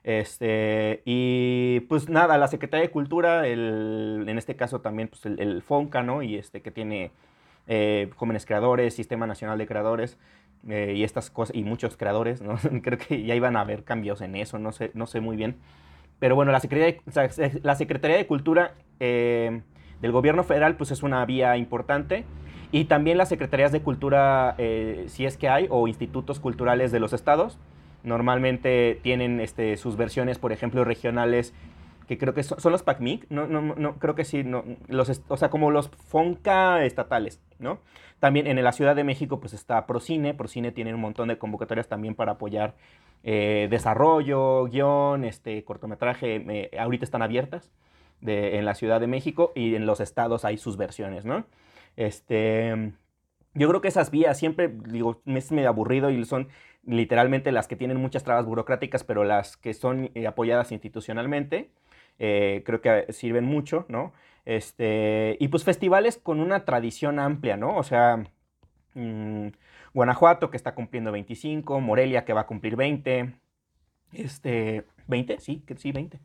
[0.05, 5.63] Este, y pues nada, la Secretaría de Cultura, el, en este caso también pues el,
[5.63, 6.23] FONCA, ¿no?
[6.23, 7.11] Y este que tiene
[7.67, 10.17] eh, jóvenes creadores, Sistema Nacional de Creadores
[10.69, 12.57] eh, y estas cosas, y muchos creadores, ¿no?
[12.83, 15.57] Creo que ya iban a haber cambios en eso, no sé, no sé muy bien.
[16.19, 19.61] Pero bueno, la Secretaría de, la Secretaría de Cultura eh,
[20.01, 22.25] del Gobierno Federal pues es una vía importante.
[22.73, 24.57] Y también las Secretarías de Cultura,
[25.07, 27.59] si es que hay, o institutos culturales de los estados,
[28.07, 31.53] Normalmente tienen este, sus versiones, por ejemplo, regionales,
[32.07, 35.37] que creo que son, los PACMIC, no, no, no, creo que sí, no, los, o
[35.37, 37.81] sea, como los FONCA estatales, ¿no?
[38.21, 41.89] También en la Ciudad de México pues está Procine, Procine tiene un montón de convocatorias
[41.89, 42.75] también para apoyar
[43.25, 47.73] eh, desarrollo, guion, este, cortometraje, eh, ahorita están abiertas
[48.21, 51.45] de, en la Ciudad de México y en los estados hay sus versiones, ¿no?
[51.97, 52.93] Este,
[53.55, 56.49] yo creo que esas vías siempre, digo, es medio aburrido y son
[56.85, 61.71] literalmente las que tienen muchas trabas burocráticas, pero las que son eh, apoyadas institucionalmente,
[62.19, 64.13] eh, creo que sirven mucho, ¿no?
[64.45, 67.77] Este, y pues festivales con una tradición amplia, ¿no?
[67.77, 68.25] O sea,
[68.95, 69.49] mm,
[69.95, 73.35] Guanajuato que está cumpliendo 25, Morelia que va a cumplir 20,
[74.13, 76.21] este, 20, sí, que sí, 20.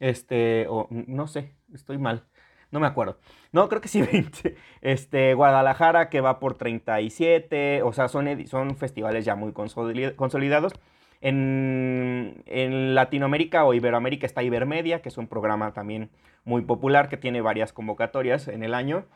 [0.00, 2.26] Este, no sé, estoy mal
[2.70, 3.18] no me acuerdo.
[3.52, 4.56] No, creo que sí 20.
[4.82, 10.74] Este, Guadalajara que va por 37, o sea, son, son festivales ya muy consolidados.
[11.20, 16.10] En, en, Latinoamérica o Iberoamérica está Ibermedia, que es un programa también
[16.44, 19.06] muy popular que tiene varias convocatorias en el año.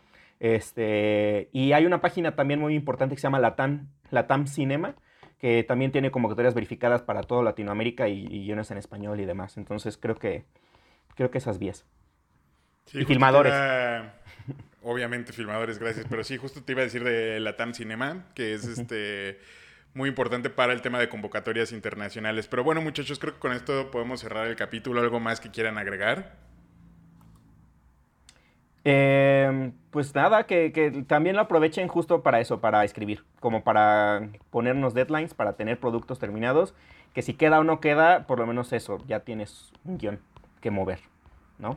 [0.40, 4.94] Este, y hay una página también muy importante que se llama Latam, Latam Cinema,
[5.38, 9.56] que también tiene convocatorias verificadas para toda Latinoamérica y, y guiones en español y demás.
[9.58, 10.44] Entonces creo que,
[11.14, 11.86] creo que esas vías
[12.92, 13.52] y filmadores.
[14.82, 16.06] obviamente filmadores, gracias.
[16.08, 19.38] Pero sí, justo te iba a decir de Latam Cinema, que es este
[19.94, 22.48] muy importante para el tema de convocatorias internacionales.
[22.48, 25.00] Pero bueno, muchachos, creo que con esto podemos cerrar el capítulo.
[25.00, 26.36] ¿Algo más que quieran agregar?
[28.84, 34.30] Em, pues nada, que, que, también lo aprovechen justo para eso, para escribir, como para
[34.50, 36.74] ponernos deadlines, para tener productos terminados,
[37.12, 40.20] que si queda o no queda, por lo menos eso, ya tienes un guion
[40.62, 41.00] que mover,
[41.58, 41.76] ¿no?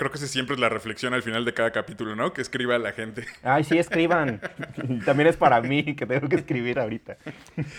[0.00, 2.32] Creo que esa siempre es la reflexión al final de cada capítulo, ¿no?
[2.32, 3.26] Que escriba la gente.
[3.42, 4.40] Ay, sí, escriban.
[5.04, 7.18] También es para mí que tengo que escribir ahorita.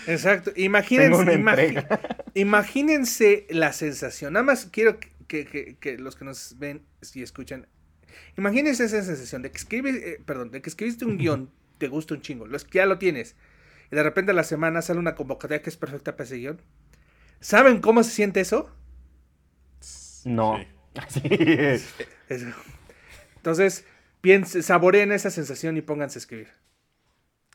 [0.06, 0.52] Exacto.
[0.54, 1.84] Imagínense,
[2.34, 4.34] imagínense la sensación.
[4.34, 7.66] Nada más quiero que, los que nos ven y escuchan,
[8.38, 12.14] imagínense esa sensación de que escribes, eh, perdón, de que escribiste un guion, te gusta
[12.14, 13.34] un chingo, ya lo tienes.
[13.90, 16.62] Y de repente a la semana sale una convocatoria que es perfecta para ese guion.
[17.40, 18.70] ¿Saben cómo se siente eso?
[20.24, 20.60] No.
[21.06, 21.94] Así es.
[23.36, 23.84] Entonces,
[24.20, 26.48] piensen, saboreen esa sensación y pónganse a escribir.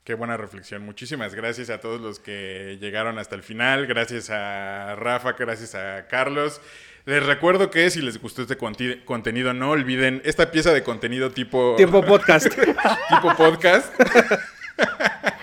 [0.03, 0.83] Qué buena reflexión.
[0.83, 3.87] Muchísimas gracias a todos los que llegaron hasta el final.
[3.87, 6.61] Gracias a Rafa, gracias a Carlos.
[7.05, 11.75] Les recuerdo que si les gustó este contenido, no olviden esta pieza de contenido tipo...
[11.77, 12.47] Tipo podcast.
[12.55, 13.93] tipo podcast.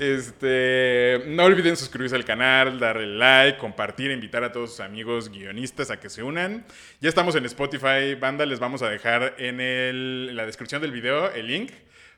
[0.00, 5.90] Este, no olviden suscribirse al canal, darle like, compartir, invitar a todos sus amigos guionistas
[5.90, 6.64] a que se unan.
[7.02, 11.48] Ya estamos en Spotify, banda, les vamos a dejar en, la descripción del video el
[11.48, 11.72] link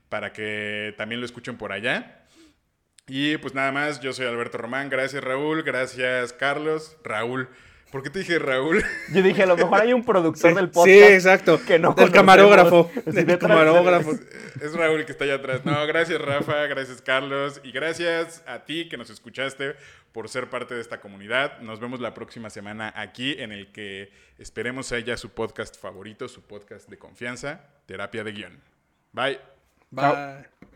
[0.09, 2.25] para que también lo escuchen por allá.
[3.09, 7.49] Y pues nada más, yo soy Alberto Román, gracias Raúl, gracias Carlos, Raúl.
[7.93, 8.82] ¿Por qué te dije Raúl?
[9.12, 10.89] Yo dije, a lo mejor hay un productor del podcast.
[10.89, 11.60] Sí, exacto.
[11.62, 12.90] Que no el camarógrafo.
[13.05, 14.12] El camarógrafo.
[14.62, 15.66] Es, Raúl que está allá atrás.
[15.66, 19.74] No, gracias Rafa, gracias Carlos y gracias a ti que nos escuchaste
[20.12, 21.60] por ser parte de esta comunidad.
[21.60, 26.40] Nos vemos la próxima semana aquí en el que esperemos haya su podcast favorito, su
[26.40, 28.60] podcast de confianza, Terapia de Guión.
[29.12, 29.39] Bye.
[29.90, 30.72] Bye.